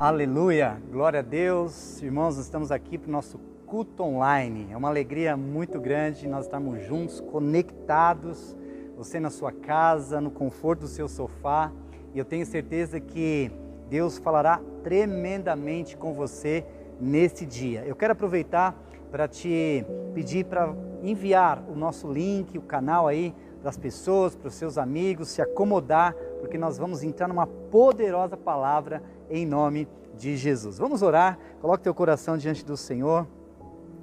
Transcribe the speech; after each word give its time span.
Aleluia, 0.00 0.80
glória 0.90 1.20
a 1.20 1.22
Deus. 1.22 2.00
Irmãos, 2.00 2.38
estamos 2.38 2.72
aqui 2.72 2.96
para 2.96 3.10
o 3.10 3.12
nosso 3.12 3.38
culto 3.66 4.02
online. 4.02 4.68
É 4.70 4.74
uma 4.74 4.88
alegria 4.88 5.36
muito 5.36 5.78
grande 5.78 6.26
nós 6.26 6.46
estarmos 6.46 6.82
juntos, 6.86 7.20
conectados, 7.20 8.56
você 8.96 9.20
na 9.20 9.28
sua 9.28 9.52
casa, 9.52 10.18
no 10.18 10.30
conforto 10.30 10.80
do 10.80 10.88
seu 10.88 11.06
sofá. 11.06 11.70
E 12.14 12.18
eu 12.18 12.24
tenho 12.24 12.46
certeza 12.46 12.98
que 12.98 13.52
Deus 13.90 14.16
falará 14.16 14.62
tremendamente 14.82 15.98
com 15.98 16.14
você 16.14 16.64
nesse 16.98 17.44
dia. 17.44 17.84
Eu 17.84 17.94
quero 17.94 18.14
aproveitar 18.14 18.74
para 19.10 19.28
te 19.28 19.84
pedir 20.14 20.46
para 20.46 20.74
enviar 21.02 21.62
o 21.68 21.76
nosso 21.76 22.10
link, 22.10 22.56
o 22.56 22.62
canal 22.62 23.06
aí 23.06 23.34
para 23.60 23.68
as 23.68 23.76
pessoas, 23.76 24.34
para 24.34 24.48
os 24.48 24.54
seus 24.54 24.78
amigos, 24.78 25.28
se 25.28 25.42
acomodar, 25.42 26.14
porque 26.40 26.56
nós 26.56 26.78
vamos 26.78 27.02
entrar 27.02 27.28
numa 27.28 27.46
poderosa 27.46 28.34
palavra 28.34 29.02
em 29.30 29.46
nome 29.46 29.88
de 30.18 30.36
Jesus. 30.36 30.76
Vamos 30.76 31.00
orar, 31.00 31.38
coloque 31.60 31.84
teu 31.84 31.94
coração 31.94 32.36
diante 32.36 32.64
do 32.64 32.76
Senhor. 32.76 33.26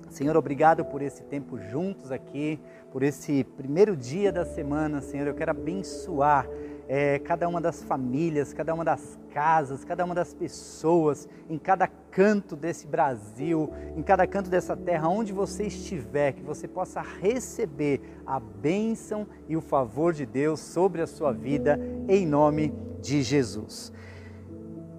Senhor, 0.09 0.37
obrigado 0.37 0.85
por 0.85 1.01
esse 1.01 1.21
tempo 1.23 1.59
juntos 1.59 2.11
aqui, 2.11 2.59
por 2.91 3.03
esse 3.03 3.43
primeiro 3.43 3.95
dia 3.95 4.31
da 4.31 4.45
semana, 4.45 5.01
Senhor. 5.01 5.27
Eu 5.27 5.35
quero 5.35 5.51
abençoar 5.51 6.47
é, 6.87 7.19
cada 7.19 7.47
uma 7.47 7.59
das 7.59 7.83
famílias, 7.83 8.53
cada 8.53 8.73
uma 8.73 8.85
das 8.85 9.19
casas, 9.33 9.83
cada 9.83 10.05
uma 10.05 10.15
das 10.15 10.33
pessoas, 10.33 11.27
em 11.49 11.57
cada 11.57 11.87
canto 11.87 12.55
desse 12.55 12.87
Brasil, 12.87 13.69
em 13.95 14.01
cada 14.01 14.25
canto 14.25 14.49
dessa 14.49 14.75
terra, 14.77 15.09
onde 15.09 15.33
você 15.33 15.65
estiver, 15.65 16.31
que 16.31 16.41
você 16.41 16.67
possa 16.67 17.01
receber 17.01 18.01
a 18.25 18.39
bênção 18.39 19.27
e 19.47 19.57
o 19.57 19.61
favor 19.61 20.13
de 20.13 20.25
Deus 20.25 20.61
sobre 20.61 21.01
a 21.01 21.07
sua 21.07 21.33
vida, 21.33 21.77
em 22.07 22.25
nome 22.25 22.73
de 23.01 23.21
Jesus. 23.21 23.91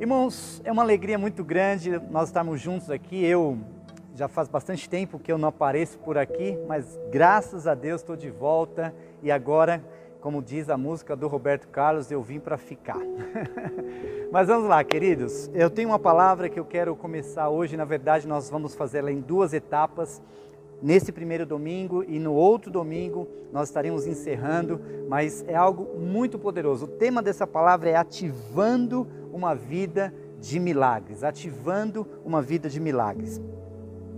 Irmãos, 0.00 0.62
é 0.64 0.70
uma 0.70 0.82
alegria 0.82 1.18
muito 1.18 1.42
grande 1.42 2.00
nós 2.08 2.28
estarmos 2.28 2.60
juntos 2.60 2.88
aqui. 2.88 3.24
Eu 3.24 3.58
já 4.14 4.28
faz 4.28 4.46
bastante 4.46 4.88
tempo 4.88 5.18
que 5.18 5.30
eu 5.30 5.36
não 5.36 5.48
apareço 5.48 5.98
por 5.98 6.16
aqui, 6.16 6.56
mas 6.68 6.96
graças 7.10 7.66
a 7.66 7.74
Deus 7.74 8.00
estou 8.00 8.14
de 8.14 8.30
volta 8.30 8.94
e 9.24 9.28
agora, 9.28 9.82
como 10.20 10.40
diz 10.40 10.70
a 10.70 10.76
música 10.76 11.16
do 11.16 11.26
Roberto 11.26 11.66
Carlos, 11.66 12.12
eu 12.12 12.22
vim 12.22 12.38
para 12.38 12.56
ficar. 12.56 13.00
mas 14.30 14.46
vamos 14.46 14.68
lá, 14.68 14.84
queridos. 14.84 15.50
Eu 15.52 15.68
tenho 15.68 15.88
uma 15.88 15.98
palavra 15.98 16.48
que 16.48 16.60
eu 16.60 16.64
quero 16.64 16.94
começar 16.94 17.48
hoje. 17.48 17.76
Na 17.76 17.84
verdade, 17.84 18.28
nós 18.28 18.48
vamos 18.48 18.76
fazer 18.76 18.98
ela 18.98 19.10
em 19.10 19.20
duas 19.20 19.52
etapas 19.52 20.22
nesse 20.80 21.10
primeiro 21.10 21.44
domingo 21.44 22.04
e 22.04 22.20
no 22.20 22.34
outro 22.34 22.70
domingo 22.70 23.26
nós 23.52 23.66
estaremos 23.66 24.06
encerrando, 24.06 24.80
mas 25.08 25.44
é 25.48 25.56
algo 25.56 25.98
muito 25.98 26.38
poderoso. 26.38 26.84
O 26.84 26.88
tema 26.88 27.20
dessa 27.20 27.48
palavra 27.48 27.90
é 27.90 27.96
ativando 27.96 29.17
uma 29.32 29.54
vida 29.54 30.12
de 30.40 30.58
milagres, 30.58 31.24
ativando 31.24 32.06
uma 32.24 32.40
vida 32.40 32.68
de 32.68 32.80
milagres. 32.80 33.40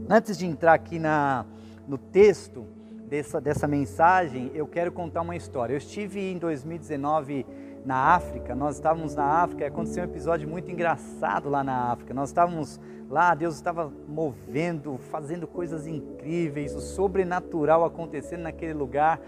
Antes 0.08 0.36
de 0.36 0.46
entrar 0.46 0.74
aqui 0.74 0.98
na, 0.98 1.46
no 1.86 1.96
texto 1.96 2.66
dessa, 3.08 3.40
dessa 3.40 3.66
mensagem, 3.66 4.50
eu 4.54 4.66
quero 4.66 4.92
contar 4.92 5.22
uma 5.22 5.36
história. 5.36 5.72
Eu 5.72 5.78
estive 5.78 6.20
em 6.20 6.38
2019 6.38 7.46
na 7.84 8.14
África, 8.14 8.54
nós 8.54 8.76
estávamos 8.76 9.14
na 9.14 9.24
África 9.24 9.66
aconteceu 9.66 10.02
um 10.02 10.06
episódio 10.06 10.48
muito 10.48 10.70
engraçado 10.70 11.48
lá 11.48 11.64
na 11.64 11.90
África. 11.90 12.12
Nós 12.12 12.28
estávamos 12.28 12.78
lá, 13.08 13.34
Deus 13.34 13.54
estava 13.54 13.90
movendo, 14.06 14.98
fazendo 15.10 15.46
coisas 15.46 15.86
incríveis, 15.86 16.74
o 16.74 16.80
sobrenatural 16.80 17.84
acontecendo 17.84 18.42
naquele 18.42 18.74
lugar. 18.74 19.20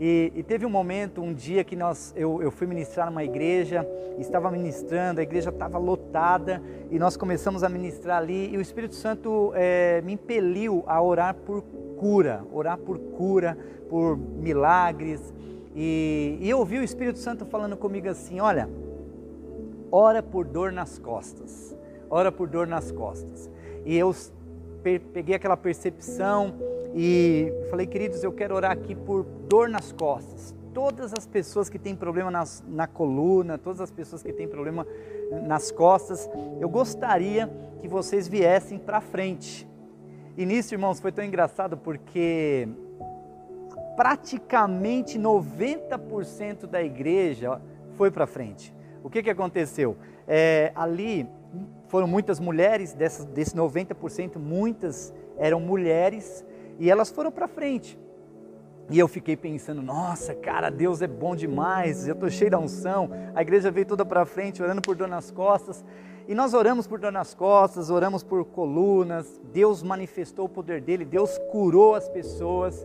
E, 0.00 0.32
e, 0.34 0.42
teve 0.42 0.66
um 0.66 0.70
momento, 0.70 1.20
um 1.20 1.32
dia 1.32 1.62
que 1.62 1.76
nós, 1.76 2.12
eu, 2.16 2.42
eu 2.42 2.50
fui 2.50 2.66
ministrar 2.66 3.06
numa 3.06 3.22
igreja, 3.22 3.86
estava 4.18 4.50
ministrando, 4.50 5.20
a 5.20 5.22
igreja 5.22 5.50
estava 5.50 5.78
lotada 5.78 6.62
e 6.90 6.98
nós 6.98 7.16
começamos 7.16 7.62
a 7.62 7.68
ministrar 7.68 8.18
ali 8.18 8.52
e 8.52 8.56
o 8.56 8.60
Espírito 8.60 8.94
Santo 8.94 9.52
é, 9.54 10.00
me 10.02 10.12
impeliu 10.12 10.82
a 10.86 11.00
orar 11.00 11.34
por 11.34 11.62
cura, 11.98 12.44
orar 12.52 12.78
por 12.78 12.98
cura, 12.98 13.56
por 13.88 14.16
milagres. 14.16 15.32
E, 15.74 16.38
e 16.40 16.50
eu 16.50 16.58
ouvi 16.58 16.78
o 16.78 16.82
Espírito 16.82 17.18
Santo 17.18 17.46
falando 17.46 17.76
comigo 17.76 18.08
assim: 18.08 18.40
olha, 18.40 18.68
ora 19.90 20.22
por 20.22 20.44
dor 20.46 20.72
nas 20.72 20.98
costas, 20.98 21.76
ora 22.10 22.32
por 22.32 22.48
dor 22.48 22.66
nas 22.66 22.90
costas. 22.90 23.50
E 23.84 23.96
eu 23.96 24.14
peguei 25.12 25.34
aquela 25.34 25.56
percepção 25.56 26.54
e 26.94 27.52
falei, 27.70 27.86
queridos, 27.86 28.22
eu 28.22 28.32
quero 28.32 28.54
orar 28.54 28.70
aqui 28.70 28.94
por 28.94 29.24
dor 29.48 29.68
nas 29.68 29.92
costas. 29.92 30.54
Todas 30.74 31.12
as 31.12 31.26
pessoas 31.26 31.68
que 31.68 31.78
têm 31.78 31.94
problema 31.94 32.30
nas, 32.30 32.62
na 32.66 32.86
coluna, 32.86 33.58
todas 33.58 33.80
as 33.80 33.90
pessoas 33.90 34.22
que 34.22 34.32
têm 34.32 34.48
problema 34.48 34.86
nas 35.46 35.70
costas, 35.70 36.28
eu 36.60 36.68
gostaria 36.68 37.50
que 37.80 37.88
vocês 37.88 38.28
viessem 38.28 38.78
para 38.78 39.00
frente. 39.00 39.68
E 40.36 40.46
nisso, 40.46 40.74
irmãos, 40.74 41.00
foi 41.00 41.12
tão 41.12 41.24
engraçado 41.24 41.76
porque 41.76 42.68
praticamente 43.96 45.18
90% 45.18 46.66
da 46.66 46.82
igreja 46.82 47.60
foi 47.94 48.10
para 48.10 48.26
frente. 48.26 48.74
O 49.02 49.10
que, 49.10 49.22
que 49.22 49.30
aconteceu? 49.30 49.96
É, 50.26 50.72
ali 50.74 51.28
foram 51.88 52.06
muitas 52.06 52.40
mulheres, 52.40 52.94
dessas, 52.94 53.26
desse 53.26 53.54
90%, 53.54 54.38
muitas 54.38 55.12
eram 55.36 55.60
mulheres 55.60 56.44
e 56.82 56.90
elas 56.90 57.12
foram 57.12 57.30
para 57.30 57.46
frente. 57.46 57.96
E 58.90 58.98
eu 58.98 59.06
fiquei 59.06 59.36
pensando, 59.36 59.80
nossa, 59.80 60.34
cara, 60.34 60.68
Deus 60.68 61.00
é 61.00 61.06
bom 61.06 61.36
demais, 61.36 62.08
eu 62.08 62.14
estou 62.14 62.28
cheio 62.28 62.50
da 62.50 62.58
unção. 62.58 63.08
A 63.36 63.40
igreja 63.40 63.70
veio 63.70 63.86
toda 63.86 64.04
para 64.04 64.26
frente, 64.26 64.60
orando 64.60 64.82
por 64.82 64.96
dor 64.96 65.06
nas 65.06 65.30
costas. 65.30 65.84
E 66.26 66.34
nós 66.34 66.54
oramos 66.54 66.88
por 66.88 66.98
dor 66.98 67.12
nas 67.12 67.34
costas, 67.34 67.88
oramos 67.88 68.24
por 68.24 68.44
colunas. 68.46 69.40
Deus 69.52 69.80
manifestou 69.80 70.46
o 70.46 70.48
poder 70.48 70.80
dele, 70.80 71.04
Deus 71.04 71.38
curou 71.52 71.94
as 71.94 72.08
pessoas. 72.08 72.84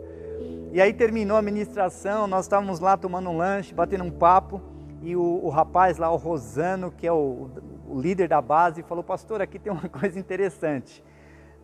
E 0.71 0.79
aí 0.79 0.93
terminou 0.93 1.35
a 1.35 1.41
ministração, 1.41 2.27
nós 2.27 2.45
estávamos 2.45 2.79
lá 2.79 2.97
tomando 2.97 3.31
um 3.31 3.37
lanche, 3.37 3.73
batendo 3.73 4.03
um 4.03 4.11
papo. 4.11 4.61
E 5.01 5.15
o, 5.15 5.41
o 5.43 5.49
rapaz 5.49 5.97
lá, 5.97 6.11
o 6.11 6.17
Rosano, 6.17 6.91
que 6.91 7.07
é 7.07 7.11
o, 7.11 7.49
o 7.89 7.99
líder 7.99 8.27
da 8.27 8.43
base, 8.43 8.83
falou: 8.83 9.03
Pastor, 9.03 9.41
aqui 9.41 9.57
tem 9.57 9.73
uma 9.73 9.89
coisa 9.89 10.19
interessante 10.19 11.03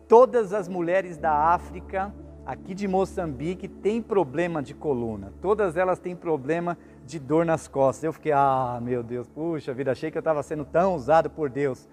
todas 0.08 0.52
as 0.52 0.68
mulheres 0.68 1.16
da 1.16 1.32
África, 1.32 2.14
aqui 2.44 2.74
de 2.74 2.86
Moçambique, 2.86 3.68
têm 3.68 4.02
problema 4.02 4.62
de 4.62 4.74
coluna. 4.74 5.32
Todas 5.40 5.76
elas 5.76 5.98
têm 5.98 6.14
problema 6.14 6.76
de 7.04 7.18
dor 7.18 7.44
nas 7.44 7.66
costas. 7.68 8.04
Eu 8.04 8.12
fiquei, 8.12 8.32
ah, 8.32 8.78
meu 8.82 9.02
Deus, 9.02 9.28
puxa 9.28 9.72
vida, 9.72 9.92
achei 9.92 10.10
que 10.10 10.18
eu 10.18 10.20
estava 10.20 10.42
sendo 10.42 10.64
tão 10.64 10.94
usado 10.94 11.30
por 11.30 11.48
Deus. 11.48 11.88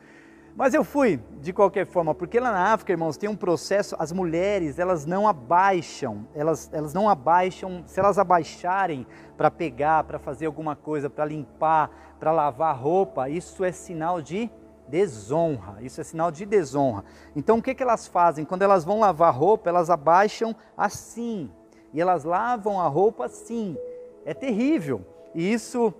Mas 0.55 0.73
eu 0.73 0.83
fui, 0.83 1.21
de 1.39 1.53
qualquer 1.53 1.85
forma, 1.85 2.13
porque 2.13 2.37
lá 2.37 2.51
na 2.51 2.73
África, 2.73 2.91
irmãos, 2.91 3.15
tem 3.15 3.29
um 3.29 3.35
processo, 3.35 3.95
as 3.97 4.11
mulheres, 4.11 4.79
elas 4.79 5.05
não 5.05 5.25
abaixam, 5.25 6.27
elas, 6.35 6.69
elas 6.73 6.93
não 6.93 7.07
abaixam, 7.07 7.83
se 7.85 7.99
elas 7.99 8.19
abaixarem 8.19 9.07
para 9.37 9.49
pegar, 9.49 10.03
para 10.03 10.19
fazer 10.19 10.47
alguma 10.47 10.75
coisa, 10.75 11.09
para 11.09 11.23
limpar, 11.23 11.89
para 12.19 12.33
lavar 12.33 12.77
roupa, 12.77 13.29
isso 13.29 13.63
é 13.63 13.71
sinal 13.71 14.21
de 14.21 14.51
desonra. 14.91 15.77
Isso 15.81 16.01
é 16.01 16.03
sinal 16.03 16.29
de 16.29 16.45
desonra. 16.45 17.05
Então 17.35 17.57
o 17.57 17.61
que, 17.61 17.73
que 17.73 17.81
elas 17.81 18.07
fazem? 18.07 18.43
Quando 18.43 18.61
elas 18.61 18.83
vão 18.83 18.99
lavar 18.99 19.33
roupa, 19.33 19.69
elas 19.69 19.89
abaixam 19.89 20.53
assim. 20.77 21.49
E 21.93 22.01
elas 22.01 22.25
lavam 22.25 22.79
a 22.79 22.87
roupa 22.87 23.25
assim. 23.25 23.77
É 24.25 24.33
terrível. 24.33 25.01
E 25.33 25.51
isso, 25.51 25.93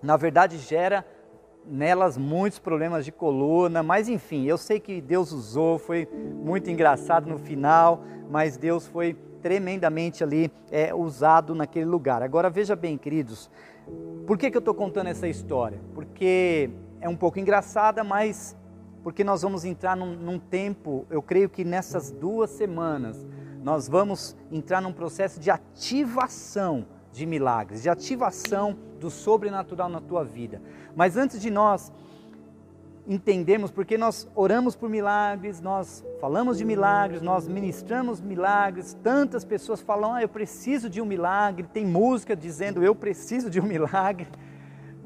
na 0.00 0.16
verdade, 0.16 0.56
gera 0.56 1.04
nelas 1.66 2.16
muitos 2.16 2.60
problemas 2.60 3.04
de 3.04 3.10
coluna, 3.10 3.82
mas 3.82 4.08
enfim, 4.08 4.44
eu 4.44 4.56
sei 4.56 4.78
que 4.78 5.00
Deus 5.00 5.32
usou, 5.32 5.80
foi 5.80 6.08
muito 6.12 6.70
engraçado 6.70 7.28
no 7.28 7.38
final, 7.38 8.04
mas 8.30 8.56
Deus 8.56 8.86
foi 8.86 9.14
tremendamente 9.42 10.22
ali 10.22 10.48
é, 10.70 10.94
usado 10.94 11.56
naquele 11.56 11.84
lugar. 11.84 12.22
Agora 12.22 12.48
veja 12.48 12.76
bem, 12.76 12.96
queridos, 12.96 13.50
por 14.26 14.38
que, 14.38 14.48
que 14.48 14.56
eu 14.56 14.60
estou 14.60 14.74
contando 14.74 15.08
essa 15.08 15.28
história? 15.28 15.80
Porque 15.92 16.70
é 17.00 17.08
um 17.08 17.16
pouco 17.16 17.38
engraçada, 17.38 18.02
mas 18.02 18.56
porque 19.02 19.22
nós 19.22 19.42
vamos 19.42 19.64
entrar 19.64 19.96
num, 19.96 20.16
num, 20.16 20.38
tempo, 20.38 21.06
eu 21.08 21.22
creio 21.22 21.48
que 21.48 21.64
nessas 21.64 22.10
duas 22.10 22.50
semanas, 22.50 23.24
nós 23.62 23.88
vamos 23.88 24.36
entrar 24.50 24.80
num 24.80 24.92
processo 24.92 25.38
de 25.38 25.48
ativação 25.48 26.86
de 27.12 27.24
milagres, 27.24 27.82
de 27.82 27.88
ativação 27.88 28.76
do 28.98 29.08
sobrenatural 29.08 29.88
na 29.88 30.00
tua 30.00 30.24
vida. 30.24 30.60
Mas 30.96 31.16
antes 31.16 31.40
de 31.40 31.50
nós 31.50 31.92
entendermos, 33.06 33.70
porque 33.70 33.96
nós 33.96 34.28
oramos 34.34 34.74
por 34.74 34.90
milagres, 34.90 35.60
nós 35.60 36.04
falamos 36.20 36.58
de 36.58 36.64
milagres, 36.64 37.22
nós 37.22 37.46
ministramos 37.46 38.20
milagres, 38.20 38.96
tantas 39.02 39.44
pessoas 39.44 39.80
falam, 39.80 40.14
ah, 40.14 40.22
eu 40.22 40.28
preciso 40.28 40.90
de 40.90 41.00
um 41.00 41.06
milagre, 41.06 41.68
tem 41.72 41.86
música 41.86 42.34
dizendo, 42.34 42.82
eu 42.82 42.94
preciso 42.94 43.48
de 43.48 43.60
um 43.60 43.64
milagre. 43.64 44.26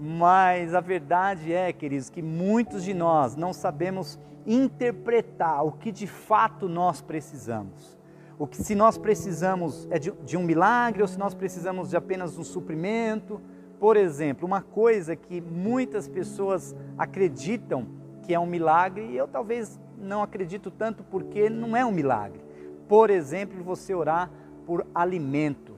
Mas 0.02 0.74
a 0.74 0.80
verdade 0.80 1.52
é, 1.52 1.70
queridos, 1.74 2.08
que 2.08 2.22
muitos 2.22 2.82
de 2.82 2.94
nós 2.94 3.36
não 3.36 3.52
sabemos 3.52 4.18
interpretar 4.46 5.62
o 5.62 5.72
que 5.72 5.92
de 5.92 6.06
fato 6.06 6.70
nós 6.70 7.02
precisamos. 7.02 7.98
O 8.38 8.46
que 8.46 8.56
se 8.56 8.74
nós 8.74 8.96
precisamos 8.96 9.86
é 9.90 9.98
de, 9.98 10.10
de 10.24 10.38
um 10.38 10.42
milagre 10.42 11.02
ou 11.02 11.08
se 11.08 11.18
nós 11.18 11.34
precisamos 11.34 11.90
de 11.90 11.96
apenas 11.98 12.38
um 12.38 12.42
suprimento. 12.42 13.38
Por 13.78 13.94
exemplo, 13.98 14.46
uma 14.46 14.62
coisa 14.62 15.14
que 15.14 15.38
muitas 15.38 16.08
pessoas 16.08 16.74
acreditam 16.96 17.86
que 18.22 18.32
é 18.32 18.40
um 18.40 18.46
milagre 18.46 19.04
e 19.04 19.16
eu 19.18 19.28
talvez 19.28 19.78
não 19.98 20.22
acredito 20.22 20.70
tanto 20.70 21.04
porque 21.04 21.50
não 21.50 21.76
é 21.76 21.84
um 21.84 21.92
milagre. 21.92 22.40
Por 22.88 23.10
exemplo, 23.10 23.62
você 23.62 23.94
orar 23.94 24.30
por 24.64 24.86
alimento, 24.94 25.69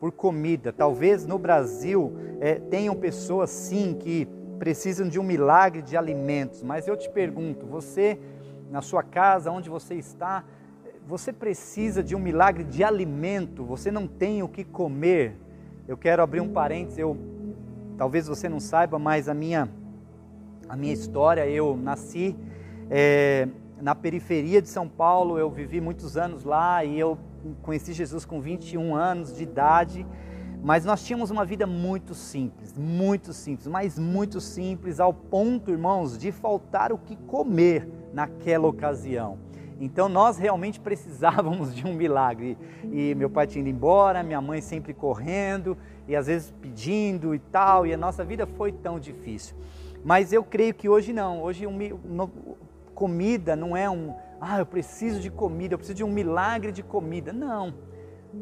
por 0.00 0.10
comida. 0.10 0.72
Talvez 0.72 1.26
no 1.26 1.38
Brasil 1.38 2.16
é, 2.40 2.54
tenham 2.54 2.96
pessoas 2.96 3.50
sim 3.50 3.94
que 3.94 4.26
precisam 4.58 5.08
de 5.08 5.20
um 5.20 5.22
milagre 5.22 5.82
de 5.82 5.96
alimentos, 5.96 6.62
mas 6.62 6.88
eu 6.88 6.96
te 6.96 7.08
pergunto, 7.08 7.66
você 7.66 8.18
na 8.70 8.80
sua 8.80 9.02
casa, 9.02 9.50
onde 9.50 9.68
você 9.68 9.94
está, 9.94 10.44
você 11.06 11.32
precisa 11.32 12.02
de 12.02 12.14
um 12.14 12.18
milagre 12.18 12.64
de 12.64 12.82
alimento, 12.84 13.64
você 13.64 13.90
não 13.90 14.06
tem 14.06 14.42
o 14.42 14.48
que 14.48 14.64
comer. 14.64 15.36
Eu 15.88 15.96
quero 15.96 16.22
abrir 16.22 16.40
um 16.40 16.48
parênteses, 16.48 16.98
eu 16.98 17.16
talvez 17.98 18.26
você 18.26 18.48
não 18.48 18.60
saiba, 18.60 18.98
mas 18.98 19.28
a 19.28 19.34
minha 19.34 19.68
a 20.68 20.76
minha 20.76 20.92
história, 20.92 21.46
eu 21.48 21.76
nasci 21.76 22.36
é, 22.88 23.48
na 23.80 23.94
periferia 23.94 24.62
de 24.62 24.68
São 24.68 24.88
Paulo, 24.88 25.36
eu 25.36 25.50
vivi 25.50 25.80
muitos 25.80 26.16
anos 26.16 26.44
lá 26.44 26.84
e 26.84 26.98
eu 26.98 27.18
conheci 27.62 27.92
Jesus 27.92 28.24
com 28.24 28.40
21 28.40 28.94
anos 28.94 29.36
de 29.36 29.42
idade. 29.42 30.06
Mas 30.62 30.84
nós 30.84 31.02
tínhamos 31.02 31.30
uma 31.30 31.44
vida 31.44 31.66
muito 31.66 32.14
simples, 32.14 32.74
muito 32.74 33.32
simples, 33.32 33.66
mas 33.66 33.98
muito 33.98 34.40
simples, 34.40 35.00
ao 35.00 35.12
ponto, 35.12 35.70
irmãos, 35.70 36.18
de 36.18 36.30
faltar 36.30 36.92
o 36.92 36.98
que 36.98 37.16
comer 37.16 37.88
naquela 38.12 38.68
ocasião. 38.68 39.38
Então 39.80 40.08
nós 40.08 40.36
realmente 40.36 40.78
precisávamos 40.80 41.74
de 41.74 41.86
um 41.86 41.94
milagre. 41.94 42.58
E 42.92 43.14
meu 43.14 43.30
pai 43.30 43.46
tinha 43.46 43.62
ido 43.62 43.70
embora, 43.70 44.22
minha 44.22 44.40
mãe 44.40 44.60
sempre 44.60 44.92
correndo 44.92 45.76
e 46.06 46.14
às 46.14 46.26
vezes 46.26 46.52
pedindo 46.60 47.34
e 47.34 47.38
tal, 47.38 47.86
e 47.86 47.94
a 47.94 47.96
nossa 47.96 48.22
vida 48.22 48.46
foi 48.46 48.70
tão 48.70 49.00
difícil. 49.00 49.56
Mas 50.04 50.32
eu 50.32 50.44
creio 50.44 50.74
que 50.74 50.88
hoje 50.88 51.12
não. 51.12 51.42
Hoje 51.42 51.66
um, 51.66 51.78
no, 52.04 52.30
comida 52.94 53.56
não 53.56 53.74
é 53.74 53.88
um, 53.88 54.14
ah, 54.40 54.58
eu 54.58 54.66
preciso 54.66 55.20
de 55.20 55.30
comida, 55.30 55.74
eu 55.74 55.78
preciso 55.78 55.96
de 55.96 56.04
um 56.04 56.10
milagre 56.10 56.72
de 56.72 56.82
comida. 56.82 57.32
Não. 57.32 57.74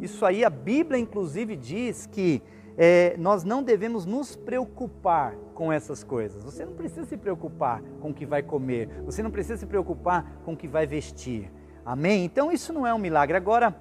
Isso 0.01 0.25
aí 0.25 0.45
a 0.45 0.51
Bíblia 0.51 0.99
inclusive 0.99 1.57
diz 1.57 2.07
que 2.07 2.43
é, 2.77 3.17
nós 3.19 3.43
não 3.43 3.63
devemos 3.63 4.07
nos 4.07 4.37
preocupar 4.37 5.35
com 5.55 5.73
essas 5.73 6.05
coisas. 6.05 6.45
Você 6.45 6.65
não 6.65 6.75
precisa 6.75 7.05
se 7.05 7.17
preocupar 7.17 7.83
com 8.01 8.11
o 8.11 8.15
que 8.15 8.25
vai 8.25 8.43
comer, 8.43 8.89
você 9.05 9.23
não 9.23 9.31
precisa 9.31 9.57
se 9.57 9.67
preocupar 9.67 10.41
com 10.45 10.53
o 10.53 10.57
que 10.57 10.69
vai 10.69 10.87
vestir. 10.87 11.51
Amém? 11.85 12.25
Então 12.25 12.53
isso 12.53 12.73
não 12.73 12.87
é 12.87 12.95
um 12.95 12.99
milagre. 12.99 13.37
Agora, 13.37 13.75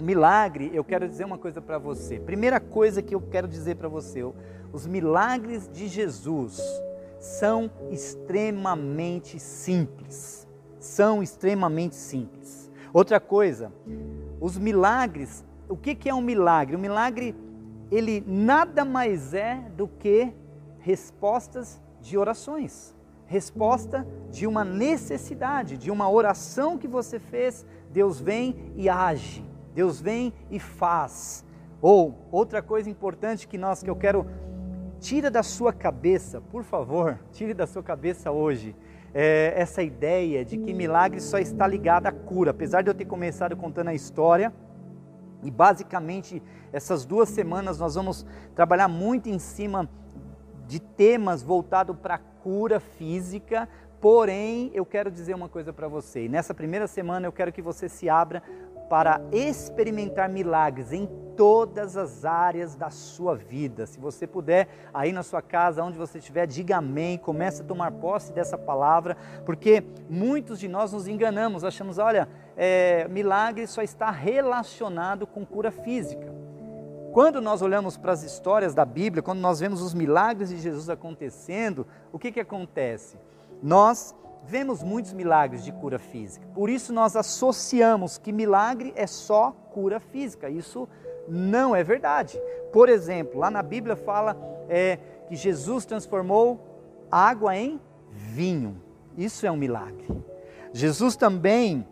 milagre, 0.00 0.70
eu 0.74 0.82
quero 0.82 1.06
dizer 1.06 1.24
uma 1.24 1.38
coisa 1.38 1.60
para 1.60 1.78
você. 1.78 2.18
Primeira 2.18 2.58
coisa 2.58 3.00
que 3.00 3.14
eu 3.14 3.20
quero 3.20 3.46
dizer 3.46 3.76
para 3.76 3.88
você: 3.88 4.24
os 4.72 4.86
milagres 4.86 5.68
de 5.68 5.86
Jesus 5.86 6.60
são 7.20 7.70
extremamente 7.90 9.38
simples. 9.38 10.39
São 10.80 11.22
extremamente 11.22 11.94
simples. 11.94 12.70
Outra 12.92 13.20
coisa, 13.20 13.72
os 14.40 14.58
milagres, 14.58 15.44
o 15.68 15.76
que, 15.76 16.08
é 16.08 16.14
um 16.14 16.20
milagre? 16.20 16.74
O 16.74 16.78
milagre 16.78 17.36
ele 17.90 18.24
nada 18.26 18.84
mais 18.84 19.32
é 19.34 19.56
do 19.76 19.86
que 19.86 20.32
respostas 20.80 21.80
de 22.00 22.16
orações, 22.16 22.96
resposta 23.26 24.06
de 24.30 24.46
uma 24.46 24.64
necessidade, 24.64 25.76
de 25.76 25.90
uma 25.90 26.10
oração 26.10 26.78
que 26.78 26.88
você 26.88 27.18
fez, 27.18 27.64
Deus 27.90 28.20
vem 28.20 28.72
e 28.74 28.88
age, 28.88 29.44
Deus 29.74 30.00
vem 30.00 30.32
e 30.50 30.58
faz. 30.58 31.44
Ou 31.82 32.26
outra 32.32 32.62
coisa 32.62 32.90
importante 32.90 33.46
que 33.46 33.58
nós 33.58 33.82
que 33.82 33.90
eu 33.90 33.96
quero 33.96 34.26
tira 34.98 35.30
da 35.30 35.42
sua 35.42 35.72
cabeça, 35.72 36.40
por 36.40 36.64
favor, 36.64 37.18
tire 37.32 37.54
da 37.54 37.66
sua 37.66 37.82
cabeça 37.82 38.30
hoje 38.30 38.74
é, 39.14 39.52
essa 39.56 39.82
ideia 39.82 40.44
de 40.44 40.56
que 40.56 40.72
milagre 40.72 41.20
só 41.20 41.38
está 41.38 41.66
ligado 41.66 42.06
à 42.06 42.12
cura. 42.12 42.50
Apesar 42.50 42.82
de 42.82 42.90
eu 42.90 42.94
ter 42.94 43.04
começado 43.04 43.56
contando 43.56 43.88
a 43.88 43.94
história, 43.94 44.52
e 45.42 45.50
basicamente, 45.50 46.42
essas 46.72 47.04
duas 47.04 47.28
semanas 47.28 47.78
nós 47.78 47.94
vamos 47.94 48.26
trabalhar 48.54 48.88
muito 48.88 49.28
em 49.28 49.38
cima 49.38 49.88
de 50.66 50.80
temas 50.80 51.42
voltados 51.42 51.96
para 51.96 52.16
a 52.16 52.18
cura 52.18 52.78
física, 52.78 53.68
Porém, 54.00 54.70
eu 54.72 54.86
quero 54.86 55.10
dizer 55.10 55.34
uma 55.34 55.48
coisa 55.48 55.74
para 55.74 55.86
você. 55.86 56.26
nessa 56.26 56.54
primeira 56.54 56.86
semana 56.86 57.26
eu 57.26 57.32
quero 57.32 57.52
que 57.52 57.60
você 57.60 57.86
se 57.86 58.08
abra 58.08 58.42
para 58.88 59.20
experimentar 59.30 60.28
milagres 60.28 60.90
em 60.90 61.06
todas 61.40 61.96
as 61.96 62.26
áreas 62.26 62.74
da 62.74 62.90
sua 62.90 63.34
vida. 63.34 63.86
Se 63.86 63.98
você 63.98 64.26
puder, 64.26 64.68
aí 64.92 65.10
na 65.10 65.22
sua 65.22 65.40
casa, 65.40 65.82
onde 65.82 65.96
você 65.96 66.18
estiver, 66.18 66.46
diga 66.46 66.76
amém, 66.76 67.16
comece 67.16 67.62
a 67.62 67.64
tomar 67.64 67.92
posse 67.92 68.30
dessa 68.30 68.58
palavra, 68.58 69.16
porque 69.46 69.82
muitos 70.10 70.60
de 70.60 70.68
nós 70.68 70.92
nos 70.92 71.08
enganamos, 71.08 71.64
achamos, 71.64 71.96
olha, 71.96 72.28
é, 72.58 73.08
milagre 73.08 73.66
só 73.66 73.80
está 73.80 74.10
relacionado 74.10 75.26
com 75.26 75.46
cura 75.46 75.70
física. 75.70 76.30
Quando 77.10 77.40
nós 77.40 77.62
olhamos 77.62 77.96
para 77.96 78.12
as 78.12 78.22
histórias 78.22 78.74
da 78.74 78.84
Bíblia, 78.84 79.22
quando 79.22 79.40
nós 79.40 79.60
vemos 79.60 79.80
os 79.80 79.94
milagres 79.94 80.50
de 80.50 80.58
Jesus 80.58 80.90
acontecendo, 80.90 81.86
o 82.12 82.18
que, 82.18 82.30
que 82.32 82.40
acontece? 82.40 83.16
Nós 83.62 84.14
vemos 84.44 84.82
muitos 84.82 85.14
milagres 85.14 85.64
de 85.64 85.72
cura 85.72 85.98
física. 85.98 86.46
Por 86.54 86.68
isso 86.68 86.92
nós 86.92 87.16
associamos 87.16 88.18
que 88.18 88.30
milagre 88.30 88.92
é 88.94 89.06
só 89.06 89.52
cura 89.72 89.98
física. 90.00 90.50
Isso 90.50 90.86
não 91.30 91.74
é 91.74 91.82
verdade. 91.82 92.40
Por 92.72 92.88
exemplo, 92.88 93.38
lá 93.38 93.50
na 93.50 93.62
Bíblia 93.62 93.96
fala 93.96 94.36
é, 94.68 94.98
que 95.28 95.36
Jesus 95.36 95.84
transformou 95.84 96.60
água 97.10 97.56
em 97.56 97.80
vinho. 98.10 98.76
Isso 99.16 99.46
é 99.46 99.50
um 99.50 99.56
milagre. 99.56 100.06
Jesus 100.72 101.16
também, 101.16 101.86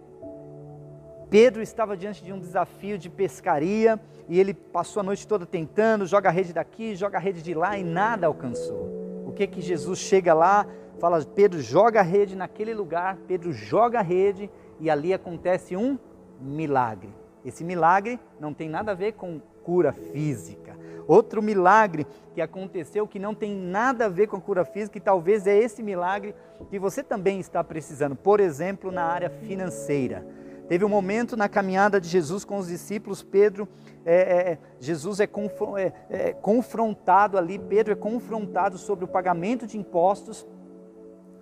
Pedro 1.31 1.63
estava 1.63 1.97
diante 1.97 2.23
de 2.23 2.33
um 2.33 2.39
desafio 2.39 2.99
de 2.99 3.09
pescaria 3.09 3.99
e 4.29 4.39
ele 4.39 4.55
passou 4.55 5.01
a 5.01 5.03
noite 5.03 5.27
toda 5.27 5.47
tentando, 5.47 6.07
joga 6.07 6.29
a 6.29 6.33
rede 6.33 6.53
daqui, 6.53 6.95
joga 6.95 7.19
a 7.19 7.21
rede 7.21 7.43
de 7.43 7.55
lá 7.55 7.79
e 7.79 7.85
nada 7.85 8.27
alcançou. 8.27 9.25
O 9.27 9.33
que 9.33 9.47
que 9.47 9.61
Jesus 9.61 9.99
chega 9.99 10.35
lá? 10.35 10.67
fala, 10.99 11.25
Pedro 11.25 11.61
joga 11.61 12.01
a 12.01 12.03
rede 12.03 12.37
naquele 12.37 12.75
lugar, 12.75 13.17
Pedro 13.27 13.53
joga 13.53 14.01
a 14.01 14.03
rede 14.03 14.51
e 14.81 14.91
ali 14.91 15.15
acontece 15.15 15.77
um 15.77 15.99
milagre. 16.41 17.11
Esse 17.49 17.65
milagre 17.65 18.21
não 18.39 18.53
tem 18.53 18.69
nada 18.69 18.93
a 18.93 18.95
ver 18.95 19.13
com 19.13 19.41
cura 19.65 19.93
física. 19.93 20.77
Outro 21.07 21.43
milagre 21.43 22.07
que 22.35 22.41
aconteceu 22.41 23.09
que 23.09 23.19
não 23.19 23.35
tem 23.35 23.57
nada 23.57 24.05
a 24.05 24.09
ver 24.09 24.27
com 24.27 24.39
cura 24.39 24.65
física 24.65 24.99
e 24.99 25.01
talvez 25.01 25.47
é 25.47 25.57
esse 25.57 25.83
milagre 25.83 26.35
que 26.69 26.79
você 26.79 27.03
também 27.03 27.41
está 27.41 27.65
precisando, 27.65 28.15
por 28.15 28.41
exemplo, 28.41 28.93
na 28.93 29.05
área 29.05 29.31
financeira. 29.31 30.27
Teve 30.69 30.85
um 30.85 30.89
momento 30.89 31.35
na 31.35 31.49
caminhada 31.49 31.99
de 31.99 32.07
Jesus 32.07 32.45
com 32.45 32.59
os 32.59 32.69
discípulos, 32.69 33.23
Pedro, 33.23 33.67
é, 34.05 34.15
é, 34.15 34.53
é 34.53 34.59
Jesus 34.79 35.19
é, 35.19 35.25
é, 35.25 35.93
é 36.11 36.33
confrontado 36.35 37.39
ali, 37.39 37.59
Pedro 37.59 37.95
é 37.95 37.97
confrontado 37.97 38.77
sobre 38.77 39.07
o 39.07 39.09
pagamento 39.09 39.67
de 39.67 39.79
impostos 39.79 40.47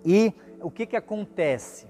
e 0.05 0.33
o 0.61 0.71
que, 0.71 0.85
que 0.85 0.95
acontece? 0.95 1.87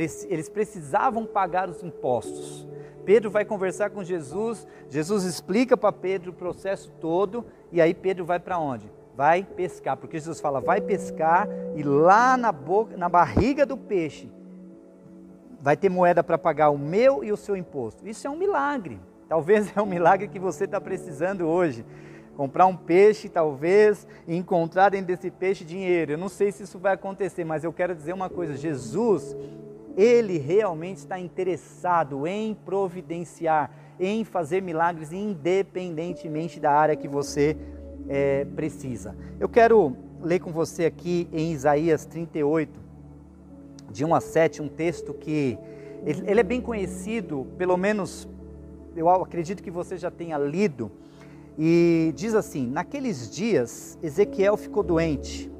Eles 0.00 0.48
precisavam 0.48 1.26
pagar 1.26 1.68
os 1.68 1.82
impostos. 1.82 2.66
Pedro 3.04 3.30
vai 3.30 3.44
conversar 3.44 3.90
com 3.90 4.04
Jesus, 4.04 4.66
Jesus 4.90 5.24
explica 5.24 5.76
para 5.76 5.90
Pedro 5.90 6.30
o 6.30 6.34
processo 6.34 6.90
todo, 7.00 7.46
e 7.72 7.80
aí 7.80 7.94
Pedro 7.94 8.24
vai 8.24 8.38
para 8.38 8.58
onde? 8.58 8.90
Vai 9.16 9.42
pescar, 9.42 9.96
porque 9.96 10.18
Jesus 10.18 10.40
fala, 10.40 10.60
vai 10.60 10.80
pescar, 10.80 11.48
e 11.74 11.82
lá 11.82 12.36
na 12.36 12.52
boca, 12.52 12.96
na 12.96 13.08
barriga 13.08 13.64
do 13.64 13.78
peixe, 13.78 14.30
vai 15.58 15.76
ter 15.76 15.88
moeda 15.88 16.22
para 16.22 16.36
pagar 16.36 16.68
o 16.68 16.78
meu 16.78 17.24
e 17.24 17.32
o 17.32 17.36
seu 17.36 17.56
imposto. 17.56 18.06
Isso 18.06 18.26
é 18.26 18.30
um 18.30 18.36
milagre. 18.36 19.00
Talvez 19.26 19.74
é 19.74 19.80
um 19.80 19.86
milagre 19.86 20.28
que 20.28 20.38
você 20.38 20.64
está 20.64 20.80
precisando 20.80 21.46
hoje 21.46 21.84
comprar 22.38 22.66
um 22.66 22.76
peixe, 22.76 23.28
talvez, 23.28 24.06
e 24.24 24.36
encontrar 24.36 24.90
dentro 24.90 25.08
desse 25.08 25.28
peixe 25.28 25.64
dinheiro. 25.64 26.12
Eu 26.12 26.18
não 26.18 26.28
sei 26.28 26.52
se 26.52 26.62
isso 26.62 26.78
vai 26.78 26.94
acontecer, 26.94 27.42
mas 27.42 27.64
eu 27.64 27.72
quero 27.72 27.96
dizer 27.96 28.12
uma 28.12 28.30
coisa: 28.30 28.54
Jesus, 28.54 29.36
ele 29.98 30.38
realmente 30.38 30.98
está 30.98 31.18
interessado 31.18 32.24
em 32.24 32.54
providenciar, 32.54 33.68
em 33.98 34.24
fazer 34.24 34.62
milagres, 34.62 35.12
independentemente 35.12 36.60
da 36.60 36.70
área 36.70 36.94
que 36.94 37.08
você 37.08 37.56
é, 38.08 38.44
precisa. 38.44 39.16
Eu 39.40 39.48
quero 39.48 39.96
ler 40.22 40.38
com 40.38 40.52
você 40.52 40.84
aqui 40.84 41.28
em 41.32 41.52
Isaías 41.52 42.04
38, 42.04 42.78
de 43.90 44.04
1 44.04 44.14
a 44.14 44.20
7, 44.20 44.62
um 44.62 44.68
texto 44.68 45.12
que 45.12 45.58
ele 46.06 46.38
é 46.38 46.44
bem 46.44 46.60
conhecido, 46.60 47.48
pelo 47.58 47.76
menos 47.76 48.28
eu 48.94 49.08
acredito 49.08 49.60
que 49.60 49.70
você 49.70 49.96
já 49.96 50.12
tenha 50.12 50.38
lido 50.38 50.92
e 51.58 52.12
diz 52.14 52.36
assim: 52.36 52.68
Naqueles 52.68 53.28
dias, 53.28 53.98
Ezequiel 54.00 54.56
ficou 54.56 54.84
doente, 54.84 55.50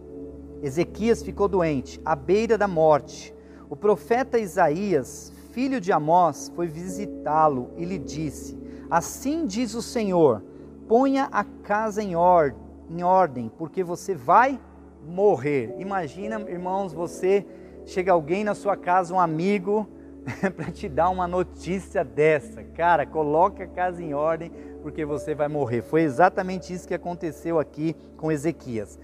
Ezequias 0.63 1.25
ficou 1.25 1.49
doente, 1.49 2.01
à 2.05 2.15
beira 2.15 2.57
da 2.57 2.69
morte. 2.69 3.35
O 3.71 3.77
profeta 3.77 4.39
Isaías, 4.39 5.33
filho 5.53 5.81
de 5.81 5.93
Amós, 5.93 6.51
foi 6.55 6.67
visitá-lo 6.67 7.71
e 7.77 7.85
lhe 7.85 7.99
disse: 7.99 8.59
Assim 8.91 9.47
diz 9.47 9.75
o 9.75 9.83
Senhor: 9.83 10.43
ponha 10.87 11.29
a 11.31 11.45
casa 11.45 12.03
em, 12.03 12.17
or 12.17 12.55
em 12.91 13.03
ordem, 13.03 13.51
porque 13.59 13.85
você 13.85 14.15
vai 14.15 14.59
morrer. 15.07 15.75
Imagina, 15.79 16.41
irmãos, 16.49 16.93
você 16.93 17.47
chega 17.85 18.13
alguém 18.13 18.43
na 18.43 18.55
sua 18.55 18.77
casa, 18.77 19.15
um 19.15 19.21
amigo, 19.21 19.87
para 20.57 20.71
te 20.71 20.89
dar 20.89 21.11
uma 21.11 21.29
notícia 21.29 22.05
dessa. 22.05 22.63
Cara, 22.63 23.05
coloque 23.07 23.63
a 23.63 23.67
casa 23.67 24.03
em 24.03 24.15
ordem, 24.15 24.51
porque 24.83 25.05
você 25.05 25.35
vai 25.35 25.49
morrer. 25.49 25.83
Foi 25.83 26.03
exatamente 26.03 26.73
isso 26.73 26.89
que 26.89 26.95
aconteceu 26.95 27.59
aqui 27.59 27.95
com 28.17 28.33
Ezequias. 28.33 28.99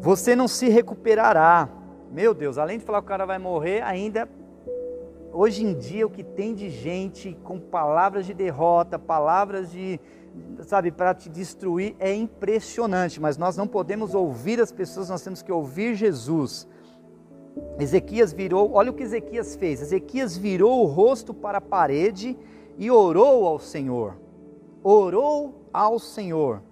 Você 0.00 0.34
não 0.34 0.48
se 0.48 0.68
recuperará. 0.68 1.68
Meu 2.10 2.32
Deus, 2.32 2.58
além 2.58 2.78
de 2.78 2.84
falar 2.84 3.00
que 3.00 3.06
o 3.06 3.08
cara 3.08 3.26
vai 3.26 3.38
morrer, 3.38 3.82
ainda 3.82 4.28
hoje 5.32 5.64
em 5.64 5.74
dia 5.74 6.06
o 6.06 6.10
que 6.10 6.24
tem 6.24 6.54
de 6.54 6.70
gente 6.70 7.36
com 7.44 7.60
palavras 7.60 8.26
de 8.26 8.32
derrota, 8.32 8.98
palavras 8.98 9.70
de, 9.70 10.00
sabe, 10.62 10.90
para 10.90 11.14
te 11.14 11.28
destruir 11.28 11.94
é 11.98 12.14
impressionante, 12.14 13.20
mas 13.20 13.36
nós 13.36 13.56
não 13.56 13.66
podemos 13.66 14.14
ouvir 14.14 14.60
as 14.60 14.72
pessoas, 14.72 15.10
nós 15.10 15.22
temos 15.22 15.42
que 15.42 15.52
ouvir 15.52 15.94
Jesus. 15.94 16.66
Ezequias 17.78 18.32
virou, 18.32 18.72
olha 18.72 18.90
o 18.90 18.94
que 18.94 19.02
Ezequias 19.02 19.56
fez. 19.56 19.82
Ezequias 19.82 20.36
virou 20.36 20.82
o 20.82 20.86
rosto 20.86 21.34
para 21.34 21.58
a 21.58 21.62
parede 21.62 22.36
e 22.76 22.90
orou 22.90 23.46
ao 23.46 23.58
Senhor. 23.58 24.16
Orou 24.82 25.66
ao 25.72 25.98
Senhor 25.98 26.62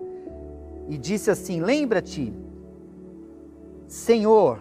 e 0.88 0.97
disse 0.97 1.31
assim: 1.31 1.61
Lembra-te, 1.61 2.33
Senhor, 3.87 4.61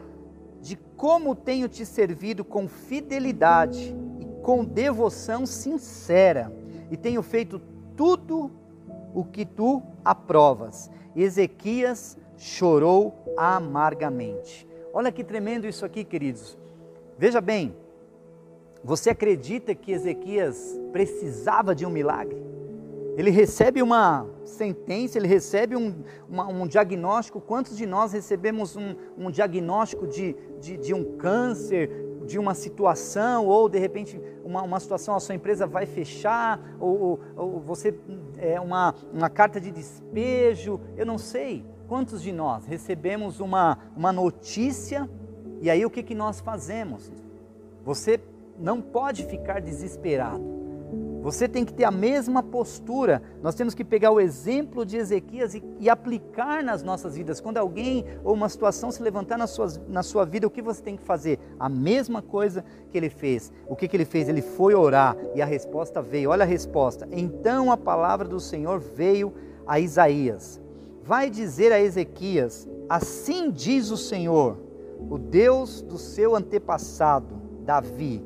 como 0.97 1.35
tenho 1.35 1.67
te 1.67 1.85
servido 1.85 2.43
com 2.43 2.67
fidelidade 2.67 3.95
e 4.19 4.25
com 4.41 4.63
devoção 4.63 5.45
sincera, 5.45 6.51
e 6.89 6.97
tenho 6.97 7.21
feito 7.21 7.61
tudo 7.95 8.51
o 9.13 9.23
que 9.23 9.45
tu 9.45 9.81
aprovas. 10.03 10.89
Ezequias 11.15 12.17
chorou 12.37 13.33
amargamente. 13.37 14.67
Olha 14.93 15.11
que 15.11 15.23
tremendo 15.23 15.67
isso 15.67 15.85
aqui, 15.85 16.03
queridos. 16.03 16.57
Veja 17.17 17.39
bem, 17.41 17.75
você 18.83 19.09
acredita 19.09 19.73
que 19.73 19.91
Ezequias 19.91 20.79
precisava 20.91 21.73
de 21.73 21.85
um 21.85 21.89
milagre? 21.89 22.41
Ele 23.17 23.31
recebe 23.31 23.81
uma 23.81 24.27
sentença, 24.43 25.17
ele 25.17 25.27
recebe 25.27 25.75
um, 25.75 26.03
uma, 26.29 26.48
um 26.48 26.67
diagnóstico. 26.67 27.39
Quantos 27.39 27.77
de 27.77 27.86
nós 27.86 28.12
recebemos 28.12 28.75
um, 28.75 28.95
um 29.17 29.31
diagnóstico 29.31 30.05
de, 30.05 30.36
de, 30.60 30.77
de, 30.77 30.93
um 30.93 31.17
câncer, 31.17 31.89
de 32.25 32.38
uma 32.38 32.53
situação, 32.53 33.48
ou 33.48 33.69
de 33.69 33.79
repente 33.79 34.19
uma, 34.43 34.62
uma 34.63 34.79
situação, 34.79 35.15
a 35.15 35.19
sua 35.19 35.36
empresa 35.36 35.65
vai 35.65 35.86
fechar, 35.86 36.60
ou, 36.79 37.01
ou, 37.01 37.19
ou 37.38 37.60
você 37.62 37.98
é 38.38 38.60
uma, 38.60 38.93
uma 39.13 39.29
carta 39.29 39.62
de 39.62 39.72
despejo, 39.72 40.79
eu 40.98 41.05
não 41.05 41.17
sei. 41.17 41.65
Quantos 41.88 42.22
de 42.22 42.31
nós 42.31 42.65
recebemos 42.65 43.39
uma, 43.39 43.77
uma 43.95 44.12
notícia 44.12 45.10
e 45.62 45.69
aí 45.69 45.86
o 45.86 45.89
que, 45.89 46.03
que 46.03 46.15
nós 46.15 46.41
fazemos? 46.41 47.12
Você 47.84 48.19
não 48.60 48.81
pode 48.81 49.25
ficar 49.25 49.62
desesperado. 49.62 50.64
Você 51.25 51.48
tem 51.48 51.65
que 51.65 51.74
ter 51.74 51.86
a 51.86 51.89
mesma 51.89 52.44
postura. 52.44 53.20
Nós 53.41 53.55
temos 53.55 53.74
que 53.74 53.84
pegar 53.84 54.12
o 54.12 54.20
exemplo 54.20 54.86
de 54.86 54.96
Ezequias 54.98 55.55
e, 55.55 55.63
e, 55.79 55.89
aplicar 55.89 56.63
nas 56.63 56.84
nossas 56.84 57.15
vidas. 57.15 57.41
Quando 57.41 57.58
alguém 57.58 58.05
ou 58.24 58.32
uma 58.36 58.48
situação 58.48 58.91
se 58.91 59.01
levantar 59.01 59.36
na 59.36 59.48
sua, 59.48 59.65
na 59.88 60.03
sua 60.03 60.24
vida, 60.24 60.46
o 60.46 60.51
que 60.51 60.62
você 60.62 60.84
tem 60.84 60.96
que 60.96 61.01
fazer? 61.01 61.39
A 61.60 61.67
mesma 61.67 62.22
coisa 62.22 62.63
que 62.91 62.96
ele 62.96 63.10
fez. 63.10 63.51
O 63.67 63.75
que, 63.75 63.88
que 63.88 63.98
ele 63.98 64.05
fez? 64.05 64.29
Ele 64.29 64.44
foi 64.44 64.75
orar 64.75 65.17
e 65.34 65.41
a 65.41 65.46
resposta 65.46 66.00
veio. 66.00 66.29
Olha 66.29 66.44
a 66.44 66.48
resposta. 66.48 67.08
Então 67.12 67.72
a 67.72 67.77
palavra 67.77 68.27
do 68.27 68.39
Senhor 68.39 68.79
veio 68.79 69.34
a 69.65 69.79
Isaías 69.79 70.62
vai 71.01 71.27
dizer 71.27 71.72
a 71.72 71.79
Ezequias: 71.79 72.67
Assim 72.88 73.50
diz 73.50 73.89
o 73.89 73.98
Senhor, 73.98 74.58
o 75.10 75.17
Deus 75.17 75.82
do 75.82 75.98
seu 75.98 76.36
antepassado, 76.36 77.36
Davi: 77.63 78.24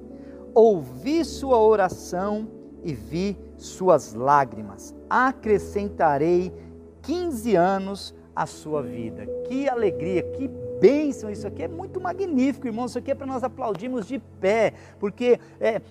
Ouvi 0.54 1.24
sua 1.24 1.58
oração 1.58 2.59
e 2.84 2.94
vi 2.94 3.38
suas 3.58 4.14
lágrimas. 4.14 4.96
Acrescentarei 5.10 6.54
15 7.02 7.56
anos 7.56 8.16
à 8.36 8.46
sua 8.46 8.82
vida. 8.82 9.26
Que 9.48 9.68
alegria, 9.68 10.24
que 10.24 10.48
bênção! 10.80 11.30
Isso 11.30 11.48
aqui 11.48 11.64
é 11.64 11.68
muito 11.68 12.00
magnífico, 12.00 12.68
irmão. 12.68 12.86
Isso 12.86 12.98
aqui 12.98 13.12
é 13.12 13.16
para 13.16 13.28
nós 13.28 13.44
aplaudirmos 13.44 14.08
de 14.08 14.20
pé, 14.40 14.74
porque 15.00 15.40
é, 15.60 15.82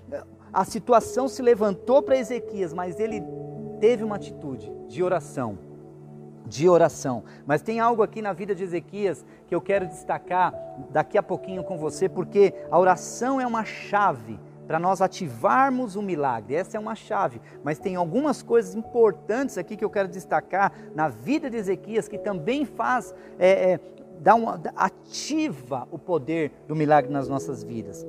a 0.52 0.64
situação 0.64 1.28
se 1.28 1.42
levantou 1.42 2.02
para 2.02 2.18
Ezequias, 2.18 2.73
mas 2.73 2.99
ele 2.99 3.23
teve 3.80 4.02
uma 4.04 4.16
atitude 4.16 4.73
de 4.88 5.02
oração 5.02 5.68
de 6.49 6.68
oração. 6.68 7.25
Mas 7.47 7.61
tem 7.61 7.78
algo 7.78 8.02
aqui 8.02 8.23
na 8.23 8.33
vida 8.33 8.54
de 8.54 8.64
Ezequias 8.64 9.25
que 9.47 9.54
eu 9.54 9.61
quero 9.61 9.87
destacar 9.87 10.54
daqui 10.90 11.18
a 11.18 11.23
pouquinho 11.23 11.62
com 11.62 11.76
você, 11.76 12.09
porque 12.09 12.54
a 12.71 12.78
oração 12.78 13.40
é 13.40 13.47
uma 13.47 13.64
chave 13.64 14.40
para 14.69 14.79
nós 14.79 15.01
ativarmos 15.01 15.97
o 15.97 16.03
milagre. 16.03 16.55
Essa 16.55 16.77
é 16.77 16.81
uma 16.81 16.95
chave, 16.95 17.41
mas 17.65 17.79
tem 17.79 17.97
algumas 17.97 18.43
coisas 18.43 18.75
importantes 18.75 19.57
aqui 19.57 19.79
que 19.79 19.85
eu 19.85 19.89
quero 19.89 20.07
destacar 20.07 20.71
na 20.95 21.09
vida 21.09 21.49
de 21.49 21.57
Ezequias 21.57 22.07
que 22.07 22.19
também 22.19 22.67
faz 22.67 23.15
é, 23.39 23.73
é, 23.73 23.81
dá 24.21 24.35
uma, 24.35 24.61
ativa 24.77 25.89
o 25.91 25.99
poder 25.99 26.53
do 26.69 26.77
milagre 26.77 27.11
nas 27.11 27.29
nossas 27.29 27.65
vidas. 27.65 28.07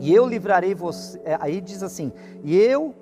E 0.00 0.14
eu 0.14 0.26
livrarei 0.26 0.74
você. 0.74 1.20
É, 1.22 1.36
aí 1.38 1.60
diz 1.60 1.82
assim: 1.82 2.12
e 2.42 2.56
eu 2.56 2.94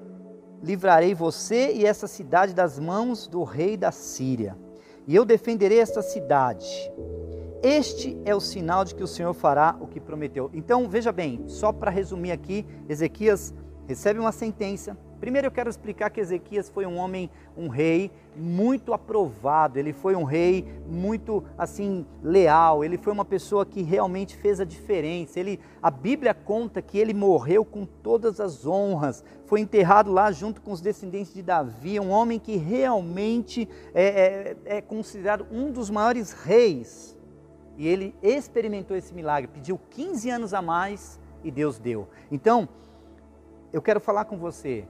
livrarei 0.60 1.14
você 1.14 1.72
e 1.72 1.86
essa 1.86 2.08
cidade 2.08 2.52
das 2.52 2.80
mãos 2.80 3.28
do 3.28 3.44
rei 3.44 3.76
da 3.76 3.92
Síria, 3.92 4.56
e 5.06 5.14
eu 5.14 5.24
defenderei 5.24 5.78
esta 5.78 6.02
cidade. 6.02 6.90
Este 7.62 8.16
é 8.24 8.34
o 8.34 8.40
sinal 8.40 8.84
de 8.84 8.94
que 8.94 9.02
o 9.02 9.06
Senhor 9.06 9.32
fará 9.34 9.76
o 9.80 9.86
que 9.86 10.00
prometeu. 10.00 10.50
Então, 10.52 10.88
veja 10.88 11.10
bem, 11.12 11.44
só 11.46 11.72
para 11.72 11.90
resumir 11.90 12.32
aqui, 12.32 12.66
Ezequias 12.88 13.54
recebe 13.86 14.18
uma 14.20 14.32
sentença, 14.32 14.96
Primeiro 15.20 15.46
eu 15.46 15.50
quero 15.50 15.70
explicar 15.70 16.10
que 16.10 16.20
Ezequias 16.20 16.68
foi 16.68 16.84
um 16.84 16.98
homem, 16.98 17.30
um 17.56 17.68
rei 17.68 18.10
muito 18.36 18.92
aprovado, 18.92 19.78
ele 19.78 19.94
foi 19.94 20.14
um 20.14 20.24
rei 20.24 20.68
muito 20.86 21.42
assim 21.56 22.04
leal, 22.22 22.84
ele 22.84 22.98
foi 22.98 23.14
uma 23.14 23.24
pessoa 23.24 23.64
que 23.64 23.82
realmente 23.82 24.36
fez 24.36 24.60
a 24.60 24.64
diferença. 24.64 25.40
Ele, 25.40 25.58
a 25.82 25.90
Bíblia 25.90 26.34
conta 26.34 26.82
que 26.82 26.98
ele 26.98 27.14
morreu 27.14 27.64
com 27.64 27.86
todas 27.86 28.40
as 28.40 28.66
honras, 28.66 29.24
foi 29.46 29.60
enterrado 29.60 30.12
lá 30.12 30.30
junto 30.30 30.60
com 30.60 30.70
os 30.70 30.82
descendentes 30.82 31.32
de 31.32 31.42
Davi, 31.42 31.98
um 31.98 32.10
homem 32.10 32.38
que 32.38 32.56
realmente 32.56 33.66
é, 33.94 34.04
é, 34.66 34.76
é 34.76 34.80
considerado 34.82 35.46
um 35.50 35.72
dos 35.72 35.88
maiores 35.88 36.32
reis. 36.32 37.15
E 37.76 37.86
ele 37.86 38.14
experimentou 38.22 38.96
esse 38.96 39.12
milagre, 39.12 39.50
pediu 39.52 39.78
15 39.90 40.30
anos 40.30 40.54
a 40.54 40.62
mais 40.62 41.20
e 41.44 41.50
Deus 41.50 41.78
deu. 41.78 42.08
Então, 42.30 42.68
eu 43.72 43.82
quero 43.82 44.00
falar 44.00 44.24
com 44.24 44.38
você, 44.38 44.86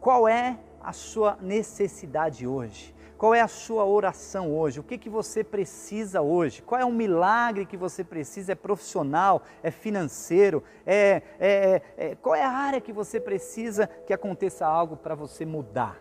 qual 0.00 0.26
é 0.26 0.58
a 0.82 0.92
sua 0.92 1.36
necessidade 1.40 2.46
hoje? 2.46 2.94
Qual 3.20 3.34
é 3.34 3.42
a 3.42 3.48
sua 3.48 3.84
oração 3.84 4.50
hoje? 4.50 4.80
O 4.80 4.82
que, 4.82 4.96
que 4.96 5.10
você 5.10 5.44
precisa 5.44 6.22
hoje? 6.22 6.62
Qual 6.62 6.80
é 6.80 6.86
o 6.86 6.90
milagre 6.90 7.66
que 7.66 7.76
você 7.76 8.02
precisa? 8.02 8.52
É 8.52 8.54
profissional? 8.54 9.42
É 9.62 9.70
financeiro? 9.70 10.64
É, 10.86 11.20
é, 11.38 11.82
é 11.98 12.14
qual 12.14 12.34
é 12.34 12.42
a 12.42 12.50
área 12.50 12.80
que 12.80 12.94
você 12.94 13.20
precisa 13.20 13.86
que 14.06 14.14
aconteça 14.14 14.66
algo 14.66 14.96
para 14.96 15.14
você 15.14 15.44
mudar? 15.44 16.00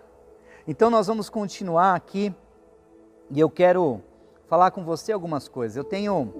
Então 0.65 0.89
nós 0.89 1.07
vamos 1.07 1.29
continuar 1.29 1.93
aqui 1.93 2.33
e 3.29 3.37
eu 3.37 3.49
quero 3.49 4.01
falar 4.49 4.71
com 4.71 4.83
você 4.83 5.11
algumas 5.11 5.47
coisas. 5.47 5.77
Eu 5.77 5.83
tenho, 5.83 6.33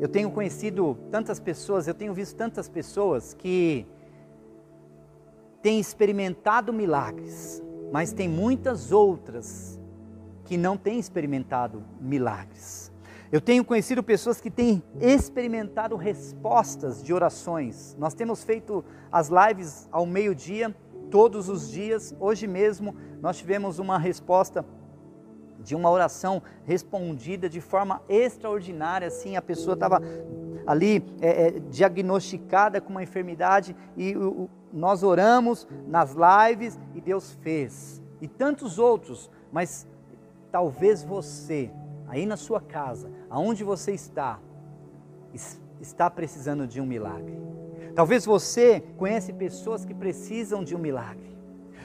eu 0.00 0.08
tenho 0.08 0.30
conhecido 0.32 0.98
tantas 1.12 1.38
pessoas, 1.38 1.86
eu 1.86 1.94
tenho 1.94 2.12
visto 2.12 2.36
tantas 2.36 2.68
pessoas 2.68 3.32
que 3.32 3.86
tem 5.62 5.78
experimentado 5.78 6.72
milagres, 6.72 7.62
mas 7.92 8.12
tem 8.12 8.28
muitas 8.28 8.90
outras 8.90 9.78
que 10.44 10.56
não 10.56 10.76
têm 10.76 10.98
experimentado 10.98 11.84
milagres. 12.00 12.90
Eu 13.30 13.40
tenho 13.40 13.64
conhecido 13.64 14.02
pessoas 14.02 14.40
que 14.40 14.50
têm 14.50 14.82
experimentado 15.00 15.94
respostas 15.94 17.00
de 17.00 17.14
orações. 17.14 17.94
Nós 17.96 18.12
temos 18.12 18.42
feito 18.42 18.84
as 19.12 19.28
lives 19.28 19.88
ao 19.92 20.04
meio-dia, 20.04 20.74
todos 21.12 21.48
os 21.48 21.70
dias. 21.70 22.12
Hoje 22.18 22.48
mesmo 22.48 22.96
nós 23.20 23.38
tivemos 23.38 23.78
uma 23.78 23.98
resposta 23.98 24.66
de 25.62 25.74
uma 25.74 25.90
oração 25.90 26.42
respondida 26.64 27.48
de 27.48 27.60
forma 27.60 28.02
extraordinária. 28.08 29.08
Assim, 29.08 29.36
a 29.36 29.42
pessoa 29.42 29.74
estava 29.74 30.00
ali 30.66 31.04
é, 31.20 31.46
é, 31.46 31.50
diagnosticada 31.70 32.80
com 32.80 32.90
uma 32.90 33.02
enfermidade 33.02 33.74
e 33.96 34.16
o, 34.16 34.48
nós 34.72 35.02
oramos 35.02 35.66
nas 35.86 36.14
lives 36.14 36.78
e 36.94 37.00
Deus 37.00 37.32
fez. 37.42 38.02
E 38.20 38.28
tantos 38.28 38.78
outros, 38.78 39.30
mas 39.52 39.86
talvez 40.50 41.02
você, 41.02 41.70
aí 42.08 42.26
na 42.26 42.36
sua 42.36 42.60
casa, 42.60 43.10
aonde 43.28 43.64
você 43.64 43.92
está, 43.92 44.38
está 45.80 46.10
precisando 46.10 46.66
de 46.66 46.80
um 46.80 46.86
milagre. 46.86 47.38
Talvez 47.94 48.24
você 48.24 48.80
conhece 48.96 49.32
pessoas 49.32 49.84
que 49.84 49.94
precisam 49.94 50.62
de 50.62 50.76
um 50.76 50.78
milagre. 50.78 51.29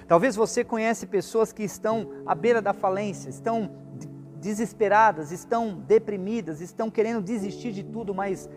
Talvez 0.08 0.36
você 0.36 0.64
conhece 0.64 1.08
pessoas 1.08 1.52
que 1.52 1.64
estão 1.64 2.10
à 2.26 2.36
beira 2.36 2.62
da 2.62 2.74
falência, 2.74 3.30
estão 3.30 3.72
desesperadas, 4.40 5.32
estão 5.32 5.80
deprimidas, 5.88 6.62
estão 6.62 6.92
querendo 6.92 7.24
desistir 7.24 7.72
de 7.72 7.84
tudo, 7.84 8.14
mas 8.14 8.48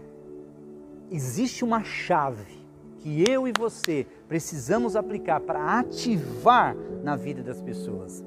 existe 1.10 1.64
uma 1.64 1.82
chave 1.82 2.58
que 2.98 3.24
eu 3.30 3.48
e 3.48 3.52
você 3.58 4.06
precisamos 4.28 4.94
aplicar 4.94 5.40
para 5.40 5.78
ativar 5.78 6.76
na 7.02 7.16
vida 7.16 7.42
das 7.42 7.62
pessoas. 7.62 8.22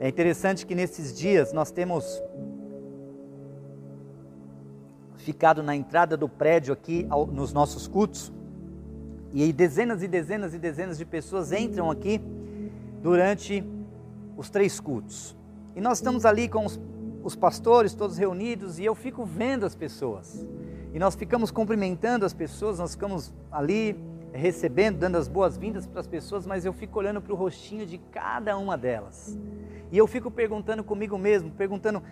É 0.00 0.08
interessante 0.08 0.66
que 0.66 0.74
nesses 0.74 1.16
dias 1.16 1.52
nós 1.52 1.70
temos 1.70 2.20
ficado 5.18 5.62
na 5.62 5.76
entrada 5.76 6.16
do 6.16 6.28
prédio 6.28 6.72
aqui 6.72 7.06
nos 7.32 7.52
nossos 7.52 7.86
cultos 7.86 8.32
e 9.32 9.52
dezenas 9.52 10.02
e 10.02 10.08
dezenas 10.08 10.54
e 10.54 10.58
dezenas 10.58 10.98
de 10.98 11.04
pessoas 11.04 11.52
entram 11.52 11.90
aqui 11.90 12.20
durante 13.06 13.64
os 14.36 14.50
três 14.50 14.80
cultos. 14.80 15.36
E 15.76 15.80
nós 15.80 15.98
estamos 15.98 16.26
ali 16.26 16.48
com 16.48 16.64
os, 16.66 16.80
os 17.22 17.36
pastores 17.36 17.94
todos 17.94 18.18
reunidos 18.18 18.80
e 18.80 18.84
eu 18.84 18.96
fico 18.96 19.24
vendo 19.24 19.64
as 19.64 19.76
pessoas. 19.76 20.44
E 20.92 20.98
nós 20.98 21.14
ficamos 21.14 21.52
cumprimentando 21.52 22.26
as 22.26 22.34
pessoas, 22.34 22.80
nós 22.80 22.94
ficamos 22.94 23.32
ali 23.48 23.96
recebendo, 24.32 24.98
dando 24.98 25.18
as 25.18 25.28
boas-vindas 25.28 25.86
para 25.86 26.00
as 26.00 26.08
pessoas, 26.08 26.48
mas 26.48 26.64
eu 26.64 26.72
fico 26.72 26.98
olhando 26.98 27.20
para 27.22 27.32
o 27.32 27.36
rostinho 27.36 27.86
de 27.86 27.96
cada 28.10 28.58
uma 28.58 28.76
delas. 28.76 29.38
E 29.92 29.96
eu 29.96 30.08
fico 30.08 30.28
perguntando 30.28 30.82
comigo 30.82 31.16
mesmo, 31.16 31.48
perguntando, 31.52 32.02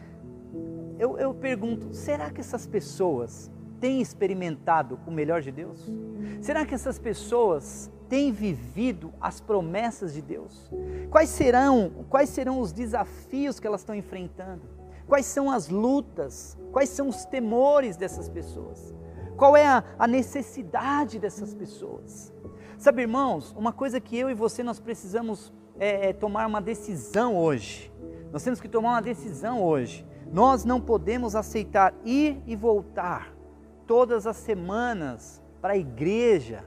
eu, 0.96 1.18
eu 1.18 1.34
pergunto, 1.34 1.92
será 1.92 2.30
que 2.30 2.40
essas 2.40 2.68
pessoas 2.68 3.50
têm 3.84 4.00
experimentado 4.00 4.98
o 5.06 5.10
melhor 5.10 5.42
de 5.42 5.52
Deus? 5.52 5.92
Será 6.40 6.64
que 6.64 6.74
essas 6.74 6.98
pessoas 6.98 7.92
têm 8.08 8.32
vivido 8.32 9.12
as 9.20 9.42
promessas 9.42 10.14
de 10.14 10.22
Deus? 10.22 10.70
Quais 11.10 11.28
serão, 11.28 12.06
quais 12.08 12.30
serão 12.30 12.60
os 12.60 12.72
desafios 12.72 13.60
que 13.60 13.66
elas 13.66 13.82
estão 13.82 13.94
enfrentando? 13.94 14.62
Quais 15.06 15.26
são 15.26 15.50
as 15.50 15.68
lutas? 15.68 16.56
Quais 16.72 16.88
são 16.88 17.08
os 17.08 17.26
temores 17.26 17.94
dessas 17.94 18.26
pessoas? 18.26 18.94
Qual 19.36 19.54
é 19.54 19.66
a, 19.66 19.84
a 19.98 20.06
necessidade 20.06 21.18
dessas 21.18 21.52
pessoas? 21.52 22.32
Sabe, 22.78 23.02
irmãos, 23.02 23.54
uma 23.54 23.70
coisa 23.70 24.00
que 24.00 24.16
eu 24.16 24.30
e 24.30 24.34
você 24.34 24.62
nós 24.62 24.80
precisamos 24.80 25.52
é, 25.78 26.08
é 26.08 26.12
tomar 26.14 26.46
uma 26.46 26.62
decisão 26.62 27.36
hoje. 27.36 27.92
Nós 28.32 28.42
temos 28.42 28.62
que 28.62 28.68
tomar 28.68 28.92
uma 28.92 29.02
decisão 29.02 29.62
hoje. 29.62 30.06
Nós 30.32 30.64
não 30.64 30.80
podemos 30.80 31.36
aceitar 31.36 31.92
ir 32.02 32.42
e 32.46 32.56
voltar 32.56 33.33
todas 33.86 34.26
as 34.26 34.36
semanas 34.36 35.42
para 35.60 35.74
a 35.74 35.76
igreja, 35.76 36.64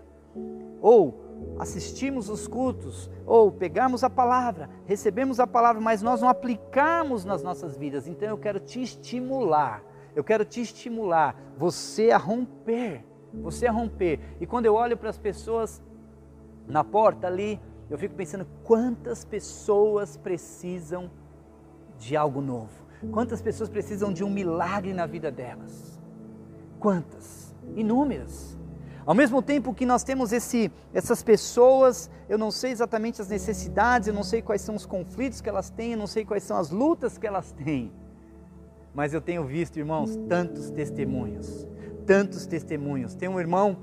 ou 0.82 1.28
assistimos 1.60 2.30
os 2.30 2.48
cultos, 2.48 3.10
ou 3.26 3.52
pegamos 3.52 4.04
a 4.04 4.10
palavra, 4.10 4.70
recebemos 4.86 5.40
a 5.40 5.48
palavra, 5.48 5.82
mas 5.82 6.02
nós 6.02 6.22
não 6.22 6.30
aplicamos 6.30 7.26
nas 7.26 7.44
nossas 7.44 7.78
vidas. 7.78 8.08
Então 8.08 8.28
eu 8.30 8.38
quero 8.38 8.60
te 8.60 8.82
estimular, 8.82 9.84
eu 10.16 10.24
quero 10.24 10.46
te 10.46 10.62
estimular, 10.62 11.36
você 11.58 12.12
a 12.12 12.18
romper, 12.18 13.04
você 13.34 13.68
a 13.68 13.72
romper. 13.72 14.20
E 14.40 14.46
quando 14.46 14.66
eu 14.66 14.76
olho 14.76 14.98
para 14.98 15.10
as 15.10 15.18
pessoas 15.18 15.82
na 16.68 16.84
porta 16.84 17.28
ali, 17.28 17.60
eu 17.90 17.98
fico 17.98 18.16
pensando 18.16 18.46
quantas 18.64 19.24
pessoas 19.24 20.18
precisam 20.18 21.10
de 21.98 22.16
algo 22.16 22.42
novo, 22.42 22.86
quantas 23.12 23.42
pessoas 23.42 23.70
precisam 23.70 24.12
de 24.12 24.24
um 24.24 24.30
milagre 24.30 24.94
na 24.94 25.06
vida 25.06 25.32
delas. 25.32 25.97
Quantas? 26.88 27.53
Inúmeras. 27.75 28.58
Ao 29.06 29.13
mesmo 29.13 29.41
tempo 29.41 29.74
que 29.74 29.86
nós 29.86 30.06
temos 30.06 30.32
esse, 30.32 30.72
essas 30.94 31.22
pessoas, 31.22 32.10
eu 32.29 32.38
não 32.38 32.50
sei 32.50 32.72
exatamente 32.72 33.22
as 33.22 33.27
necessidades, 33.27 34.08
eu 34.08 34.13
não 34.13 34.24
sei 34.24 34.41
quais 34.41 34.62
são 34.62 34.74
os 34.74 34.86
conflitos 34.86 35.41
que 35.41 35.50
elas 35.50 35.70
têm, 35.70 35.91
eu 35.91 35.98
não 35.98 36.08
sei 36.08 36.24
quais 36.24 36.44
são 36.44 36.56
as 36.56 36.72
lutas 36.72 37.17
que 37.17 37.27
elas 37.27 37.51
têm. 37.51 37.91
Mas 38.96 39.13
eu 39.13 39.20
tenho 39.20 39.44
visto, 39.44 39.75
irmãos, 39.77 40.15
tantos 40.29 40.70
testemunhos, 40.70 41.67
tantos 42.06 42.46
testemunhos. 42.46 43.15
Tem 43.15 43.27
um 43.27 43.38
irmão 43.38 43.75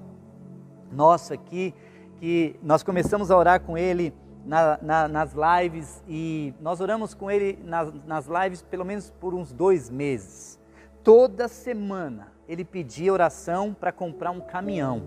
nosso 0.90 1.34
aqui 1.34 1.74
que 2.16 2.56
nós 2.62 2.82
começamos 2.82 3.30
a 3.30 3.36
orar 3.36 3.60
com 3.60 3.76
ele 3.76 4.14
na, 4.46 4.78
na, 4.80 5.08
nas 5.08 5.34
lives 5.34 6.02
e 6.08 6.54
nós 6.58 6.80
oramos 6.80 7.12
com 7.12 7.30
ele 7.30 7.58
nas, 7.62 7.92
nas 8.06 8.26
lives 8.26 8.62
pelo 8.62 8.82
menos 8.82 9.10
por 9.10 9.34
uns 9.34 9.52
dois 9.52 9.90
meses. 9.90 10.58
Toda 11.02 11.48
semana 11.48 12.32
ele 12.48 12.64
pedia 12.64 13.12
oração 13.12 13.74
para 13.74 13.92
comprar 13.92 14.30
um 14.30 14.40
caminhão. 14.40 15.02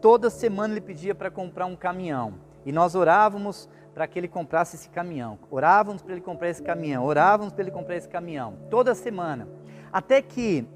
Toda 0.00 0.30
semana 0.30 0.74
ele 0.74 0.80
pedia 0.80 1.14
para 1.14 1.30
comprar 1.30 1.66
um 1.66 1.76
caminhão. 1.76 2.34
E 2.64 2.72
nós 2.72 2.94
orávamos 2.94 3.68
para 3.94 4.06
que 4.06 4.18
ele 4.18 4.28
comprasse 4.28 4.76
esse 4.76 4.88
caminhão. 4.88 5.38
Orávamos 5.50 6.02
para 6.02 6.12
ele 6.12 6.20
comprar 6.20 6.48
esse 6.48 6.62
caminhão. 6.62 7.04
Orávamos 7.04 7.52
para 7.52 7.62
ele 7.62 7.70
comprar 7.70 7.96
esse 7.96 8.08
caminhão. 8.08 8.56
Toda 8.70 8.94
semana. 8.94 9.48
Até 9.92 10.22
que 10.22 10.66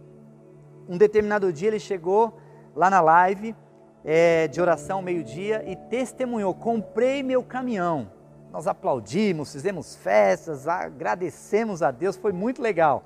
um 0.88 0.98
determinado 0.98 1.52
dia 1.52 1.68
ele 1.68 1.80
chegou 1.80 2.38
lá 2.74 2.90
na 2.90 3.00
live 3.00 3.54
é, 4.04 4.48
de 4.48 4.60
oração, 4.60 5.00
meio-dia, 5.00 5.64
e 5.66 5.76
testemunhou: 5.76 6.54
comprei 6.54 7.22
meu 7.22 7.42
caminhão. 7.42 8.10
Nós 8.52 8.66
aplaudimos, 8.66 9.52
fizemos 9.52 9.96
festas, 9.96 10.68
agradecemos 10.68 11.82
a 11.82 11.90
Deus, 11.90 12.16
foi 12.16 12.32
muito 12.32 12.62
legal. 12.62 13.04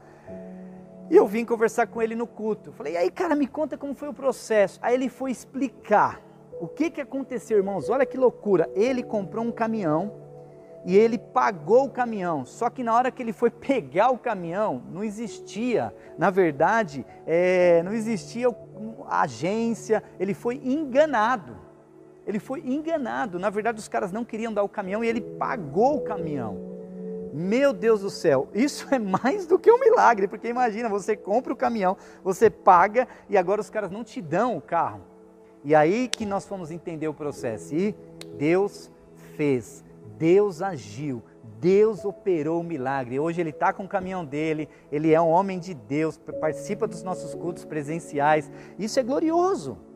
E 1.10 1.16
eu 1.16 1.26
vim 1.26 1.44
conversar 1.44 1.86
com 1.86 2.02
ele 2.02 2.14
no 2.14 2.26
culto. 2.26 2.72
Falei, 2.72 2.92
e 2.92 2.96
aí, 2.96 3.10
cara, 3.10 3.34
me 3.34 3.46
conta 3.46 3.78
como 3.78 3.94
foi 3.94 4.08
o 4.08 4.14
processo. 4.14 4.78
Aí 4.82 4.94
ele 4.94 5.08
foi 5.08 5.30
explicar 5.30 6.20
o 6.60 6.68
que, 6.68 6.90
que 6.90 7.00
aconteceu, 7.00 7.56
irmãos. 7.56 7.88
Olha 7.88 8.04
que 8.04 8.16
loucura. 8.16 8.68
Ele 8.74 9.02
comprou 9.02 9.44
um 9.44 9.50
caminhão 9.50 10.12
e 10.84 10.96
ele 10.96 11.16
pagou 11.16 11.86
o 11.86 11.90
caminhão. 11.90 12.44
Só 12.44 12.68
que 12.68 12.84
na 12.84 12.94
hora 12.94 13.10
que 13.10 13.22
ele 13.22 13.32
foi 13.32 13.48
pegar 13.50 14.10
o 14.10 14.18
caminhão, 14.18 14.82
não 14.92 15.02
existia, 15.02 15.94
na 16.18 16.28
verdade, 16.28 17.06
é, 17.26 17.82
não 17.82 17.92
existia 17.92 18.54
agência. 19.08 20.02
Ele 20.20 20.34
foi 20.34 20.56
enganado. 20.62 21.56
Ele 22.26 22.38
foi 22.38 22.60
enganado. 22.60 23.38
Na 23.38 23.48
verdade, 23.48 23.78
os 23.78 23.88
caras 23.88 24.12
não 24.12 24.26
queriam 24.26 24.52
dar 24.52 24.62
o 24.62 24.68
caminhão 24.68 25.02
e 25.02 25.08
ele 25.08 25.22
pagou 25.22 25.96
o 25.96 26.00
caminhão. 26.02 26.67
Meu 27.32 27.72
Deus 27.72 28.00
do 28.00 28.10
céu, 28.10 28.48
isso 28.54 28.86
é 28.90 28.98
mais 28.98 29.46
do 29.46 29.58
que 29.58 29.70
um 29.70 29.78
milagre, 29.78 30.28
porque 30.28 30.48
imagina, 30.48 30.88
você 30.88 31.16
compra 31.16 31.52
o 31.52 31.56
caminhão, 31.56 31.96
você 32.22 32.48
paga 32.48 33.06
e 33.28 33.36
agora 33.36 33.60
os 33.60 33.70
caras 33.70 33.90
não 33.90 34.04
te 34.04 34.20
dão 34.20 34.56
o 34.56 34.60
carro. 34.60 35.00
E 35.64 35.74
aí 35.74 36.08
que 36.08 36.24
nós 36.24 36.46
fomos 36.46 36.70
entender 36.70 37.08
o 37.08 37.14
processo. 37.14 37.74
E 37.74 37.94
Deus 38.36 38.90
fez, 39.36 39.84
Deus 40.16 40.62
agiu, 40.62 41.22
Deus 41.60 42.04
operou 42.04 42.60
o 42.60 42.64
milagre. 42.64 43.18
Hoje 43.18 43.40
ele 43.40 43.50
está 43.50 43.72
com 43.72 43.84
o 43.84 43.88
caminhão 43.88 44.24
dele, 44.24 44.68
ele 44.90 45.12
é 45.12 45.20
um 45.20 45.28
homem 45.28 45.58
de 45.58 45.74
Deus, 45.74 46.16
participa 46.40 46.86
dos 46.86 47.02
nossos 47.02 47.34
cultos 47.34 47.64
presenciais. 47.64 48.50
Isso 48.78 48.98
é 48.98 49.02
glorioso. 49.02 49.88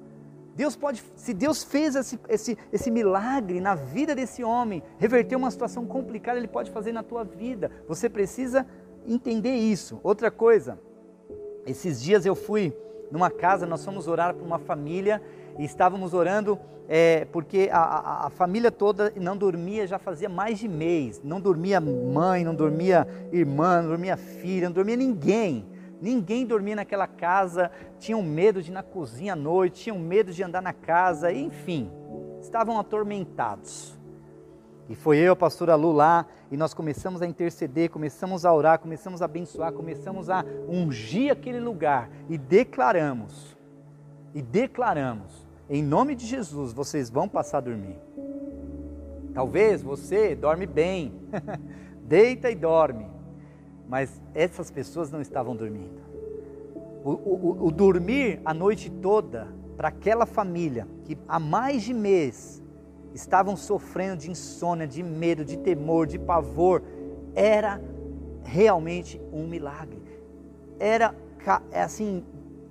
Deus 0.55 0.77
pode, 0.77 1.03
se 1.17 1.33
Deus 1.33 1.65
fez 1.65 1.97
esse, 1.97 2.19
esse, 2.29 2.59
esse 2.73 2.91
milagre 2.91 3.61
na 3.61 3.75
vida 3.75 4.15
desse 4.15 4.45
homem, 4.45 4.83
reverter 4.99 5.37
uma 5.37 5.51
situação 5.51 5.87
complicada, 5.87 6.39
Ele 6.39 6.49
pode 6.49 6.71
fazer 6.71 6.93
na 6.93 7.03
tua 7.03 7.25
vida. 7.25 7.71
Você 7.89 8.09
precisa 8.09 8.67
entender 9.07 9.55
isso. 9.55 10.01
Outra 10.03 10.31
coisa, 10.31 10.79
esses 11.67 12.03
dias 12.03 12.27
eu 12.27 12.35
fui 12.35 12.77
numa 13.11 13.31
casa, 13.31 13.67
nós 13.67 13.85
fomos 13.85 14.07
orar 14.09 14.35
para 14.35 14.45
uma 14.45 14.59
família 14.59 15.23
e 15.59 15.65
estávamos 15.65 16.15
orando 16.15 16.59
é, 16.89 17.27
porque 17.33 17.69
a, 17.73 17.79
a, 17.79 18.27
a, 18.27 18.31
família 18.31 18.71
toda 18.71 19.13
não 19.17 19.37
dormia 19.37 19.87
já 19.87 19.99
fazia 19.99 20.29
mais 20.29 20.59
de 20.59 20.69
mês. 20.69 21.21
Não 21.23 21.41
dormia 21.41 21.81
mãe, 21.81 22.45
não 22.45 22.55
dormia 22.55 23.07
irmã, 23.33 23.81
não 23.81 23.89
dormia 23.89 24.17
filha, 24.17 24.69
não 24.69 24.75
dormia 24.75 24.97
ninguém. 24.97 25.67
Ninguém 26.03 26.45
dormia 26.45 26.75
naquela 26.75 27.07
casa, 27.07 27.71
tinham 28.01 28.21
medo 28.25 28.61
de 28.61 28.73
ir 28.73 28.75
na 28.75 28.83
cozinha 28.83 29.35
à 29.35 29.37
noite, 29.37 29.85
tinham 29.85 30.01
medo 30.01 30.33
de 30.33 30.43
andar 30.43 30.61
na 30.61 30.73
casa, 30.73 31.33
enfim, 31.33 31.89
estavam 32.41 32.77
atormentados. 32.77 33.97
E 34.89 34.97
foi 34.97 35.19
eu, 35.19 35.35
a 35.35 35.37
pastora 35.37 35.77
Lu 35.77 35.93
lá, 35.93 36.27
e 36.51 36.57
nós 36.57 36.75
começamos 36.75 37.23
a 37.23 37.27
interceder, 37.27 37.89
começamos 37.89 38.45
a 38.45 38.53
orar, 38.53 38.81
começamos 38.81 39.23
a 39.23 39.27
abençoar, 39.27 39.73
começamos 39.73 40.29
a 40.29 40.45
ungir 40.69 41.31
aquele 41.31 41.61
lugar 41.61 42.11
e 42.29 42.37
declaramos, 42.37 43.57
e 44.35 44.43
declaramos, 44.43 45.47
em 45.71 45.85
nome 45.85 46.17
de 46.17 46.27
Jesus, 46.27 46.73
vocês 46.73 47.11
vão 47.11 47.29
passar 47.29 47.59
a 47.59 47.61
dormir. 47.61 47.97
Talvez 49.33 49.85
você 49.85 50.35
dorme 50.35 50.67
bem, 50.67 51.15
deita 52.03 52.51
e 52.51 52.57
dorme, 52.57 53.07
mas 53.89 54.21
essas 54.35 54.71
pessoas 54.71 55.11
não 55.11 55.21
estavam 55.21 55.55
dormindo. 55.55 56.01
O, 57.05 57.11
o, 57.11 57.67
o 57.67 57.71
dormir 57.71 58.41
a 58.45 58.55
noite 58.55 58.91
toda 58.91 59.49
para 59.77 59.89
aquela 59.89 60.27
família 60.27 60.87
que 61.05 61.19
há 61.27 61.41
mais 61.41 61.83
de 61.83 61.93
mês 61.93 62.63
estavam 63.15 63.57
sofrendo 63.57 64.19
de 64.19 64.31
insônia, 64.31 64.87
de 64.87 65.03
medo, 65.03 65.45
de 65.45 65.57
temor, 65.59 66.07
de 66.07 66.19
pavor, 66.19 66.83
era 67.35 67.81
realmente 68.45 69.21
um 69.33 69.47
milagre. 69.47 70.01
Era 70.79 71.15
é 71.73 71.83
assim, 71.83 72.25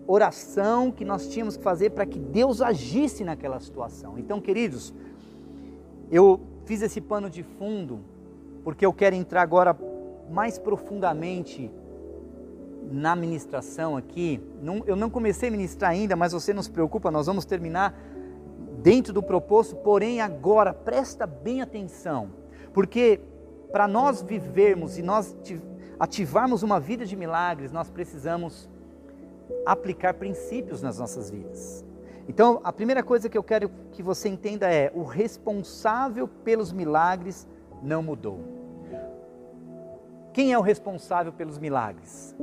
oração 0.07 0.91
que 0.91 1.03
nós 1.03 1.27
tínhamos 1.27 1.57
que 1.57 1.63
fazer 1.63 1.91
para 1.91 2.05
que 2.05 2.17
Deus 2.17 2.61
agisse 2.61 3.23
naquela 3.23 3.59
situação. 3.59 4.17
Então, 4.17 4.39
queridos, 4.39 4.93
eu 6.09 6.39
fiz 6.65 6.81
esse 6.81 7.01
pano 7.01 7.29
de 7.29 7.43
fundo 7.43 7.99
porque 8.63 8.85
eu 8.85 8.93
quero 8.93 9.15
entrar 9.15 9.41
agora 9.41 9.75
mais 10.31 10.57
profundamente 10.57 11.71
na 12.89 13.15
ministração 13.15 13.95
aqui. 13.95 14.41
Não, 14.61 14.83
eu 14.85 14.95
não 14.95 15.09
comecei 15.09 15.49
a 15.49 15.51
ministrar 15.51 15.91
ainda, 15.91 16.15
mas 16.15 16.33
você 16.33 16.53
não 16.53 16.63
se 16.63 16.71
preocupa, 16.71 17.11
nós 17.11 17.27
vamos 17.27 17.45
terminar 17.45 17.97
dentro 18.81 19.13
do 19.13 19.21
proposto. 19.21 19.75
Porém, 19.75 20.21
agora 20.21 20.73
presta 20.73 21.27
bem 21.27 21.61
atenção, 21.61 22.29
porque 22.73 23.19
para 23.71 23.87
nós 23.87 24.21
vivermos 24.21 24.97
e 24.97 25.01
nós 25.01 25.35
ativarmos 25.99 26.63
uma 26.63 26.79
vida 26.79 27.05
de 27.05 27.15
milagres, 27.15 27.71
nós 27.71 27.89
precisamos 27.89 28.69
aplicar 29.65 30.15
princípios 30.15 30.81
nas 30.81 30.97
nossas 30.97 31.29
vidas. 31.29 31.85
Então, 32.27 32.61
a 32.63 32.71
primeira 32.71 33.03
coisa 33.03 33.29
que 33.29 33.37
eu 33.37 33.43
quero 33.43 33.69
que 33.91 34.01
você 34.01 34.29
entenda 34.29 34.71
é: 34.71 34.91
o 34.93 35.03
responsável 35.03 36.27
pelos 36.27 36.71
milagres 36.71 37.47
não 37.81 38.01
mudou. 38.01 38.60
Quem 40.33 40.53
é 40.53 40.57
o 40.57 40.61
responsável 40.61 41.33
pelos 41.33 41.57
milagres? 41.57 42.35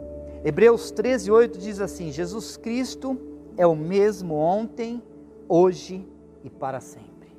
Hebreus 0.44 0.90
13, 0.90 1.31
8 1.31 1.59
diz 1.59 1.81
assim: 1.81 2.12
Jesus 2.12 2.57
Cristo 2.57 3.18
é 3.57 3.66
o 3.66 3.74
mesmo 3.74 4.35
ontem, 4.35 5.03
hoje 5.48 6.07
e 6.44 6.51
para 6.51 6.81
sempre. 6.81 7.37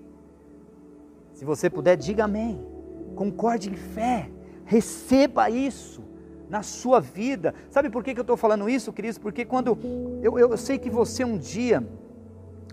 Se 1.33 1.45
você 1.45 1.69
puder, 1.69 1.95
diga 1.95 2.25
amém. 2.25 2.59
Concorde 3.15 3.69
em 3.69 3.75
fé. 3.75 4.29
Receba 4.65 5.49
isso 5.49 6.03
na 6.49 6.63
sua 6.63 6.99
vida. 6.99 7.53
Sabe 7.69 7.89
por 7.89 8.03
que, 8.03 8.11
eu 8.11 8.21
estou 8.21 8.35
falando 8.35 8.69
isso, 8.69 8.91
queridos? 8.91 9.17
Porque 9.17 9.45
quando 9.45 9.77
eu, 10.21 10.37
eu 10.37 10.57
sei 10.57 10.77
que 10.77 10.89
você 10.89 11.23
um 11.23 11.37
dia 11.37 11.87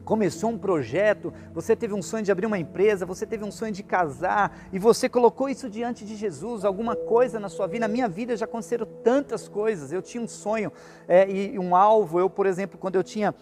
começou 0.06 0.50
um 0.50 0.56
projeto, 0.56 1.34
você 1.52 1.74
teve 1.74 1.92
um 1.92 2.00
sonho 2.00 2.22
de 2.22 2.30
abrir 2.30 2.46
uma 2.46 2.58
empresa, 2.58 3.04
você 3.04 3.26
teve 3.26 3.44
um 3.44 3.50
sonho 3.50 3.72
de 3.72 3.82
casar 3.82 4.56
e 4.72 4.78
você 4.78 5.08
colocou 5.08 5.48
isso 5.48 5.68
diante 5.68 6.04
de 6.04 6.14
Jesus, 6.14 6.64
alguma 6.64 6.94
coisa 6.94 7.40
na 7.40 7.48
sua 7.48 7.66
vida. 7.66 7.88
Na 7.88 7.92
minha 7.92 8.08
vida 8.08 8.36
já 8.36 8.44
aconteceram 8.44 8.86
tantas 9.02 9.48
coisas. 9.48 9.92
Eu 9.92 10.00
tinha 10.00 10.22
um 10.22 10.28
sonho 10.28 10.72
é, 11.08 11.28
e 11.28 11.58
um 11.58 11.74
alvo. 11.74 12.20
Eu, 12.20 12.30
por 12.30 12.46
exemplo, 12.46 12.78
quando 12.78 12.94
eu 12.94 13.02
tinha 13.02 13.34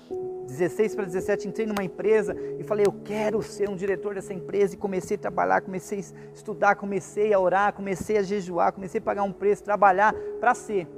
16 0.47 0.95
para 0.95 1.05
17, 1.05 1.49
entrei 1.49 1.67
numa 1.67 1.85
empresa 1.85 2.35
e 2.59 2.63
falei, 2.63 2.87
eu 2.87 2.93
quero 3.05 3.43
ser 3.43 3.69
um 3.69 3.77
diretor 3.77 4.15
dessa 4.15 4.33
empresa 4.33 4.75
e 4.75 4.79
comecei 4.79 5.19
a 5.19 5.21
trabalhar, 5.21 5.61
comecei 5.61 5.99
a 5.99 6.35
estudar, 6.35 6.77
comecei 6.77 7.35
a 7.35 7.39
orar, 7.39 7.75
comecei 7.75 8.17
a 8.17 8.23
jejuar, 8.23 8.73
comecei 8.73 9.01
a 9.01 9.03
pagar 9.03 9.23
um 9.23 9.33
preço, 9.33 9.63
trabalhar 9.63 10.15
para 10.41 10.55
ser. 10.55 10.89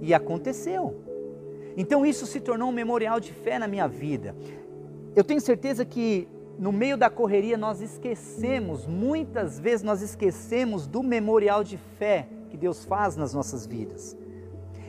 E 0.00 0.14
aconteceu. 0.14 1.10
Então 1.76 2.04
isso 2.04 2.26
se 2.26 2.40
tornou 2.40 2.68
um 2.68 2.72
memorial 2.72 3.20
de 3.20 3.32
fé 3.32 3.58
na 3.58 3.68
minha 3.68 3.86
vida. 3.86 4.34
Eu 5.14 5.24
tenho 5.24 5.40
certeza 5.40 5.84
que 5.84 6.28
no 6.58 6.70
meio 6.70 6.96
da 6.96 7.08
correria 7.08 7.56
nós 7.56 7.80
esquecemos, 7.80 8.86
muitas 8.86 9.58
vezes 9.58 9.82
nós 9.82 10.02
esquecemos 10.02 10.86
do 10.86 11.02
memorial 11.02 11.64
de 11.64 11.78
fé 11.98 12.28
que 12.50 12.56
Deus 12.56 12.84
faz 12.84 13.16
nas 13.16 13.32
nossas 13.32 13.66
vidas. 13.66 14.16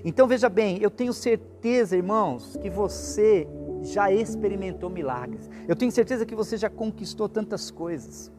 Então 0.03 0.27
veja 0.27 0.49
bem, 0.49 0.79
eu 0.81 0.89
tenho 0.89 1.13
certeza, 1.13 1.95
irmãos, 1.95 2.57
que 2.57 2.69
você 2.69 3.47
já 3.83 4.11
experimentou 4.11 4.89
milagres. 4.89 5.49
Eu 5.67 5.75
tenho 5.75 5.91
certeza 5.91 6.25
que 6.25 6.35
você 6.35 6.57
já 6.57 6.69
conquistou 6.69 7.29
tantas 7.29 7.71
coisas. 7.71 8.31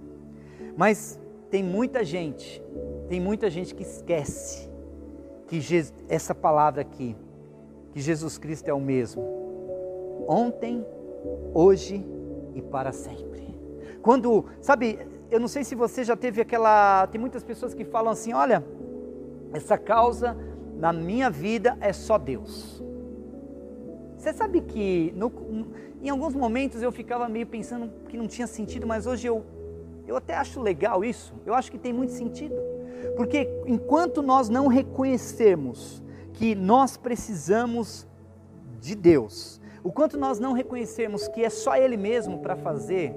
Mas 0.77 1.18
tem 1.51 1.62
muita 1.62 2.05
gente, 2.05 2.62
tem 3.09 3.21
muita 3.21 3.49
gente 3.51 3.75
que 3.75 3.83
esquece 3.83 4.71
que 5.47 5.61
essa 6.09 6.35
palavra 6.35 6.81
aqui, 6.81 7.14
que 7.92 8.01
Jesus 8.01 8.38
Cristo 8.38 8.68
é 8.68 8.75
o 8.75 8.81
mesmo. 8.81 9.23
Ontem, 10.27 10.85
hoje 11.54 12.04
e 12.54 12.62
para 12.62 12.92
sempre. 12.92 13.54
Quando, 14.02 14.44
sabe, 14.61 14.98
eu 15.30 15.40
não 15.40 15.48
sei 15.48 15.64
se 15.64 15.74
você 15.74 16.04
já 16.04 16.16
teve 16.16 16.40
aquela. 16.40 17.06
Tem 17.06 17.20
muitas 17.20 17.42
pessoas 17.42 17.72
que 17.72 17.85
falam 17.85 18.12
assim: 18.12 18.32
olha, 18.32 18.64
essa 19.52 19.78
causa 19.78 20.37
na 20.76 20.92
minha 20.92 21.30
vida 21.30 21.78
é 21.80 21.92
só 21.92 22.18
Deus. 22.18 22.82
Você 24.16 24.32
sabe 24.32 24.61
que 24.61 25.12
no, 25.16 25.32
em 26.02 26.08
alguns 26.08 26.35
momentos 26.35 26.82
eu 26.82 26.92
ficava 26.92 27.28
meio 27.28 27.46
pensando 27.46 27.90
que 28.08 28.16
não 28.16 28.26
tinha 28.26 28.46
sentido, 28.46 28.87
mas 28.87 29.06
hoje 29.06 29.26
eu, 29.26 29.44
eu 30.06 30.16
até 30.16 30.35
acho 30.35 30.61
legal 30.61 31.04
isso. 31.04 31.32
Eu 31.46 31.54
acho 31.54 31.70
que 31.70 31.78
tem 31.78 31.92
muito 31.92 32.12
sentido. 32.12 32.54
Porque 33.16 33.48
enquanto 33.66 34.22
nós 34.22 34.48
não 34.48 34.66
reconhecermos 34.66 36.02
que 36.35 36.54
nós 36.54 36.96
precisamos 36.96 38.06
de 38.80 38.94
Deus, 38.94 39.61
o 39.83 39.92
quanto 39.92 40.18
nós 40.18 40.38
não 40.38 40.53
reconhecemos 40.53 41.29
que 41.29 41.45
é 41.45 41.51
só 41.51 41.77
Ele 41.77 41.97
mesmo 41.97 42.38
para 42.38 42.57
fazer 42.57 43.14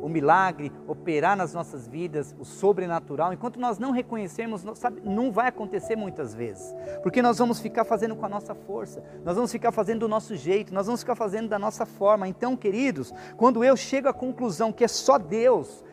o 0.00 0.08
milagre, 0.08 0.72
operar 0.86 1.36
nas 1.36 1.52
nossas 1.52 1.86
vidas, 1.86 2.34
o 2.38 2.44
sobrenatural, 2.44 3.32
enquanto 3.32 3.58
nós 3.58 3.78
não 3.78 3.90
reconhecermos, 3.90 4.64
sabe, 4.74 5.00
não 5.04 5.32
vai 5.32 5.48
acontecer 5.48 5.96
muitas 5.96 6.34
vezes, 6.34 6.74
porque 7.02 7.20
nós 7.20 7.38
vamos 7.38 7.60
ficar 7.60 7.84
fazendo 7.84 8.14
com 8.14 8.24
a 8.24 8.28
nossa 8.28 8.54
força, 8.54 9.02
nós 9.24 9.34
vamos 9.34 9.50
ficar 9.50 9.72
fazendo 9.72 10.00
do 10.00 10.08
nosso 10.08 10.36
jeito, 10.36 10.72
nós 10.72 10.86
vamos 10.86 11.00
ficar 11.00 11.16
fazendo 11.16 11.48
da 11.48 11.58
nossa 11.58 11.84
forma. 11.84 12.28
Então, 12.28 12.56
queridos, 12.56 13.12
quando 13.36 13.64
eu 13.64 13.76
chego 13.76 14.08
à 14.08 14.12
conclusão 14.12 14.72
que 14.72 14.84
é 14.84 14.88
só 14.88 15.18
Deus, 15.18 15.84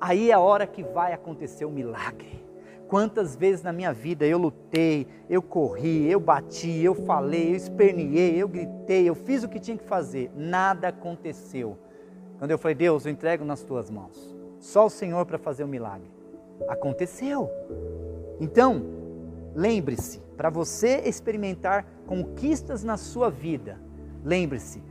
aí 0.00 0.30
é 0.30 0.34
a 0.34 0.40
hora 0.40 0.66
que 0.66 0.82
vai 0.82 1.12
acontecer 1.12 1.64
o 1.64 1.70
milagre. 1.70 2.47
Quantas 2.88 3.36
vezes 3.36 3.62
na 3.62 3.70
minha 3.70 3.92
vida 3.92 4.26
eu 4.26 4.38
lutei, 4.38 5.06
eu 5.28 5.42
corri, 5.42 6.10
eu 6.10 6.18
bati, 6.18 6.82
eu 6.82 6.94
falei, 6.94 7.50
eu 7.50 7.54
esperneei, 7.54 8.42
eu 8.42 8.48
gritei, 8.48 9.06
eu 9.06 9.14
fiz 9.14 9.44
o 9.44 9.48
que 9.48 9.60
tinha 9.60 9.76
que 9.76 9.84
fazer, 9.84 10.30
nada 10.34 10.88
aconteceu. 10.88 11.76
Quando 12.38 12.50
eu 12.50 12.56
falei, 12.56 12.74
Deus, 12.74 13.04
eu 13.04 13.12
entrego 13.12 13.44
nas 13.44 13.62
tuas 13.62 13.90
mãos, 13.90 14.34
só 14.58 14.86
o 14.86 14.90
Senhor 14.90 15.26
para 15.26 15.36
fazer 15.36 15.64
o 15.64 15.68
milagre. 15.68 16.10
Aconteceu. 16.66 17.50
Então, 18.40 18.82
lembre-se, 19.54 20.20
para 20.34 20.48
você 20.48 21.02
experimentar 21.04 21.84
conquistas 22.06 22.82
na 22.82 22.96
sua 22.96 23.28
vida, 23.28 23.78
lembre-se, 24.24 24.82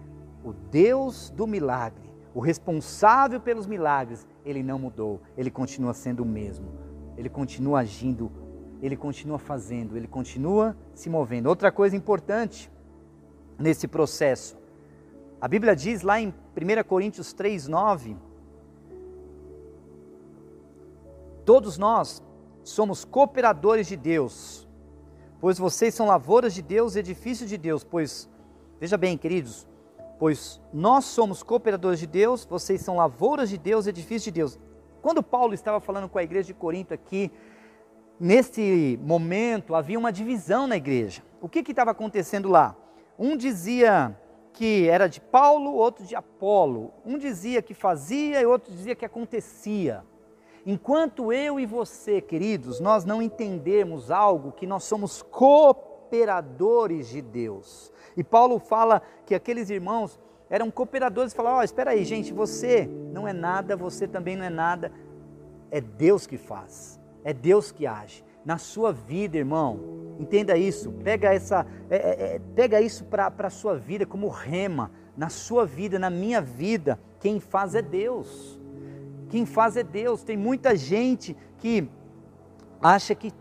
o 0.44 0.54
Deus 0.54 1.32
do 1.32 1.48
milagre, 1.48 2.08
o 2.32 2.40
responsável 2.40 3.42
pelos 3.42 3.66
milagres, 3.66 4.28
ele 4.46 4.62
não 4.62 4.78
mudou, 4.78 5.20
ele 5.36 5.50
continua 5.50 5.96
sendo 5.96 6.22
o 6.22 6.26
mesmo 6.26 6.87
ele 7.18 7.30
continua 7.30 7.80
agindo, 7.80 8.32
ele 8.82 8.96
continua 8.96 9.40
fazendo, 9.40 9.98
ele 9.98 10.08
continua 10.08 10.78
se 10.94 11.10
movendo. 11.10 11.48
Outra 11.48 11.72
coisa 11.72 11.96
importante 11.96 12.72
nesse 13.58 13.88
processo, 13.88 14.56
a 15.42 15.48
Bíblia 15.48 15.76
diz 15.76 16.04
lá 16.04 16.20
em 16.20 16.28
1 16.30 16.34
Coríntios 16.88 17.34
3, 17.34 17.68
9: 17.68 18.16
Todos 21.44 21.78
nós 21.78 22.22
somos 22.64 23.04
cooperadores 23.04 23.88
de 23.88 23.96
Deus, 23.96 24.68
pois 25.40 25.58
vocês 25.58 25.96
são 25.96 26.06
lavouras 26.06 26.54
de 26.54 26.62
Deus, 26.62 26.96
edifício 26.96 27.48
de 27.48 27.58
Deus. 27.58 27.84
Pois, 27.84 28.30
veja 28.80 28.98
bem, 28.98 29.18
queridos, 29.18 29.68
pois 30.20 30.62
nós 30.72 31.06
somos 31.06 31.42
cooperadores 31.42 32.00
de 32.00 32.08
Deus, 32.08 32.46
vocês 32.46 32.82
são 32.82 32.98
lavouras 32.98 33.50
de 33.50 33.58
Deus, 33.58 33.88
edifício 33.88 34.32
de 34.32 34.40
Deus. 34.40 34.60
Quando 35.02 35.24
Paulo 35.24 35.54
estava 35.54 35.80
falando 35.80 36.10
com 36.10 36.18
a 36.18 36.24
igreja 36.24 36.48
de 36.48 36.54
Corinto 36.54 36.94
aqui, 36.94 37.32
nesse 38.20 39.00
momento 39.02 39.76
havia 39.76 39.98
uma 39.98 40.12
divisão 40.12 40.68
na 40.68 40.76
igreja. 40.76 41.24
O 41.42 41.48
que 41.48 41.60
estava 41.60 41.92
acontecendo 41.92 42.50
lá? 42.50 42.76
Um 43.18 43.38
dizia 43.38 44.18
que 44.54 44.88
era 44.90 45.08
de 45.08 45.22
Paulo, 45.22 45.74
outro 45.74 46.04
de 46.04 46.16
Apolo. 46.16 46.92
Um 47.06 47.18
dizia 47.18 47.62
que 47.62 47.74
fazia 47.74 48.42
e 48.42 48.46
outro 48.46 48.72
dizia 48.72 48.96
que 48.96 49.06
acontecia. 49.06 50.04
Enquanto 50.66 51.32
eu 51.32 51.60
e 51.60 51.66
você, 51.66 52.20
queridos, 52.20 52.80
nós 52.80 53.06
não 53.06 53.22
entendemos 53.22 54.12
algo 54.12 54.52
que 54.52 54.68
nós 54.68 54.84
somos 54.84 55.22
cooperadores 55.22 57.08
de 57.08 57.22
Deus. 57.22 57.92
E 58.18 58.24
Paulo 58.24 58.60
fala 58.60 59.02
que 59.26 59.34
aqueles 59.36 59.70
irmãos 59.70 60.20
eram 60.50 60.72
cooperadores, 60.72 61.34
falavam, 61.34 61.60
ó, 61.60 61.62
oh, 61.62 61.64
espera 61.64 61.92
aí, 61.92 62.06
gente, 62.06 62.34
você 62.34 62.90
não 63.12 63.28
é 63.28 63.34
nada, 63.34 63.76
você 63.76 64.08
também 64.08 64.36
não 64.36 64.46
é 64.46 64.50
nada. 64.50 64.92
É 65.70 65.82
Deus 65.82 66.26
que 66.26 66.38
faz, 66.38 67.00
é 67.24 67.34
Deus 67.34 67.72
que 67.72 67.86
age. 67.86 68.24
Na 68.46 68.58
sua 68.58 68.94
vida, 68.94 69.38
irmão, 69.38 70.16
entenda 70.18 70.58
isso, 70.58 70.92
pega, 71.04 71.34
essa, 71.34 71.68
é, 71.90 71.98
é, 71.98 72.36
é 72.36 72.42
pega 72.56 72.80
isso 72.80 73.04
para 73.04 73.34
a 73.38 73.50
sua 73.50 73.76
vida 73.76 74.06
como 74.06 74.30
rema. 74.30 74.90
Na 75.18 75.30
sua 75.30 75.66
vida, 75.66 75.98
na 76.00 76.10
minha 76.10 76.40
vida, 76.40 77.00
quem 77.20 77.40
faz 77.40 77.76
é 77.76 77.82
Deus. 77.82 78.62
Quem 79.30 79.46
faz 79.46 79.76
é 79.76 79.84
Deus. 79.84 80.24
Tem 80.24 80.38
muita 80.38 80.76
gente 80.76 81.36
que 81.58 81.90
acha 82.82 83.14
que 83.16 83.34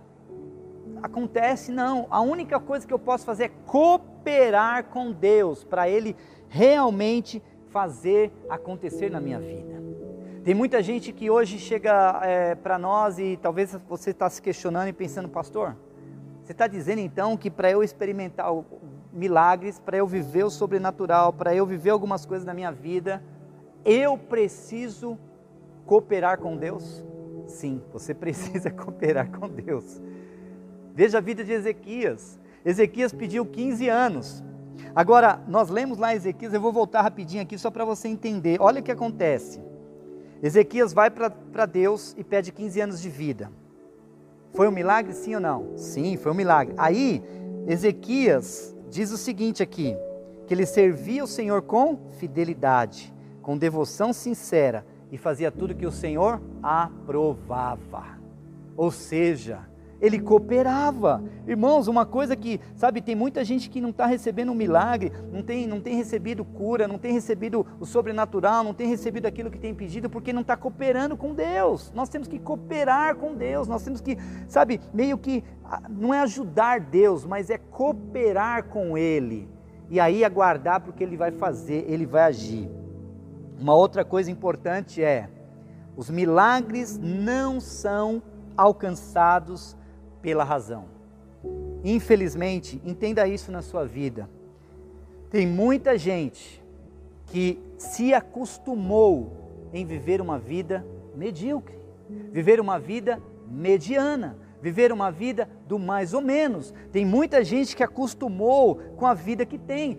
acontece, 1.03 1.71
não. 1.71 2.07
A 2.11 2.21
única 2.21 2.59
coisa 2.59 2.87
que 2.87 2.93
eu 2.93 2.99
posso 2.99 3.25
fazer 3.25 3.45
é 3.45 3.53
cooperar 3.67 4.85
com 4.85 5.13
Deus 5.13 5.65
para 5.65 5.89
Ele 5.89 6.17
realmente 6.57 7.43
fazer 7.69 8.33
acontecer 8.49 9.11
na 9.11 9.21
minha 9.21 9.39
vida. 9.39 9.77
Tem 10.43 10.55
muita 10.55 10.83
gente 10.83 11.13
que 11.13 11.29
hoje 11.29 11.59
chega 11.59 12.21
é, 12.23 12.55
para 12.55 12.79
nós 12.79 13.19
e 13.19 13.39
talvez 13.43 13.77
você 13.87 14.11
está 14.11 14.31
se 14.31 14.41
questionando 14.41 14.89
e 14.89 14.93
pensando, 14.93 15.29
pastor, 15.29 15.77
você 16.43 16.53
está 16.53 16.67
dizendo 16.67 17.01
então 17.01 17.37
que 17.37 17.51
para 17.51 17.71
eu 17.71 17.83
experimentar 17.83 18.51
milagres, 19.13 19.79
para 19.79 19.99
eu 19.99 20.07
viver 20.07 20.45
o 20.45 20.51
sobrenatural, 20.51 21.33
para 21.33 21.55
eu 21.55 21.67
viver 21.67 21.91
algumas 21.91 22.25
coisas 22.25 22.47
na 22.47 22.55
minha 22.55 22.73
vida, 22.73 23.23
eu 23.85 24.17
preciso 24.17 25.19
cooperar 25.85 26.39
com 26.39 26.57
Deus? 26.57 27.05
Sim, 27.47 27.83
você 27.93 28.15
precisa 28.25 28.71
cooperar 28.71 29.31
com 29.31 29.49
Deus. 29.49 30.01
Veja 30.95 31.19
a 31.19 31.21
vida 31.21 31.45
de 31.45 31.53
Ezequias. 31.53 32.39
Ezequias 32.65 33.13
pediu 33.13 33.45
15 33.45 33.89
anos. 33.89 34.43
Agora, 34.97 35.39
nós 35.47 35.69
lemos 35.69 35.99
lá 35.99 36.15
Ezequias, 36.15 36.55
eu 36.55 36.61
vou 36.61 36.73
voltar 36.73 37.03
rapidinho 37.03 37.43
aqui 37.43 37.59
só 37.59 37.71
para 37.71 37.85
você 37.85 38.09
entender. 38.09 38.57
Olha 38.59 38.81
o 38.81 38.83
que 38.83 38.91
acontece. 38.91 39.61
Ezequias 40.43 40.95
vai 40.95 41.11
para 41.11 41.67
Deus 41.67 42.15
e 42.17 42.25
pede 42.25 42.51
15 42.51 42.81
anos 42.81 43.03
de 43.03 43.11
vida. 43.11 43.53
Foi 44.55 44.67
um 44.67 44.73
milagre, 44.73 45.13
sim 45.13 45.35
ou 45.35 45.41
não? 45.41 45.77
Sim, 45.77 46.17
foi 46.17 46.33
um 46.33 46.35
milagre. 46.35 46.75
Aí, 46.79 47.23
Ezequias 47.67 48.75
diz 48.89 49.11
o 49.11 49.19
seguinte 49.19 49.63
aqui: 49.63 49.95
que 50.47 50.55
ele 50.55 50.65
servia 50.65 51.25
o 51.25 51.27
Senhor 51.27 51.61
com 51.61 51.99
fidelidade, 52.13 53.13
com 53.43 53.59
devoção 53.59 54.15
sincera 54.15 54.87
e 55.13 55.19
fazia 55.19 55.53
tudo 55.53 55.75
que 55.75 55.85
o 55.85 55.93
Senhor 55.93 56.41
aprovava. 56.63 58.19
Ou 58.75 58.91
seja, 58.91 59.61
ele 60.01 60.19
cooperava. 60.19 61.23
Irmãos, 61.47 61.89
uma 61.89 62.05
coisa 62.05 62.37
que, 62.37 62.61
sabe, 62.75 63.01
tem 63.01 63.15
muita 63.15 63.45
gente 63.45 63.71
que 63.71 63.81
não 63.81 63.91
está 63.91 64.07
recebendo 64.07 64.53
um 64.53 64.55
milagre, 64.55 65.13
não 65.33 65.43
tem, 65.43 65.67
não 65.67 65.81
tem 65.81 65.97
recebido 65.97 66.45
cura, 66.45 66.87
não 66.87 66.99
tem 66.99 67.13
recebido 67.13 67.67
o 67.81 67.87
sobrenatural, 67.87 68.63
não 68.63 68.75
tem 68.75 68.89
recebido 68.89 69.27
aquilo 69.27 69.51
que 69.51 69.59
tem 69.59 69.75
pedido, 69.75 70.11
porque 70.11 70.33
não 70.33 70.43
está 70.43 70.57
cooperando 70.57 71.17
com 71.17 71.35
Deus. 71.35 71.93
Nós 71.95 72.09
temos 72.09 72.29
que 72.29 72.39
cooperar 72.39 73.17
com 73.17 73.35
Deus, 73.35 73.69
nós 73.69 73.83
temos 73.83 74.01
que, 74.01 74.19
sabe, 74.49 74.81
meio 74.93 75.17
que, 75.17 75.43
não 75.89 76.13
é 76.13 76.21
ajudar 76.21 76.81
Deus, 76.81 77.25
mas 77.25 77.51
é 77.51 77.59
cooperar 77.59 78.65
com 78.65 78.97
Ele. 78.97 79.49
E 79.89 80.01
aí 80.01 80.25
aguardar 80.25 80.81
porque 80.81 81.05
Ele 81.05 81.17
vai 81.17 81.31
fazer, 81.31 81.85
Ele 81.89 82.07
vai 82.07 82.25
agir. 82.25 82.69
Uma 83.59 83.75
outra 83.75 84.05
coisa 84.05 84.31
importante 84.31 85.03
é, 85.03 85.31
os 85.97 86.11
milagres 86.11 86.99
não 86.99 87.59
são 87.59 88.23
alcançados 88.57 89.77
pela 90.27 90.43
razão. 90.43 90.87
Infelizmente, 91.85 92.83
entenda 92.85 93.29
isso 93.29 93.53
na 93.53 93.63
sua 93.63 93.85
vida. 93.85 94.29
Tem 95.31 95.47
muita 95.47 95.97
gente 95.97 96.61
que 97.27 97.61
se 97.79 98.13
acostumou 98.13 99.69
em 99.73 99.87
viver 99.87 100.21
uma 100.21 100.37
vida 100.37 100.85
medíocre, 101.15 101.79
viver 102.33 102.59
uma 102.59 102.77
vida 102.77 103.23
mediana, 103.49 104.37
viver 104.61 104.91
uma 104.91 105.13
vida 105.13 105.49
do 105.65 105.79
mais 105.79 106.13
ou 106.13 106.21
menos. 106.21 106.75
Tem 106.91 107.07
muita 107.07 107.45
gente 107.45 107.77
que 107.77 107.85
acostumou 107.85 108.81
com 108.97 109.07
a 109.07 109.15
vida 109.15 109.47
que 109.47 109.57
tem. 109.57 109.99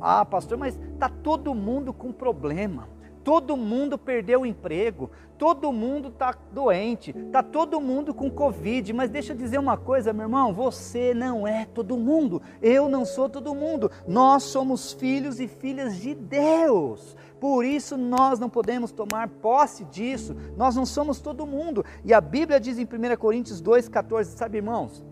Ah, 0.00 0.24
pastor, 0.24 0.56
mas 0.56 0.78
está 0.94 1.08
todo 1.08 1.52
mundo 1.52 1.92
com 1.92 2.12
problema. 2.12 2.88
Todo 3.26 3.56
mundo 3.56 3.98
perdeu 3.98 4.42
o 4.42 4.46
emprego, 4.46 5.10
todo 5.36 5.72
mundo 5.72 6.10
está 6.10 6.32
doente, 6.52 7.10
está 7.10 7.42
todo 7.42 7.80
mundo 7.80 8.14
com 8.14 8.30
Covid. 8.30 8.92
Mas 8.92 9.10
deixa 9.10 9.32
eu 9.32 9.36
dizer 9.36 9.58
uma 9.58 9.76
coisa, 9.76 10.12
meu 10.12 10.26
irmão: 10.26 10.54
você 10.54 11.12
não 11.12 11.44
é 11.44 11.64
todo 11.64 11.96
mundo, 11.96 12.40
eu 12.62 12.88
não 12.88 13.04
sou 13.04 13.28
todo 13.28 13.52
mundo. 13.52 13.90
Nós 14.06 14.44
somos 14.44 14.92
filhos 14.92 15.40
e 15.40 15.48
filhas 15.48 15.96
de 15.96 16.14
Deus. 16.14 17.16
Por 17.40 17.64
isso 17.64 17.96
nós 17.96 18.38
não 18.38 18.48
podemos 18.48 18.92
tomar 18.92 19.28
posse 19.28 19.82
disso. 19.86 20.36
Nós 20.56 20.76
não 20.76 20.86
somos 20.86 21.20
todo 21.20 21.44
mundo. 21.44 21.84
E 22.04 22.14
a 22.14 22.20
Bíblia 22.20 22.60
diz 22.60 22.78
em 22.78 22.84
1 22.84 23.16
Coríntios 23.18 23.60
2,14: 23.60 24.24
sabe, 24.36 24.58
irmãos, 24.58 25.04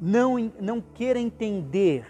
não, 0.00 0.52
não 0.60 0.80
queira 0.80 1.18
entender 1.18 2.06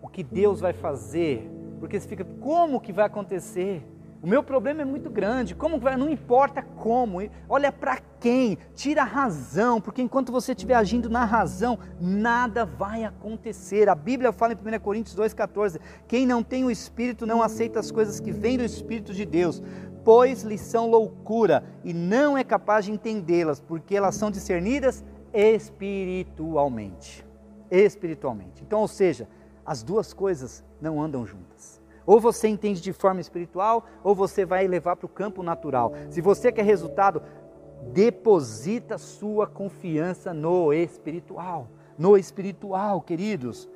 o 0.00 0.08
que 0.08 0.22
Deus 0.22 0.60
vai 0.60 0.72
fazer 0.72 1.46
porque 1.78 1.98
você 1.98 2.08
fica, 2.08 2.24
como 2.40 2.80
que 2.80 2.92
vai 2.92 3.06
acontecer? 3.06 3.84
O 4.22 4.26
meu 4.26 4.42
problema 4.42 4.82
é 4.82 4.84
muito 4.84 5.10
grande, 5.10 5.54
como 5.54 5.78
vai? 5.78 5.96
Não 5.96 6.08
importa 6.08 6.62
como, 6.62 7.18
olha 7.48 7.70
para 7.70 7.98
quem, 8.18 8.58
tira 8.74 9.02
a 9.02 9.04
razão, 9.04 9.80
porque 9.80 10.02
enquanto 10.02 10.32
você 10.32 10.52
estiver 10.52 10.74
agindo 10.74 11.10
na 11.10 11.24
razão, 11.24 11.78
nada 12.00 12.64
vai 12.64 13.04
acontecer. 13.04 13.88
A 13.88 13.94
Bíblia 13.94 14.32
fala 14.32 14.54
em 14.54 14.56
1 14.56 14.80
Coríntios 14.80 15.14
2,14: 15.14 15.78
quem 16.08 16.26
não 16.26 16.42
tem 16.42 16.64
o 16.64 16.70
Espírito 16.70 17.26
não 17.26 17.42
aceita 17.42 17.78
as 17.78 17.90
coisas 17.90 18.18
que 18.18 18.32
vêm 18.32 18.56
do 18.56 18.64
Espírito 18.64 19.12
de 19.12 19.24
Deus, 19.24 19.62
pois 20.02 20.42
lhes 20.42 20.62
são 20.62 20.90
loucura 20.90 21.62
e 21.84 21.92
não 21.92 22.38
é 22.38 22.42
capaz 22.42 22.86
de 22.86 22.92
entendê-las, 22.92 23.60
porque 23.60 23.94
elas 23.94 24.14
são 24.14 24.30
discernidas 24.30 25.04
espiritualmente. 25.32 27.24
Espiritualmente. 27.70 28.62
Então, 28.62 28.80
ou 28.80 28.88
seja, 28.88 29.28
as 29.64 29.82
duas 29.82 30.14
coisas 30.14 30.64
não 30.80 31.02
andam 31.02 31.26
juntas. 31.26 31.45
Ou 32.06 32.20
você 32.20 32.48
entende 32.48 32.80
de 32.80 32.92
forma 32.92 33.20
espiritual, 33.20 33.84
ou 34.04 34.14
você 34.14 34.44
vai 34.44 34.66
levar 34.66 34.96
para 34.96 35.06
o 35.06 35.08
campo 35.08 35.42
natural. 35.42 35.92
Se 36.08 36.20
você 36.20 36.52
quer 36.52 36.64
resultado, 36.64 37.20
deposita 37.92 38.96
sua 38.96 39.46
confiança 39.46 40.32
no 40.32 40.72
espiritual. 40.72 41.68
No 41.98 42.16
espiritual, 42.16 43.00
queridos. 43.00 43.68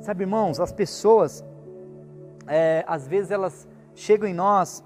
Sabe, 0.00 0.22
irmãos, 0.24 0.60
as 0.60 0.72
pessoas, 0.72 1.44
é, 2.46 2.84
às 2.86 3.08
vezes 3.08 3.30
elas 3.30 3.66
chegam 3.94 4.28
em 4.28 4.34
nós 4.34 4.84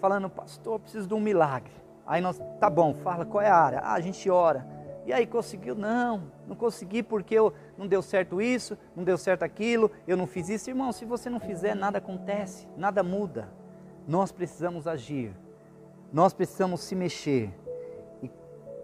falando, 0.00 0.30
pastor, 0.30 0.80
preciso 0.80 1.06
de 1.06 1.14
um 1.14 1.20
milagre. 1.20 1.72
Aí 2.06 2.20
nós, 2.20 2.40
tá 2.58 2.68
bom, 2.68 2.94
fala 2.94 3.24
qual 3.24 3.42
é 3.42 3.48
a 3.48 3.56
área. 3.56 3.78
Ah, 3.80 3.94
a 3.94 4.00
gente 4.00 4.28
ora. 4.30 4.66
E 5.04 5.12
aí 5.12 5.26
conseguiu? 5.26 5.74
Não, 5.74 6.24
não 6.46 6.54
consegui 6.54 7.02
porque 7.02 7.34
eu 7.34 7.52
não 7.76 7.86
deu 7.86 8.00
certo 8.02 8.40
isso, 8.40 8.78
não 8.94 9.02
deu 9.02 9.18
certo 9.18 9.42
aquilo, 9.42 9.90
eu 10.06 10.16
não 10.16 10.26
fiz 10.26 10.48
isso. 10.48 10.70
Irmão, 10.70 10.92
se 10.92 11.04
você 11.04 11.28
não 11.28 11.40
fizer, 11.40 11.74
nada 11.74 11.98
acontece, 11.98 12.68
nada 12.76 13.02
muda. 13.02 13.48
Nós 14.06 14.30
precisamos 14.30 14.86
agir, 14.86 15.32
nós 16.12 16.32
precisamos 16.32 16.82
se 16.82 16.94
mexer. 16.94 17.52
E, 18.22 18.30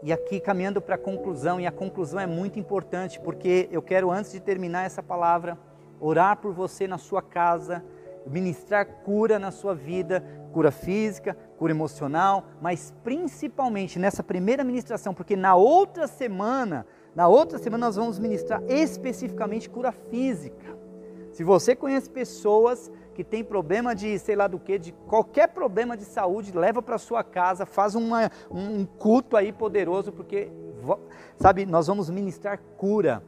e 0.03 0.13
aqui 0.13 0.41
caminhando 0.41 0.81
para 0.81 0.97
a 0.97 0.99
conclusão, 0.99 1.61
e 1.61 1.67
a 1.67 1.73
conclusão 1.73 2.19
é 2.19 2.27
muito 2.27 2.59
importante, 2.59 3.21
porque 3.21 3.69
eu 3.71 3.83
quero, 3.83 4.11
antes 4.11 4.33
de 4.33 4.41
terminar 4.41 4.87
essa 4.87 5.03
palavra, 5.03 5.57
orar 6.01 6.37
por 6.37 6.53
você 6.53 6.89
na 6.89 6.99
sua 6.99 7.23
casa, 7.23 7.85
ministrar 8.27 8.87
cura 9.05 9.39
na 9.39 9.51
sua 9.51 9.75
vida, 9.75 10.25
cura 10.53 10.71
física, 10.71 11.37
cura 11.59 11.73
emocional, 11.73 12.45
mas 12.61 12.95
principalmente 13.03 13.99
nessa 13.99 14.23
primeira 14.23 14.65
ministração, 14.65 15.15
porque 15.15 15.37
na 15.37 15.55
outra 15.55 16.07
semana, 16.07 16.87
na 17.15 17.29
outra 17.29 17.59
semana 17.59 17.87
nós 17.87 17.97
vamos 17.97 18.19
ministrar 18.19 18.63
especificamente 18.69 19.69
cura 19.69 19.93
física. 19.93 20.77
Se 21.33 21.45
você 21.45 21.77
conhece 21.77 22.11
pessoas 22.11 22.91
que 23.15 23.25
têm 23.25 23.45
problema 23.45 23.95
de, 23.95 24.19
sei 24.19 24.37
lá 24.37 24.47
do 24.47 24.59
que, 24.59 24.79
de 24.79 24.93
qualquer 24.93 25.49
problema 25.49 25.97
de 25.97 26.05
saúde, 26.05 26.57
leva 26.57 26.81
para 26.81 26.99
sua 26.99 27.23
casa, 27.25 27.67
faz 27.67 27.95
uma, 27.95 28.31
um 28.51 28.85
culto 28.85 29.37
aí 29.37 29.53
poderoso, 29.53 30.13
porque, 30.13 30.51
sabe, 31.37 31.67
nós 31.67 31.87
vamos 31.87 32.09
ministrar 32.11 32.59
cura. 32.77 33.23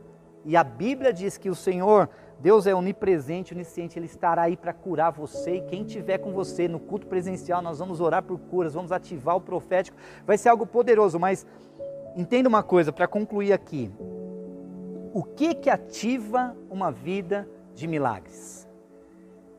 E 0.44 0.56
a 0.56 0.64
Bíblia 0.64 1.12
diz 1.12 1.36
que 1.36 1.50
o 1.50 1.54
Senhor 1.54 2.08
Deus 2.40 2.66
é 2.66 2.74
onipresente, 2.74 3.52
onisciente, 3.52 3.98
Ele 3.98 4.06
estará 4.06 4.42
aí 4.42 4.56
para 4.56 4.72
curar 4.72 5.10
você 5.10 5.56
e 5.56 5.60
quem 5.62 5.84
tiver 5.84 6.18
com 6.18 6.32
você 6.32 6.66
no 6.66 6.80
culto 6.80 7.06
presencial, 7.06 7.60
nós 7.60 7.78
vamos 7.78 8.00
orar 8.00 8.22
por 8.22 8.38
curas, 8.38 8.72
vamos 8.72 8.92
ativar 8.92 9.36
o 9.36 9.40
profético, 9.40 9.96
vai 10.26 10.38
ser 10.38 10.48
algo 10.48 10.66
poderoso, 10.66 11.18
mas 11.18 11.46
entenda 12.16 12.48
uma 12.48 12.62
coisa 12.62 12.90
para 12.90 13.06
concluir 13.06 13.52
aqui. 13.52 13.90
O 15.12 15.22
que 15.22 15.54
que 15.54 15.68
ativa 15.68 16.56
uma 16.70 16.90
vida 16.90 17.46
de 17.74 17.86
milagres? 17.86 18.66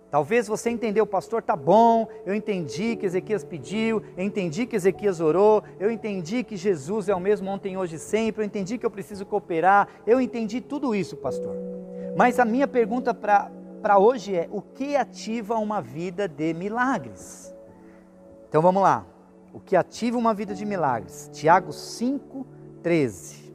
Talvez 0.09 0.47
você 0.47 0.69
entendeu, 0.69 1.05
pastor, 1.05 1.41
tá 1.41 1.55
bom, 1.55 2.07
eu 2.25 2.33
entendi 2.33 2.97
que 2.97 3.05
Ezequias 3.05 3.45
pediu, 3.45 4.01
eu 4.17 4.25
entendi 4.25 4.65
que 4.65 4.75
Ezequias 4.75 5.21
orou, 5.21 5.63
eu 5.79 5.89
entendi 5.89 6.43
que 6.43 6.57
Jesus 6.57 7.07
é 7.07 7.15
o 7.15 7.19
mesmo 7.19 7.49
ontem, 7.49 7.77
hoje 7.77 7.95
e 7.95 7.99
sempre, 7.99 8.41
eu 8.41 8.45
entendi 8.45 8.77
que 8.77 8.85
eu 8.85 8.91
preciso 8.91 9.25
cooperar, 9.25 9.87
eu 10.05 10.19
entendi 10.19 10.59
tudo 10.59 10.93
isso, 10.93 11.15
pastor. 11.15 11.55
Mas 12.15 12.39
a 12.39 12.45
minha 12.45 12.67
pergunta 12.67 13.13
para 13.13 13.97
hoje 13.97 14.35
é: 14.35 14.47
o 14.51 14.61
que 14.61 14.95
ativa 14.95 15.55
uma 15.55 15.81
vida 15.81 16.27
de 16.27 16.53
milagres? 16.53 17.53
Então 18.47 18.61
vamos 18.61 18.83
lá. 18.83 19.05
O 19.53 19.59
que 19.59 19.75
ativa 19.75 20.17
uma 20.17 20.33
vida 20.33 20.53
de 20.53 20.65
milagres? 20.65 21.29
Tiago 21.33 21.73
5, 21.73 22.45
13. 22.81 23.53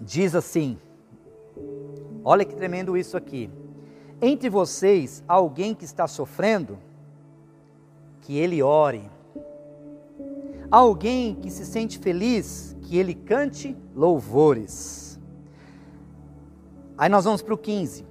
Diz 0.00 0.34
assim: 0.34 0.78
olha 2.24 2.44
que 2.44 2.54
tremendo 2.54 2.96
isso 2.96 3.16
aqui. 3.16 3.50
Entre 4.20 4.48
vocês, 4.48 5.22
alguém 5.26 5.74
que 5.74 5.84
está 5.84 6.06
sofrendo, 6.06 6.78
que 8.20 8.38
ele 8.38 8.62
ore. 8.62 9.10
Alguém 10.74 11.36
que 11.36 11.52
se 11.52 11.64
sente 11.64 12.00
feliz, 12.00 12.76
que 12.82 12.98
ele 12.98 13.14
cante 13.14 13.76
louvores. 13.94 15.20
Aí 16.98 17.08
nós 17.08 17.24
vamos 17.24 17.42
para 17.42 17.54
o 17.54 17.56
15. 17.56 18.04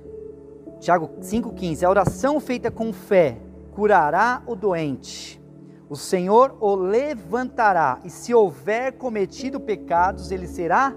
Tiago 0.80 1.10
5,15. 1.20 1.84
A 1.84 1.90
oração 1.90 2.40
feita 2.40 2.72
com 2.72 2.94
fé 2.94 3.38
curará 3.72 4.42
o 4.48 4.56
doente. 4.56 5.44
O 5.90 5.98
Senhor 5.98 6.56
o 6.62 6.74
levantará, 6.74 8.00
e 8.02 8.10
se 8.10 8.34
houver 8.34 8.94
cometido 8.94 9.60
pecados, 9.60 10.32
ele 10.32 10.48
será 10.48 10.96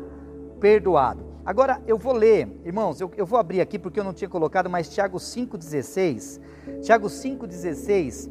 perdoado. 0.61 1.26
Agora 1.44 1.83
eu 1.85 1.98
vou 1.98 2.12
ler, 2.12 2.48
irmãos, 2.64 3.00
eu, 3.00 3.11
eu 3.16 3.26
vou 3.26 3.40
abrir 3.40 3.61
aqui 3.61 3.76
porque 3.76 3.98
eu 3.98 4.05
não 4.05 4.12
tinha 4.12 4.31
colocado, 4.31 4.70
mas 4.70 4.88
Tiago 4.88 5.18
5,16. 5.18 6.40
Tiago 6.83 7.09
5,16, 7.09 8.31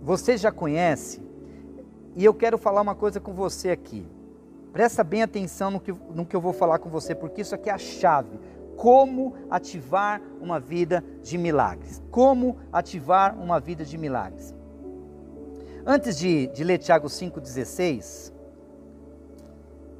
você 0.00 0.36
já 0.36 0.52
conhece, 0.52 1.20
E 2.16 2.24
eu 2.24 2.34
quero 2.34 2.58
falar 2.58 2.80
uma 2.80 2.94
coisa 2.94 3.20
com 3.20 3.32
você 3.32 3.70
aqui. 3.70 4.06
Presta 4.72 5.02
bem 5.02 5.22
atenção 5.22 5.70
no 5.70 5.80
que, 5.80 5.92
no 5.92 6.24
que 6.24 6.34
eu 6.34 6.40
vou 6.40 6.52
falar 6.52 6.78
com 6.78 6.88
você, 6.88 7.14
porque 7.14 7.40
isso 7.40 7.54
aqui 7.54 7.68
é 7.68 7.72
a 7.72 7.78
chave. 7.78 8.38
Como 8.76 9.34
ativar 9.50 10.22
uma 10.40 10.58
vida 10.58 11.04
de 11.22 11.36
milagres. 11.36 12.02
Como 12.10 12.56
ativar 12.72 13.38
uma 13.38 13.60
vida 13.60 13.84
de 13.84 13.98
milagres. 13.98 14.54
Antes 15.84 16.16
de, 16.16 16.46
de 16.48 16.62
ler 16.62 16.78
Tiago 16.78 17.08
5,16, 17.08 18.32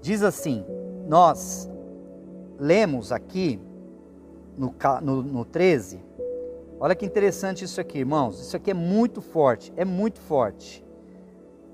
diz 0.01 0.23
assim: 0.23 0.65
Nós 1.09 1.69
lemos 2.59 3.13
aqui 3.13 3.61
no, 4.57 4.75
no, 5.03 5.23
no 5.23 5.45
13. 5.45 6.01
Olha 6.79 6.95
que 6.95 7.05
interessante 7.05 7.65
isso 7.65 7.81
aqui, 7.81 7.99
irmãos. 7.99 8.41
Isso 8.41 8.57
aqui 8.57 8.71
é 8.71 8.75
muito 8.75 9.21
forte, 9.21 9.73
é 9.77 9.85
muito 9.85 10.21
forte. 10.21 10.85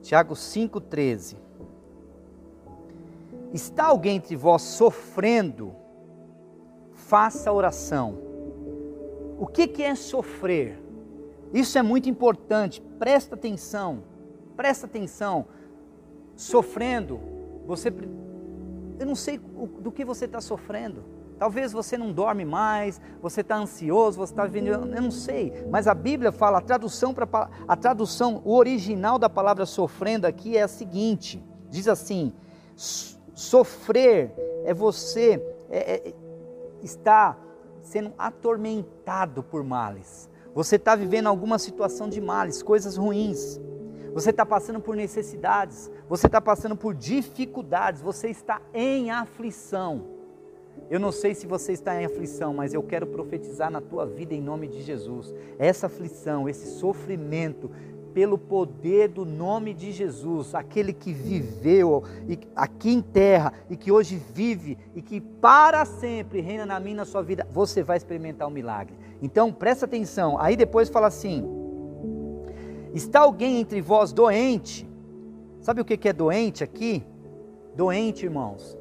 Tiago 0.07 0.35
5,13. 0.35 1.37
Está 3.53 3.87
alguém 3.87 4.19
entre 4.19 4.37
vós 4.37 4.63
sofrendo? 4.63 5.75
Faça 6.93 7.53
oração. 7.53 8.17
O 9.37 9.49
que, 9.49 9.83
é 9.83 9.97
sofrer? 9.97 10.81
Isso 11.53 11.77
é 11.77 11.83
muito 11.83 12.09
importante, 12.09 12.81
presta 13.01 13.35
atenção, 13.35 14.05
presta 14.57 14.87
atenção. 14.87 15.47
Sofrendo, 16.37 17.19
você. 17.67 17.93
Eu 19.01 19.07
não 19.07 19.17
sei 19.17 19.39
do 19.39 19.91
que 19.91 20.05
você 20.05 20.27
está 20.27 20.41
sofrendo. 20.41 21.03
Talvez 21.39 21.73
você 21.73 21.99
não 21.99 22.13
dorme 22.13 22.45
mais, 22.45 23.01
você 23.21 23.43
está 23.43 23.57
ansioso, 23.57 24.19
você 24.19 24.33
está 24.33 24.45
vivendo, 24.45 24.69
eu 24.69 25.03
não 25.03 25.11
sei. 25.11 25.67
Mas 25.71 25.87
a 25.87 25.95
Bíblia 25.95 26.33
fala, 26.33 26.59
a 26.59 26.63
tradução 26.63 27.13
para 27.13 27.51
a 27.69 27.77
tradução, 27.77 28.41
o 28.45 28.55
original 28.55 29.19
da 29.19 29.29
palavra 29.29 29.67
sofrendo 29.67 30.27
aqui 30.27 30.57
é 30.57 30.63
a 30.63 30.69
seguinte: 30.69 31.45
diz 31.69 31.89
assim, 31.89 32.33
Sofrer 33.35 34.33
é 34.65 34.73
você 34.73 35.35
é, 35.69 36.09
é, 36.09 36.15
estar 36.83 37.39
sendo 37.83 38.15
atormentado 38.17 39.43
por 39.43 39.63
males. 39.63 40.31
Você 40.55 40.77
está 40.77 40.97
vivendo 40.97 41.27
alguma 41.27 41.59
situação 41.59 42.09
de 42.09 42.19
males, 42.19 42.63
coisas 42.63 42.97
ruins. 42.97 43.61
Você 44.15 44.31
está 44.31 44.47
passando 44.47 44.81
por 44.81 44.97
necessidades. 44.97 45.91
Você 46.09 46.27
está 46.27 46.41
passando 46.41 46.75
por 46.75 46.95
dificuldades. 46.95 48.01
Você 48.01 48.29
está 48.29 48.63
em 48.73 49.11
aflição. 49.11 50.16
Eu 50.89 51.01
não 51.01 51.11
sei 51.11 51.35
se 51.35 51.47
você 51.47 51.73
está 51.73 52.01
em 52.01 52.05
aflição, 52.05 52.55
mas 52.55 52.73
eu 52.73 52.83
quero 52.83 53.07
profetizar 53.07 53.71
na 53.71 53.81
tua 53.81 54.07
vida 54.07 54.35
em 54.35 54.41
nome 54.41 54.69
de 54.69 54.83
Jesus. 54.83 55.35
Essa 55.59 55.87
aflição, 55.87 56.49
esse 56.49 56.79
sofrimento 56.79 57.71
pelo 58.17 58.39
poder 58.39 59.09
do 59.09 59.27
nome 59.27 59.75
de 59.75 59.93
Jesus, 59.93 60.55
aquele 60.55 60.95
que 60.95 61.13
viveu 61.13 62.03
aqui 62.55 62.91
em 62.91 63.03
terra 63.03 63.53
e 63.69 63.77
que 63.77 63.93
hoje 63.93 64.17
vive 64.33 64.79
e 64.95 65.03
que 65.03 65.21
para 65.21 65.85
sempre 65.85 66.41
reina 66.41 66.65
na 66.65 66.81
minha 66.81 66.97
na 66.97 67.05
sua 67.05 67.21
vida, 67.21 67.47
você 67.53 67.83
vai 67.83 67.99
experimentar 67.99 68.49
um 68.49 68.51
milagre. 68.51 68.95
Então 69.21 69.53
presta 69.53 69.85
atenção. 69.85 70.41
Aí 70.41 70.57
depois 70.57 70.89
fala 70.89 71.09
assim: 71.09 71.45
Está 72.95 73.21
alguém 73.21 73.61
entre 73.61 73.83
vós 73.83 74.15
doente? 74.15 74.89
Sabe 75.61 75.83
o 75.83 75.85
que 75.85 76.09
é 76.09 76.13
doente 76.15 76.65
aqui? 76.65 77.05
Doente, 77.75 78.25
irmãos. 78.25 78.79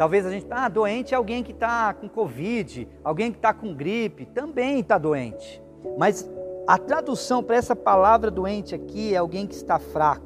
Talvez 0.00 0.24
a 0.24 0.30
gente, 0.30 0.46
ah, 0.48 0.66
doente 0.66 1.12
é 1.12 1.16
alguém 1.18 1.42
que 1.42 1.52
está 1.52 1.92
com 1.92 2.08
Covid, 2.08 2.88
alguém 3.04 3.30
que 3.30 3.36
está 3.36 3.52
com 3.52 3.74
gripe, 3.74 4.24
também 4.24 4.80
está 4.80 4.96
doente. 4.96 5.62
Mas 5.98 6.26
a 6.66 6.78
tradução 6.78 7.42
para 7.42 7.56
essa 7.56 7.76
palavra 7.76 8.30
doente 8.30 8.74
aqui 8.74 9.12
é 9.12 9.18
alguém 9.18 9.46
que 9.46 9.52
está 9.52 9.78
fraco, 9.78 10.24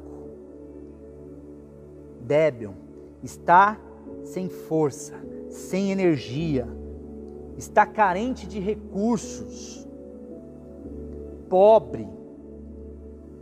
débil, 2.21 2.73
está 3.21 3.77
sem 4.23 4.47
força, 4.47 5.15
sem 5.49 5.91
energia, 5.91 6.69
está 7.57 7.85
carente 7.85 8.47
de 8.47 8.61
recursos, 8.61 9.85
pobre, 11.49 12.07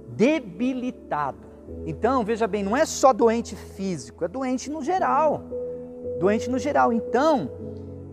debilitado. 0.10 1.46
Então, 1.86 2.26
veja 2.26 2.48
bem, 2.48 2.64
não 2.64 2.76
é 2.76 2.86
só 2.86 3.14
doente 3.14 3.56
físico, 3.56 4.26
é 4.26 4.28
doente 4.28 4.72
no 4.72 4.82
geral. 4.82 5.63
Doente 6.20 6.50
no 6.50 6.60
geral. 6.60 6.92
Então, 6.94 7.50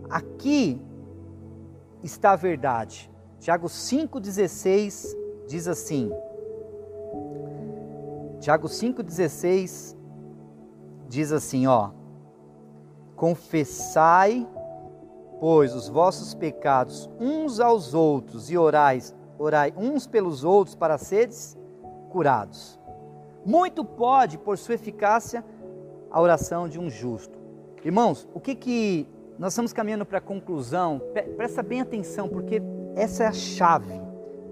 aqui 0.09 0.81
está 2.03 2.31
a 2.31 2.35
verdade. 2.35 3.09
Tiago 3.39 3.67
5,16 3.67 5.15
diz 5.47 5.67
assim. 5.67 6.11
Tiago 8.39 8.67
5,16 8.67 9.95
diz 11.07 11.31
assim, 11.31 11.67
ó. 11.67 11.91
Confessai, 13.15 14.47
pois, 15.39 15.75
os 15.75 15.87
vossos 15.87 16.33
pecados 16.33 17.09
uns 17.19 17.59
aos 17.59 17.93
outros 17.93 18.49
e 18.49 18.57
orais, 18.57 19.15
orai 19.37 19.73
uns 19.77 20.07
pelos 20.07 20.43
outros 20.43 20.75
para 20.75 20.97
seres 20.97 21.57
curados. 22.09 22.79
Muito 23.45 23.83
pode, 23.83 24.37
por 24.37 24.57
sua 24.57 24.75
eficácia, 24.75 25.43
a 26.09 26.21
oração 26.21 26.67
de 26.67 26.79
um 26.79 26.89
justo. 26.89 27.40
Irmãos, 27.83 28.27
o 28.31 28.39
que 28.39 28.53
que 28.53 29.07
nós 29.39 29.53
estamos 29.53 29.73
caminhando 29.73 30.05
para 30.05 30.19
a 30.19 30.21
conclusão? 30.21 31.01
Presta 31.35 31.63
bem 31.63 31.81
atenção, 31.81 32.29
porque 32.29 32.61
essa 32.95 33.23
é 33.23 33.27
a 33.27 33.31
chave. 33.31 33.99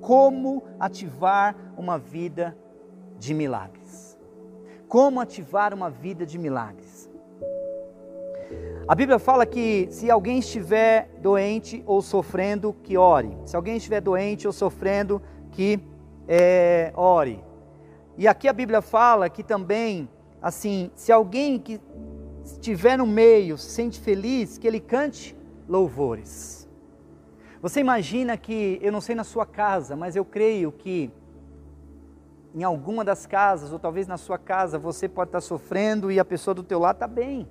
Como 0.01 0.63
ativar 0.79 1.55
uma 1.77 1.99
vida 1.99 2.57
de 3.19 3.35
milagres? 3.35 4.17
Como 4.87 5.19
ativar 5.19 5.75
uma 5.75 5.91
vida 5.91 6.25
de 6.25 6.39
milagres? 6.39 7.07
A 8.87 8.95
Bíblia 8.95 9.19
fala 9.19 9.45
que 9.45 9.87
se 9.91 10.09
alguém 10.09 10.39
estiver 10.39 11.11
doente 11.21 11.83
ou 11.85 12.01
sofrendo, 12.01 12.75
que 12.81 12.97
ore. 12.97 13.37
Se 13.45 13.55
alguém 13.55 13.77
estiver 13.77 14.01
doente 14.01 14.47
ou 14.47 14.53
sofrendo, 14.53 15.21
que 15.51 15.79
é, 16.27 16.91
ore. 16.95 17.43
E 18.17 18.27
aqui 18.27 18.47
a 18.47 18.53
Bíblia 18.53 18.81
fala 18.81 19.29
que 19.29 19.43
também, 19.43 20.09
assim, 20.41 20.89
se 20.95 21.11
alguém 21.11 21.59
que 21.59 21.79
estiver 22.53 22.97
no 22.97 23.05
meio 23.05 23.57
se 23.57 23.69
sente 23.71 23.99
feliz, 23.99 24.57
que 24.57 24.67
ele 24.67 24.79
cante 24.79 25.35
louvores. 25.67 26.67
Você 27.62 27.79
imagina 27.79 28.38
que, 28.38 28.79
eu 28.81 28.91
não 28.91 29.01
sei 29.01 29.15
na 29.15 29.23
sua 29.23 29.45
casa, 29.45 29.95
mas 29.95 30.15
eu 30.15 30.23
creio 30.23 30.71
que 30.71 31.12
em 32.55 32.63
alguma 32.63 33.03
das 33.03 33.25
casas, 33.25 33.71
ou 33.71 33.77
talvez 33.77 34.07
na 34.07 34.17
sua 34.17 34.38
casa, 34.38 34.79
você 34.79 35.07
pode 35.07 35.29
estar 35.29 35.41
sofrendo 35.41 36.12
e 36.12 36.19
a 36.19 36.25
pessoa 36.25 36.53
do 36.53 36.63
teu 36.63 36.79
lado 36.79 36.95
está 36.95 37.07
bem. 37.07 37.47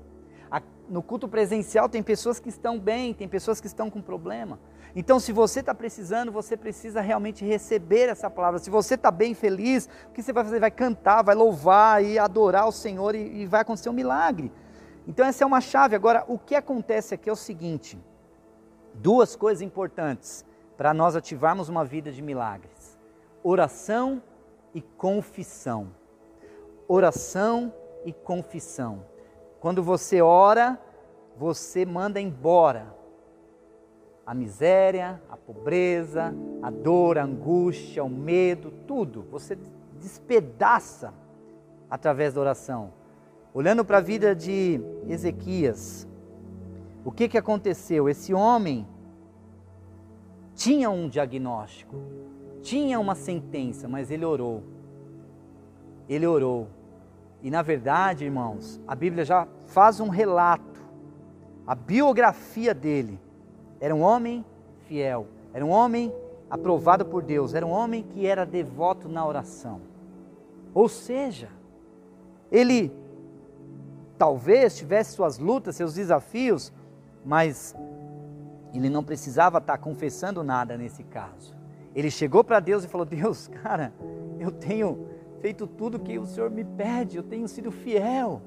No 0.89 1.03
culto 1.03 1.29
presencial 1.29 1.87
tem 1.87 2.03
pessoas 2.03 2.41
que 2.41 2.49
estão 2.49 2.79
bem, 2.79 3.13
tem 3.13 3.29
pessoas 3.29 3.61
que 3.61 3.67
estão 3.67 3.91
com 3.91 4.01
problema. 4.01 4.59
Então, 4.97 5.21
se 5.21 5.33
você 5.33 5.61
está 5.61 5.75
precisando, 5.75 6.33
você 6.33 6.57
precisa 6.57 7.03
realmente 7.03 7.45
receber 7.45 8.09
essa 8.09 8.31
palavra. 8.31 8.59
Se 8.59 8.71
você 8.71 8.95
está 8.95 9.11
bem, 9.11 9.35
feliz, 9.35 9.87
o 10.09 10.13
que 10.13 10.23
você 10.23 10.33
vai 10.33 10.43
fazer? 10.43 10.59
Vai 10.59 10.71
cantar, 10.71 11.23
vai 11.23 11.35
louvar 11.35 12.03
e 12.03 12.19
adorar 12.19 12.67
o 12.67 12.73
Senhor 12.73 13.15
e, 13.15 13.43
e 13.43 13.47
vai 13.47 13.61
acontecer 13.61 13.91
um 13.91 13.93
milagre. 13.93 14.51
Então, 15.09 15.25
essa 15.25 15.43
é 15.43 15.47
uma 15.47 15.63
chave. 15.63 15.97
Agora, 15.97 16.23
o 16.29 16.39
que 16.39 16.55
acontece 16.55 17.15
aqui 17.15 17.31
é 17.31 17.33
o 17.33 17.37
seguinte: 17.37 17.99
duas 18.93 19.35
coisas 19.35 19.63
importantes 19.63 20.45
para 20.77 20.93
nós 20.93 21.17
ativarmos 21.17 21.71
uma 21.71 21.83
vida 21.83 22.13
de 22.13 22.21
milagres: 22.21 22.99
oração 23.43 24.23
e 24.75 24.83
confissão. 24.83 25.89
Oração 26.87 27.73
e 28.05 28.13
confissão. 28.13 29.03
Quando 29.61 29.83
você 29.83 30.21
ora, 30.21 30.79
você 31.39 31.87
manda 31.87 32.21
embora 32.21 32.95
a 34.27 34.35
miséria, 34.35 35.23
a 35.31 35.39
pobreza, 35.39 36.35
a 36.63 36.71
dor, 36.71 37.17
a 37.17 37.25
angústia, 37.25 38.05
o 38.05 38.11
medo, 38.11 38.71
tudo. 38.87 39.23
Você 39.31 39.57
despedaça 39.99 41.15
através 41.89 42.35
da 42.35 42.41
oração. 42.43 42.98
Olhando 43.59 43.85
para 43.85 43.99
a 43.99 44.01
vida 44.01 44.37
de 44.37 44.81
Ezequias, 45.09 46.07
o 47.05 47.11
que, 47.11 47.29
que 47.29 47.37
aconteceu? 47.37 48.09
Esse 48.09 48.33
homem 48.33 48.87
tinha 50.55 50.89
um 50.91 51.09
diagnóstico, 51.09 51.97
tinha 52.63 53.01
uma 53.01 53.17
sentença, 53.17 53.89
mas 53.89 54.13
ele 54.13 54.25
orou. 54.25 54.63
Ele 56.09 56.25
orou. 56.25 56.69
E 57.43 57.51
na 57.51 57.61
verdade, 57.61 58.25
irmãos, 58.25 58.81
a 58.87 58.95
Bíblia 58.95 59.25
já 59.25 59.49
faz 59.67 59.99
um 59.99 60.09
relato, 60.09 60.81
a 61.67 61.75
biografia 61.75 62.73
dele. 62.73 63.21
Era 63.81 63.93
um 63.93 64.03
homem 64.03 64.45
fiel, 64.87 65.27
era 65.53 65.67
um 65.67 65.71
homem 65.71 66.15
aprovado 66.49 67.05
por 67.05 67.25
Deus, 67.25 67.55
era 67.55 67.67
um 67.67 67.73
homem 67.73 68.05
que 68.05 68.25
era 68.25 68.47
devoto 68.47 69.09
na 69.09 69.27
oração. 69.27 69.81
Ou 70.73 70.89
seja, 70.89 71.49
ele 72.53 72.97
talvez 74.19 74.77
tivesse 74.77 75.13
suas 75.13 75.39
lutas, 75.39 75.77
seus 75.77 75.95
desafios, 75.95 76.73
mas 77.25 77.75
ele 78.75 78.91
não 78.91 79.05
precisava 79.05 79.59
estar 79.59 79.79
confessando 79.79 80.43
nada 80.43 80.77
nesse 80.77 81.05
caso. 81.05 81.57
Ele 81.95 82.11
chegou 82.11 82.45
para 82.45 82.61
Deus 82.61 82.85
e 82.85 82.89
falou: 82.89 83.07
Deus, 83.07 83.49
cara, 83.63 83.93
eu 84.39 84.51
tenho 84.51 85.09
feito 85.41 85.67
tudo 85.67 85.99
que 85.99 86.19
o 86.19 86.27
Senhor 86.27 86.51
me 86.51 86.65
pede, 86.65 87.17
eu 87.17 87.23
tenho 87.23 87.47
sido 87.49 87.71
fiel. 87.71 88.43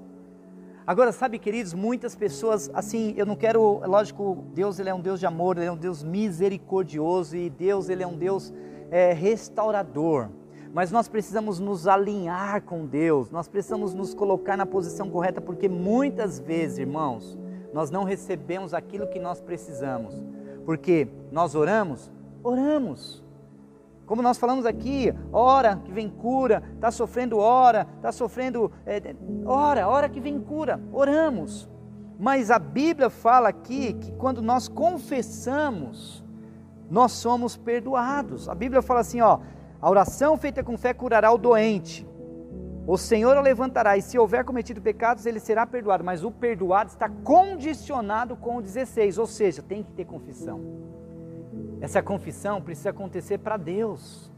Agora, 0.86 1.12
sabe, 1.12 1.38
queridos, 1.38 1.74
muitas 1.74 2.16
pessoas, 2.16 2.70
assim, 2.74 3.14
eu 3.16 3.26
não 3.26 3.36
quero, 3.36 3.80
é 3.84 3.88
lógico, 3.88 4.44
Deus 4.54 4.80
ele 4.80 4.90
é 4.90 4.94
um 4.94 5.00
Deus 5.00 5.20
de 5.20 5.26
amor, 5.26 5.58
ele 5.58 5.68
é 5.68 5.72
um 5.72 5.78
Deus 5.78 6.04
misericordioso 6.04 7.38
e 7.38 7.50
Deus 7.50 7.88
ele 7.88 8.04
é 8.04 8.08
um 8.08 8.18
Deus 8.18 8.52
é, 8.90 9.14
restaurador. 9.14 10.30
Mas 10.74 10.92
nós 10.92 11.08
precisamos 11.08 11.60
nos 11.60 11.88
alinhar 11.88 12.62
com 12.62 12.86
Deus, 12.86 13.30
nós 13.30 13.48
precisamos 13.48 13.94
nos 13.94 14.14
colocar 14.14 14.56
na 14.56 14.66
posição 14.66 15.10
correta, 15.10 15.42
porque 15.42 15.68
muitas 15.68 16.40
vezes, 16.40 16.80
irmãos, 16.80 17.38
nós 17.74 17.92
não 17.92 18.04
recebemos 18.04 18.74
aquilo 18.74 19.08
que 19.08 19.20
nós 19.20 19.42
precisamos. 19.42 20.16
Porque 20.66 21.08
nós 21.32 21.56
oramos, 21.56 22.12
oramos, 22.44 23.24
como 24.12 24.22
nós 24.22 24.38
falamos 24.38 24.66
aqui, 24.66 25.14
hora 25.32 25.78
que 25.78 25.92
vem 25.92 26.10
cura, 26.10 26.62
está 26.76 26.92
sofrendo 26.92 27.38
hora, 27.38 27.88
está 27.96 28.12
sofrendo 28.12 28.70
é, 28.86 29.16
hora, 29.46 29.88
hora 29.88 30.10
que 30.10 30.20
vem 30.20 30.38
cura, 30.38 30.82
oramos. 30.92 31.70
Mas 32.20 32.52
a 32.52 32.60
Bíblia 32.60 33.10
fala 33.10 33.48
aqui 33.48 33.94
que 33.94 34.12
quando 34.12 34.42
nós 34.42 34.68
confessamos, 34.68 36.24
nós 36.90 37.14
somos 37.14 37.56
perdoados. 37.56 38.50
A 38.50 38.54
Bíblia 38.54 38.82
fala 38.82 39.00
assim, 39.00 39.22
ó, 39.22 39.40
a 39.82 39.90
oração 39.90 40.38
feita 40.38 40.64
com 40.64 40.78
fé 40.78 40.94
curará 40.94 41.32
o 41.32 41.38
doente. 41.38 42.08
O 42.86 42.98
Senhor 42.98 43.36
o 43.38 43.42
levantará, 43.42 43.98
e 43.98 44.02
se 44.02 44.18
houver 44.18 44.44
cometido 44.44 44.82
pecados, 44.82 45.26
ele 45.26 45.40
será 45.40 45.66
perdoado. 45.66 46.04
Mas 46.04 46.24
o 46.24 46.32
perdoado 46.32 46.90
está 46.90 47.10
condicionado 47.10 48.36
com 48.36 48.58
o 48.58 48.62
16, 48.62 49.18
ou 49.18 49.26
seja, 49.26 49.62
tem 49.62 49.82
que 49.82 49.92
ter 49.92 50.06
confissão. 50.06 50.62
Essa 51.80 52.02
confissão 52.02 52.62
precisa 52.62 52.92
acontecer 52.92 53.40
para 53.40 53.58
Deus, 53.58 54.32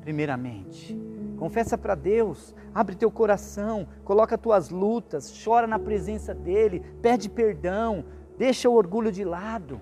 primeiramente. 0.00 0.98
Confessa 1.36 1.76
para 1.76 1.94
Deus, 1.94 2.54
abre 2.74 2.96
teu 2.96 3.10
coração, 3.10 3.86
coloca 4.02 4.38
tuas 4.38 4.70
lutas, 4.70 5.42
chora 5.44 5.66
na 5.66 5.78
presença 5.78 6.34
dEle, 6.34 6.80
pede 7.02 7.28
perdão, 7.28 8.04
deixa 8.38 8.68
o 8.68 8.74
orgulho 8.74 9.12
de 9.12 9.24
lado. 9.24 9.78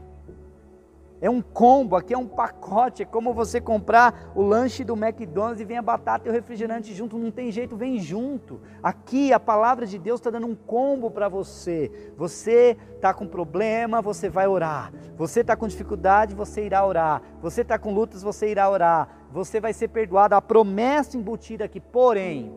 É 1.25 1.31
um 1.31 1.41
combo, 1.41 1.97
aqui 1.97 2.13
é 2.13 2.19
um 2.19 2.27
pacote, 2.27 3.03
é 3.03 3.07
como 3.07 3.33
você 3.33 3.59
comprar 3.59 4.31
o 4.35 4.43
lanche 4.43 4.85
do 4.85 4.93
McDonald's 4.93 5.59
e 5.59 5.65
vem 5.65 5.79
a 5.79 5.81
batata 5.81 6.29
e 6.29 6.31
o 6.31 6.35
refrigerante 6.35 6.93
junto, 6.93 7.17
não 7.17 7.31
tem 7.31 7.51
jeito, 7.51 7.79
vem 7.79 7.99
junto. 7.99 8.61
Aqui 8.83 9.33
a 9.33 9.41
palavra 9.41 9.87
de 9.87 9.99
Deus 9.99 10.21
está 10.21 10.29
dando 10.29 10.47
um 10.47 10.55
combo 10.55 11.11
para 11.11 11.27
você. 11.27 12.13
Você 12.15 12.77
está 12.95 13.15
com 13.15 13.27
problema, 13.27 14.03
você 14.03 14.29
vai 14.29 14.47
orar. 14.47 14.93
Você 15.17 15.41
está 15.41 15.57
com 15.57 15.67
dificuldade, 15.67 16.35
você 16.35 16.67
irá 16.67 16.85
orar. 16.85 17.23
Você 17.41 17.63
está 17.63 17.79
com 17.79 17.95
lutas, 17.95 18.23
você 18.23 18.51
irá 18.51 18.69
orar. 18.69 19.09
Você 19.33 19.59
vai 19.61 19.73
ser 19.73 19.89
perdoado. 19.89 20.35
A 20.35 20.43
promessa 20.43 21.17
embutida 21.17 21.65
aqui, 21.65 21.81
porém, 21.81 22.53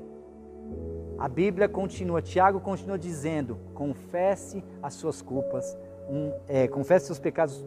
a 1.18 1.30
Bíblia 1.30 1.70
continua, 1.70 2.22
Tiago 2.22 2.60
continua 2.60 3.00
dizendo: 3.00 3.58
confesse 3.74 4.62
as 4.84 4.94
suas 4.96 5.22
culpas, 5.22 5.78
um, 6.10 6.34
é, 6.50 6.68
confesse 6.68 7.06
seus 7.06 7.18
pecados 7.18 7.66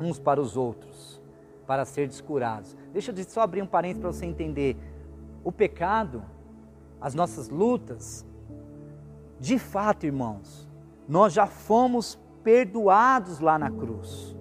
uns 0.00 0.18
para 0.18 0.40
os 0.40 0.56
outros, 0.56 1.20
para 1.66 1.84
ser 1.84 2.08
descurados. 2.08 2.76
Deixa 2.92 3.12
eu 3.12 3.24
só 3.24 3.42
abrir 3.42 3.62
um 3.62 3.66
parênteses 3.66 4.00
para 4.00 4.12
você 4.12 4.26
entender. 4.26 4.76
O 5.44 5.52
pecado, 5.52 6.22
as 7.00 7.14
nossas 7.14 7.48
lutas, 7.48 8.26
de 9.38 9.58
fato, 9.58 10.06
irmãos, 10.06 10.68
nós 11.08 11.32
já 11.32 11.46
fomos 11.46 12.18
perdoados 12.42 13.40
lá 13.40 13.58
na 13.58 13.70
cruz. 13.70 14.34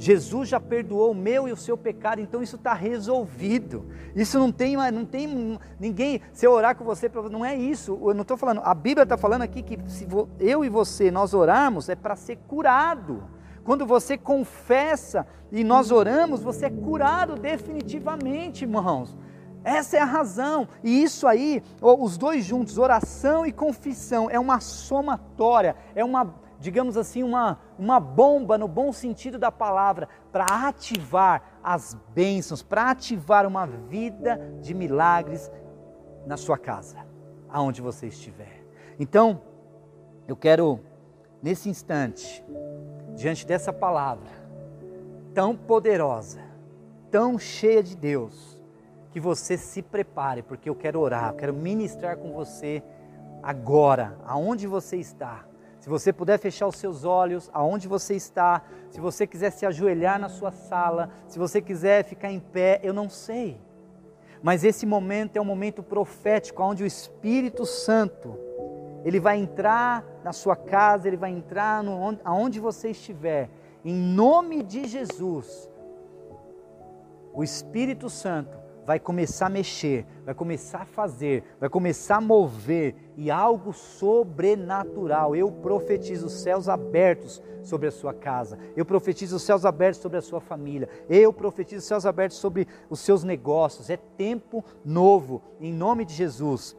Jesus 0.00 0.48
já 0.48 0.58
perdoou 0.58 1.10
o 1.10 1.14
meu 1.14 1.46
e 1.46 1.52
o 1.52 1.56
seu 1.56 1.76
pecado, 1.76 2.22
então 2.22 2.42
isso 2.42 2.56
está 2.56 2.72
resolvido. 2.72 3.84
Isso 4.16 4.38
não 4.38 4.50
tem, 4.50 4.74
não 4.90 5.04
tem 5.04 5.58
ninguém. 5.78 6.22
Se 6.32 6.46
eu 6.46 6.52
orar 6.52 6.74
com 6.74 6.84
você, 6.84 7.10
não 7.30 7.44
é 7.44 7.54
isso. 7.54 7.98
Eu 8.02 8.14
não 8.14 8.22
estou 8.22 8.38
falando. 8.38 8.62
A 8.64 8.72
Bíblia 8.72 9.02
está 9.02 9.18
falando 9.18 9.42
aqui 9.42 9.62
que 9.62 9.78
se 9.90 10.08
eu 10.38 10.64
e 10.64 10.70
você 10.70 11.10
nós 11.10 11.34
orarmos 11.34 11.90
é 11.90 11.94
para 11.94 12.16
ser 12.16 12.36
curado. 12.48 13.22
Quando 13.70 13.86
você 13.86 14.18
confessa 14.18 15.24
e 15.52 15.62
nós 15.62 15.92
oramos, 15.92 16.42
você 16.42 16.66
é 16.66 16.70
curado 16.70 17.36
definitivamente, 17.36 18.64
irmãos. 18.64 19.16
Essa 19.62 19.96
é 19.96 20.00
a 20.00 20.04
razão. 20.04 20.66
E 20.82 21.00
isso 21.04 21.24
aí, 21.24 21.62
os 21.80 22.18
dois 22.18 22.44
juntos, 22.44 22.78
oração 22.78 23.46
e 23.46 23.52
confissão, 23.52 24.28
é 24.28 24.40
uma 24.40 24.58
somatória, 24.58 25.76
é 25.94 26.04
uma, 26.04 26.34
digamos 26.58 26.96
assim, 26.96 27.22
uma, 27.22 27.60
uma 27.78 28.00
bomba 28.00 28.58
no 28.58 28.66
bom 28.66 28.90
sentido 28.92 29.38
da 29.38 29.52
palavra, 29.52 30.08
para 30.32 30.46
ativar 30.66 31.60
as 31.62 31.96
bênçãos, 32.12 32.64
para 32.64 32.90
ativar 32.90 33.46
uma 33.46 33.68
vida 33.68 34.52
de 34.60 34.74
milagres 34.74 35.48
na 36.26 36.36
sua 36.36 36.58
casa, 36.58 37.06
aonde 37.48 37.80
você 37.80 38.08
estiver. 38.08 38.66
Então, 38.98 39.40
eu 40.26 40.34
quero, 40.34 40.80
nesse 41.40 41.68
instante, 41.68 42.44
diante 43.20 43.46
dessa 43.46 43.70
palavra 43.70 44.30
tão 45.34 45.54
poderosa, 45.54 46.40
tão 47.10 47.38
cheia 47.38 47.82
de 47.82 47.94
Deus, 47.94 48.58
que 49.12 49.20
você 49.20 49.58
se 49.58 49.82
prepare, 49.82 50.42
porque 50.42 50.70
eu 50.70 50.74
quero 50.74 50.98
orar, 50.98 51.28
eu 51.28 51.36
quero 51.36 51.52
ministrar 51.52 52.16
com 52.16 52.32
você 52.32 52.82
agora, 53.42 54.16
aonde 54.24 54.66
você 54.66 54.96
está. 54.96 55.44
Se 55.80 55.88
você 55.88 56.14
puder 56.14 56.38
fechar 56.38 56.66
os 56.66 56.76
seus 56.76 57.04
olhos, 57.04 57.50
aonde 57.52 57.86
você 57.86 58.14
está, 58.14 58.62
se 58.90 58.98
você 58.98 59.26
quiser 59.26 59.50
se 59.50 59.66
ajoelhar 59.66 60.18
na 60.18 60.30
sua 60.30 60.50
sala, 60.50 61.10
se 61.28 61.38
você 61.38 61.60
quiser 61.60 62.04
ficar 62.04 62.32
em 62.32 62.40
pé, 62.40 62.80
eu 62.82 62.94
não 62.94 63.10
sei. 63.10 63.60
Mas 64.42 64.64
esse 64.64 64.86
momento 64.86 65.36
é 65.36 65.40
um 65.40 65.44
momento 65.44 65.82
profético, 65.82 66.62
onde 66.62 66.82
o 66.82 66.86
Espírito 66.86 67.66
Santo 67.66 68.34
ele 69.04 69.20
vai 69.20 69.36
entrar 69.36 70.04
na 70.24 70.32
sua 70.32 70.56
casa, 70.56 71.08
ele 71.08 71.16
vai 71.16 71.30
entrar 71.30 71.82
no, 71.82 72.18
aonde 72.24 72.60
você 72.60 72.90
estiver. 72.90 73.50
Em 73.84 73.94
nome 73.94 74.62
de 74.62 74.86
Jesus, 74.86 75.70
o 77.32 77.42
Espírito 77.42 78.10
Santo 78.10 78.58
vai 78.84 78.98
começar 78.98 79.46
a 79.46 79.50
mexer, 79.50 80.04
vai 80.24 80.34
começar 80.34 80.82
a 80.82 80.84
fazer, 80.84 81.44
vai 81.60 81.68
começar 81.68 82.16
a 82.16 82.20
mover 82.20 82.94
e 83.16 83.30
algo 83.30 83.72
sobrenatural. 83.72 85.36
Eu 85.36 85.50
profetizo 85.50 86.26
os 86.26 86.32
céus 86.32 86.68
abertos 86.68 87.40
sobre 87.62 87.86
a 87.86 87.90
sua 87.90 88.12
casa. 88.12 88.58
Eu 88.76 88.84
profetizo 88.84 89.36
os 89.36 89.42
céus 89.42 89.64
abertos 89.64 90.00
sobre 90.00 90.18
a 90.18 90.22
sua 90.22 90.40
família. 90.40 90.88
Eu 91.08 91.32
profetizo 91.32 91.78
os 91.78 91.84
céus 91.84 92.04
abertos 92.04 92.38
sobre 92.38 92.66
os 92.88 93.00
seus 93.00 93.22
negócios. 93.22 93.90
É 93.90 93.96
tempo 93.96 94.64
novo 94.84 95.40
em 95.60 95.72
nome 95.72 96.04
de 96.04 96.14
Jesus. 96.14 96.76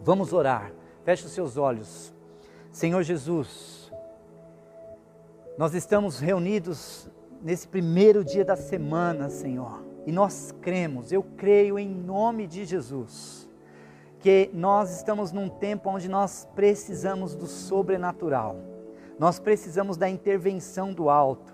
Vamos 0.00 0.32
orar. 0.32 0.72
Feche 1.04 1.26
os 1.26 1.32
seus 1.32 1.56
olhos. 1.56 2.14
Senhor 2.72 3.02
Jesus, 3.02 3.92
nós 5.58 5.74
estamos 5.74 6.18
reunidos 6.18 7.06
nesse 7.42 7.68
primeiro 7.68 8.24
dia 8.24 8.46
da 8.46 8.56
semana, 8.56 9.28
Senhor, 9.28 9.84
e 10.06 10.10
nós 10.10 10.54
cremos, 10.62 11.12
eu 11.12 11.22
creio 11.22 11.78
em 11.78 11.86
nome 11.86 12.46
de 12.46 12.64
Jesus, 12.64 13.46
que 14.20 14.48
nós 14.54 14.90
estamos 14.96 15.32
num 15.32 15.50
tempo 15.50 15.90
onde 15.90 16.08
nós 16.08 16.48
precisamos 16.54 17.34
do 17.34 17.46
sobrenatural, 17.46 18.56
nós 19.18 19.38
precisamos 19.38 19.98
da 19.98 20.08
intervenção 20.08 20.94
do 20.94 21.10
alto, 21.10 21.52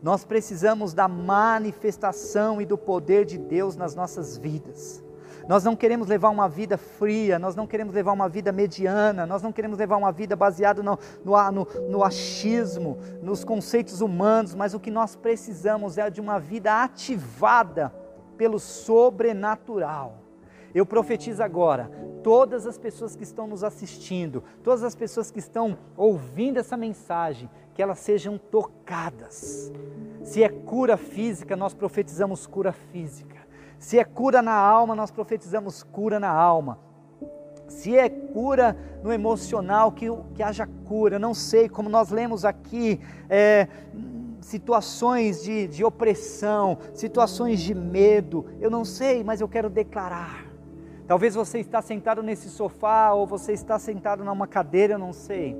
nós 0.00 0.24
precisamos 0.24 0.94
da 0.94 1.08
manifestação 1.08 2.62
e 2.62 2.64
do 2.64 2.78
poder 2.78 3.24
de 3.24 3.38
Deus 3.38 3.74
nas 3.74 3.96
nossas 3.96 4.38
vidas. 4.38 5.02
Nós 5.48 5.64
não 5.64 5.74
queremos 5.74 6.06
levar 6.08 6.30
uma 6.30 6.48
vida 6.48 6.76
fria, 6.76 7.38
nós 7.38 7.56
não 7.56 7.66
queremos 7.66 7.94
levar 7.94 8.12
uma 8.12 8.28
vida 8.28 8.52
mediana, 8.52 9.26
nós 9.26 9.42
não 9.42 9.52
queremos 9.52 9.78
levar 9.78 9.96
uma 9.96 10.12
vida 10.12 10.36
baseada 10.36 10.82
no, 10.82 10.98
no, 11.24 11.50
no, 11.50 11.66
no 11.88 12.04
achismo, 12.04 12.98
nos 13.22 13.44
conceitos 13.44 14.00
humanos, 14.00 14.54
mas 14.54 14.74
o 14.74 14.80
que 14.80 14.90
nós 14.90 15.16
precisamos 15.16 15.98
é 15.98 16.08
de 16.10 16.20
uma 16.20 16.38
vida 16.38 16.82
ativada 16.82 17.92
pelo 18.36 18.58
sobrenatural. 18.58 20.20
Eu 20.74 20.86
profetizo 20.86 21.42
agora, 21.42 21.90
todas 22.22 22.66
as 22.66 22.78
pessoas 22.78 23.16
que 23.16 23.24
estão 23.24 23.46
nos 23.46 23.64
assistindo, 23.64 24.42
todas 24.62 24.84
as 24.84 24.94
pessoas 24.94 25.30
que 25.30 25.40
estão 25.40 25.76
ouvindo 25.96 26.58
essa 26.58 26.76
mensagem, 26.76 27.50
que 27.74 27.82
elas 27.82 27.98
sejam 27.98 28.38
tocadas. 28.38 29.72
Se 30.22 30.42
é 30.42 30.48
cura 30.48 30.96
física, 30.96 31.56
nós 31.56 31.74
profetizamos 31.74 32.46
cura 32.46 32.72
física. 32.72 33.29
Se 33.80 33.98
é 33.98 34.04
cura 34.04 34.42
na 34.42 34.52
alma, 34.52 34.94
nós 34.94 35.10
profetizamos 35.10 35.82
cura 35.82 36.20
na 36.20 36.28
alma. 36.28 36.78
Se 37.66 37.96
é 37.96 38.10
cura 38.10 38.76
no 39.02 39.10
emocional, 39.10 39.90
que, 39.90 40.06
que 40.34 40.42
haja 40.42 40.68
cura. 40.84 41.18
Não 41.18 41.32
sei, 41.32 41.66
como 41.66 41.88
nós 41.88 42.10
lemos 42.10 42.44
aqui, 42.44 43.00
é, 43.28 43.66
situações 44.42 45.42
de, 45.42 45.66
de 45.66 45.82
opressão, 45.82 46.76
situações 46.92 47.58
de 47.58 47.74
medo. 47.74 48.44
Eu 48.60 48.70
não 48.70 48.84
sei, 48.84 49.24
mas 49.24 49.40
eu 49.40 49.48
quero 49.48 49.70
declarar. 49.70 50.44
Talvez 51.06 51.34
você 51.34 51.58
está 51.58 51.80
sentado 51.80 52.22
nesse 52.22 52.50
sofá 52.50 53.14
ou 53.14 53.26
você 53.26 53.54
está 53.54 53.78
sentado 53.78 54.22
numa 54.22 54.46
cadeira, 54.46 54.94
eu 54.94 54.98
não 54.98 55.14
sei. 55.14 55.56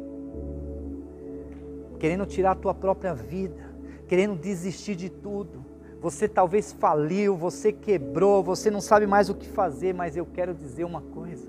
Querendo 1.99 2.27
tirar 2.27 2.51
a 2.51 2.55
tua 2.55 2.75
própria 2.75 3.14
vida, 3.14 3.73
querendo 4.07 4.37
desistir 4.37 4.95
de 4.95 5.09
tudo 5.09 5.70
você 6.01 6.26
talvez 6.26 6.72
faliu, 6.72 7.36
você 7.36 7.72
quebrou, 7.72 8.42
você 8.42 8.70
não 8.70 8.80
sabe 8.80 9.07
mais 9.07 9.28
o 9.28 9.34
que 9.34 9.46
fazer, 9.46 9.92
mas 9.92 10.16
eu 10.16 10.24
quero 10.24 10.55
dizer 10.55 10.84
uma 10.84 11.03
coisa. 11.03 11.48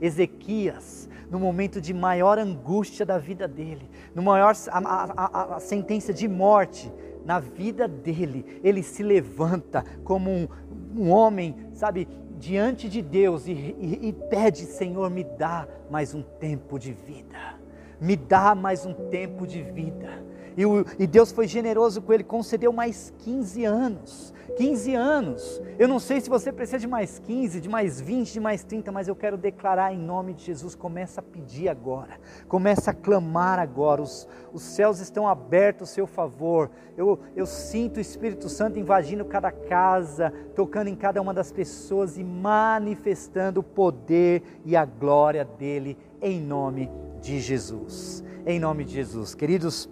Ezequias, 0.00 1.08
no 1.30 1.38
momento 1.38 1.80
de 1.80 1.92
maior 1.92 2.38
angústia 2.38 3.04
da 3.04 3.18
vida 3.18 3.46
dele, 3.46 3.88
no 4.14 4.22
maior 4.22 4.54
a, 4.68 4.78
a, 4.78 5.56
a, 5.56 5.60
sentença 5.60 6.14
de 6.14 6.26
morte 6.26 6.90
na 7.26 7.38
vida 7.38 7.86
dele, 7.86 8.60
ele 8.64 8.82
se 8.82 9.02
levanta 9.02 9.84
como 10.02 10.30
um, 10.30 10.48
um 10.96 11.10
homem, 11.10 11.54
sabe, 11.74 12.08
diante 12.38 12.88
de 12.88 13.02
Deus 13.02 13.46
e, 13.46 13.52
e, 13.52 14.08
e 14.08 14.12
pede: 14.12 14.64
Senhor, 14.64 15.10
me 15.10 15.22
dá 15.22 15.68
mais 15.90 16.14
um 16.14 16.22
tempo 16.22 16.78
de 16.78 16.94
vida, 16.94 17.58
me 18.00 18.16
dá 18.16 18.54
mais 18.54 18.86
um 18.86 18.94
tempo 18.94 19.46
de 19.46 19.62
vida. 19.62 20.29
E, 20.56 20.66
o, 20.66 20.84
e 20.98 21.06
Deus 21.06 21.32
foi 21.32 21.46
generoso 21.46 22.02
com 22.02 22.12
ele, 22.12 22.24
concedeu 22.24 22.72
mais 22.72 23.12
15 23.18 23.64
anos. 23.64 24.34
15 24.56 24.94
anos. 24.94 25.62
Eu 25.78 25.88
não 25.88 25.98
sei 25.98 26.20
se 26.20 26.28
você 26.28 26.52
precisa 26.52 26.78
de 26.78 26.86
mais 26.86 27.18
15, 27.18 27.60
de 27.60 27.68
mais 27.68 28.00
20, 28.00 28.32
de 28.32 28.40
mais 28.40 28.62
30, 28.62 28.92
mas 28.92 29.08
eu 29.08 29.16
quero 29.16 29.36
declarar 29.36 29.92
em 29.92 29.98
nome 29.98 30.34
de 30.34 30.44
Jesus. 30.44 30.74
Começa 30.74 31.20
a 31.20 31.22
pedir 31.22 31.68
agora, 31.68 32.18
começa 32.48 32.90
a 32.90 32.94
clamar 32.94 33.58
agora. 33.58 34.02
Os, 34.02 34.28
os 34.52 34.62
céus 34.62 35.00
estão 35.00 35.26
abertos 35.26 35.88
ao 35.88 35.94
seu 35.94 36.06
favor. 36.06 36.70
Eu, 36.96 37.18
eu 37.34 37.46
sinto 37.46 37.98
o 37.98 38.00
Espírito 38.00 38.48
Santo 38.48 38.78
invadindo 38.78 39.24
cada 39.24 39.50
casa, 39.50 40.32
tocando 40.54 40.88
em 40.88 40.96
cada 40.96 41.20
uma 41.22 41.32
das 41.32 41.50
pessoas 41.52 42.18
e 42.18 42.24
manifestando 42.24 43.60
o 43.60 43.64
poder 43.64 44.42
e 44.64 44.76
a 44.76 44.84
glória 44.84 45.44
dele 45.44 45.96
em 46.20 46.40
nome 46.40 46.90
de 47.20 47.40
Jesus. 47.40 48.22
Em 48.46 48.58
nome 48.58 48.84
de 48.84 48.94
Jesus. 48.94 49.34
Queridos, 49.34 49.88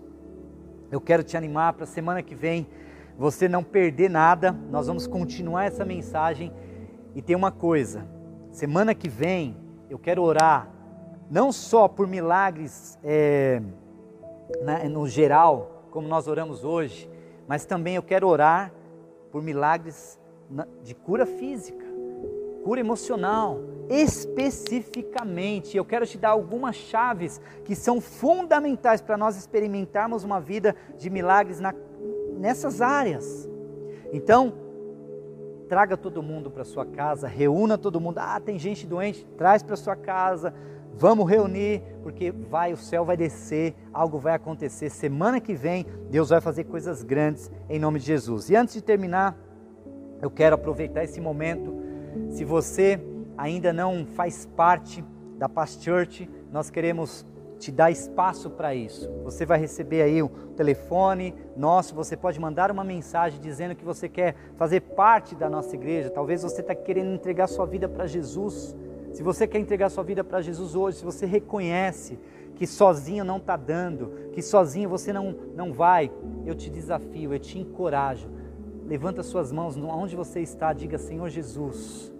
eu 0.91 1.01
quero 1.01 1.22
te 1.22 1.36
animar 1.36 1.72
para 1.74 1.84
a 1.84 1.86
semana 1.86 2.22
que 2.22 2.34
vem 2.34 2.66
você 3.18 3.49
não 3.49 3.62
perder 3.62 4.09
nada. 4.09 4.53
Nós 4.70 4.86
vamos 4.86 5.07
continuar 5.07 5.64
essa 5.64 5.84
mensagem 5.84 6.53
e 7.14 7.22
tem 7.22 7.36
uma 7.36 7.51
coisa: 7.51 8.07
semana 8.51 8.95
que 8.95 9.09
vem 9.09 9.57
eu 9.91 9.99
quero 9.99 10.22
orar 10.22 10.70
não 11.30 11.53
só 11.53 11.86
por 11.86 12.07
milagres 12.07 12.99
é, 13.05 13.61
na, 14.62 14.84
no 14.84 15.07
geral, 15.07 15.84
como 15.91 16.09
nós 16.09 16.26
oramos 16.26 16.64
hoje, 16.64 17.09
mas 17.47 17.64
também 17.64 17.97
eu 17.97 18.03
quero 18.03 18.26
orar 18.26 18.72
por 19.30 19.43
milagres 19.43 20.18
de 20.82 20.95
cura 20.95 21.26
física, 21.26 21.84
cura 22.69 22.81
emocional, 22.81 23.62
especificamente. 23.89 25.75
Eu 25.75 25.87
quero 25.87 26.07
te 26.07 26.19
dar 26.19 26.29
algumas 26.29 26.77
chaves 26.77 27.41
que 27.64 27.75
são 27.75 27.99
fundamentais 27.99 29.01
para 29.01 29.16
nós 29.16 29.39
experimentarmos 29.39 30.23
uma 30.23 30.39
vida 30.39 30.77
de 30.99 31.09
milagres 31.09 31.61
na, 31.61 31.75
nessas 32.39 32.83
áreas. 32.83 33.49
Então, 34.12 34.53
traga 35.66 35.97
todo 35.97 36.23
mundo 36.23 36.51
para 36.51 36.62
sua 36.62 36.85
casa, 36.85 37.27
reúna 37.27 37.79
todo 37.79 37.99
mundo. 37.99 38.19
Ah, 38.19 38.39
tem 38.39 38.59
gente 38.59 38.87
doente, 38.87 39.27
traz 39.39 39.62
para 39.62 39.75
sua 39.75 39.97
casa. 39.97 40.53
Vamos 40.93 41.27
reunir, 41.27 41.83
porque 42.03 42.31
vai, 42.31 42.75
o 42.75 42.77
céu 42.77 43.03
vai 43.03 43.16
descer, 43.16 43.75
algo 43.95 44.19
vai 44.19 44.35
acontecer. 44.35 44.91
Semana 44.91 45.41
que 45.41 45.55
vem, 45.55 45.87
Deus 46.11 46.29
vai 46.29 46.43
fazer 46.43 46.64
coisas 46.64 47.03
grandes 47.03 47.51
em 47.66 47.79
nome 47.79 47.99
de 47.99 48.05
Jesus. 48.05 48.51
E 48.51 48.57
antes 48.57 48.75
de 48.75 48.83
terminar, 48.83 49.35
eu 50.21 50.31
quero 50.31 50.55
aproveitar 50.55 51.03
esse 51.03 51.19
momento. 51.19 51.88
Se 52.31 52.45
você 52.45 53.01
ainda 53.37 53.73
não 53.73 54.07
faz 54.07 54.47
parte 54.57 55.05
da 55.39 55.49
Past 55.49 55.83
Church, 55.83 56.29
nós 56.51 56.71
queremos 56.71 57.25
te 57.59 57.73
dar 57.73 57.91
espaço 57.91 58.51
para 58.51 58.75
isso. 58.75 59.11
Você 59.25 59.45
vai 59.45 59.59
receber 59.59 60.03
aí 60.03 60.23
o 60.23 60.29
telefone 60.57 61.35
nosso, 61.57 61.95
você 61.95 62.16
pode 62.16 62.41
mandar 62.41 62.71
uma 62.71 62.85
mensagem 62.85 63.41
dizendo 63.41 63.75
que 63.75 63.85
você 63.85 64.09
quer 64.09 64.35
fazer 64.57 64.81
parte 64.81 65.35
da 65.35 65.51
nossa 65.51 65.75
igreja. 65.75 66.11
Talvez 66.11 66.43
você 66.43 66.61
está 66.61 66.75
querendo 66.75 67.12
entregar 67.12 67.49
sua 67.49 67.66
vida 67.66 67.89
para 67.89 68.07
Jesus. 68.07 68.77
Se 69.12 69.23
você 69.23 69.47
quer 69.47 69.59
entregar 69.59 69.91
sua 69.91 70.05
vida 70.05 70.23
para 70.23 70.41
Jesus 70.41 70.75
hoje, 70.75 70.99
se 70.99 71.05
você 71.05 71.27
reconhece 71.27 72.19
que 72.55 72.66
sozinho 72.66 73.25
não 73.25 73.39
está 73.39 73.57
dando, 73.57 74.31
que 74.33 74.43
sozinho 74.43 74.89
você 74.89 75.12
não, 75.12 75.35
não 75.55 75.73
vai, 75.73 76.11
eu 76.45 76.55
te 76.55 76.69
desafio, 76.71 77.33
eu 77.33 77.39
te 77.39 77.59
encorajo. 77.59 78.29
Levanta 78.89 79.22
suas 79.22 79.53
mãos 79.53 79.76
onde 79.76 80.16
você 80.16 80.41
está, 80.41 80.72
diga 80.72 80.99
Senhor 80.99 81.28
Jesus 81.28 82.12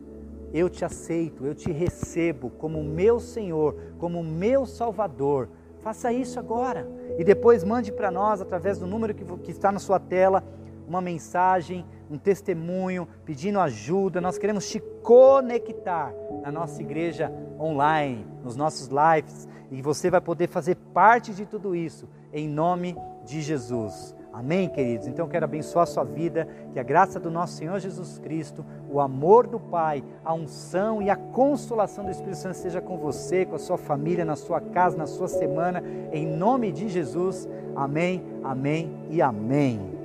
eu 0.53 0.69
te 0.69 0.85
aceito, 0.85 1.45
eu 1.45 1.55
te 1.55 1.71
recebo 1.71 2.51
como 2.51 2.83
meu 2.83 3.21
Senhor, 3.21 3.77
como 3.99 4.23
meu 4.23 4.64
Salvador. 4.66 5.49
Faça 5.81 6.12
isso 6.12 6.39
agora 6.39 6.89
e 7.19 7.25
depois 7.25 7.64
mande 7.64 7.93
para 7.93 8.11
nós, 8.11 8.41
através 8.41 8.79
do 8.79 8.87
número 8.87 9.14
que, 9.14 9.25
que 9.25 9.51
está 9.51 9.71
na 9.71 9.79
sua 9.79 10.01
tela, 10.01 10.43
uma 10.87 11.01
mensagem, 11.01 11.85
um 12.11 12.16
testemunho, 12.16 13.07
pedindo 13.25 13.61
ajuda. 13.61 14.21
Nós 14.21 14.39
queremos 14.39 14.69
te 14.69 14.81
conectar 15.03 16.12
na 16.43 16.51
nossa 16.51 16.81
igreja 16.81 17.31
online, 17.61 18.27
nos 18.43 18.57
nossos 18.57 18.89
lives, 18.89 19.47
e 19.71 19.83
você 19.83 20.11
vai 20.11 20.21
poder 20.21 20.49
fazer 20.49 20.77
parte 20.77 21.35
de 21.35 21.45
tudo 21.45 21.77
isso, 21.77 22.09
em 22.33 22.49
nome 22.49 22.97
de 23.25 23.43
Jesus. 23.43 24.16
Amém, 24.39 24.68
queridos? 24.68 25.09
Então 25.09 25.24
eu 25.24 25.28
quero 25.28 25.47
abençoar 25.47 25.82
a 25.82 25.86
sua 25.86 26.05
vida, 26.05 26.47
que 26.72 26.78
a 26.78 26.82
graça 26.84 27.18
do 27.18 27.28
nosso 27.28 27.55
Senhor 27.55 27.80
Jesus 27.80 28.20
Cristo, 28.20 28.64
o 28.89 29.01
amor 29.01 29.49
do 29.49 29.59
Pai, 29.59 30.05
a 30.24 30.32
unção 30.32 31.03
e 31.03 31.11
a 31.11 31.16
consolação 31.16 32.05
do 32.05 32.12
Espírito 32.12 32.36
Santo 32.36 32.55
esteja 32.55 32.80
com 32.80 32.97
você, 32.97 33.45
com 33.45 33.57
a 33.57 33.59
sua 33.59 33.76
família, 33.76 34.24
na 34.24 34.36
sua 34.36 34.61
casa, 34.61 34.97
na 34.97 35.09
sua 35.09 35.26
semana, 35.26 35.82
em 36.12 36.24
nome 36.24 36.70
de 36.70 36.89
Jesus. 36.89 37.49
Amém, 37.74 38.22
amém 38.45 39.09
e 39.11 39.20
amém. 39.20 39.98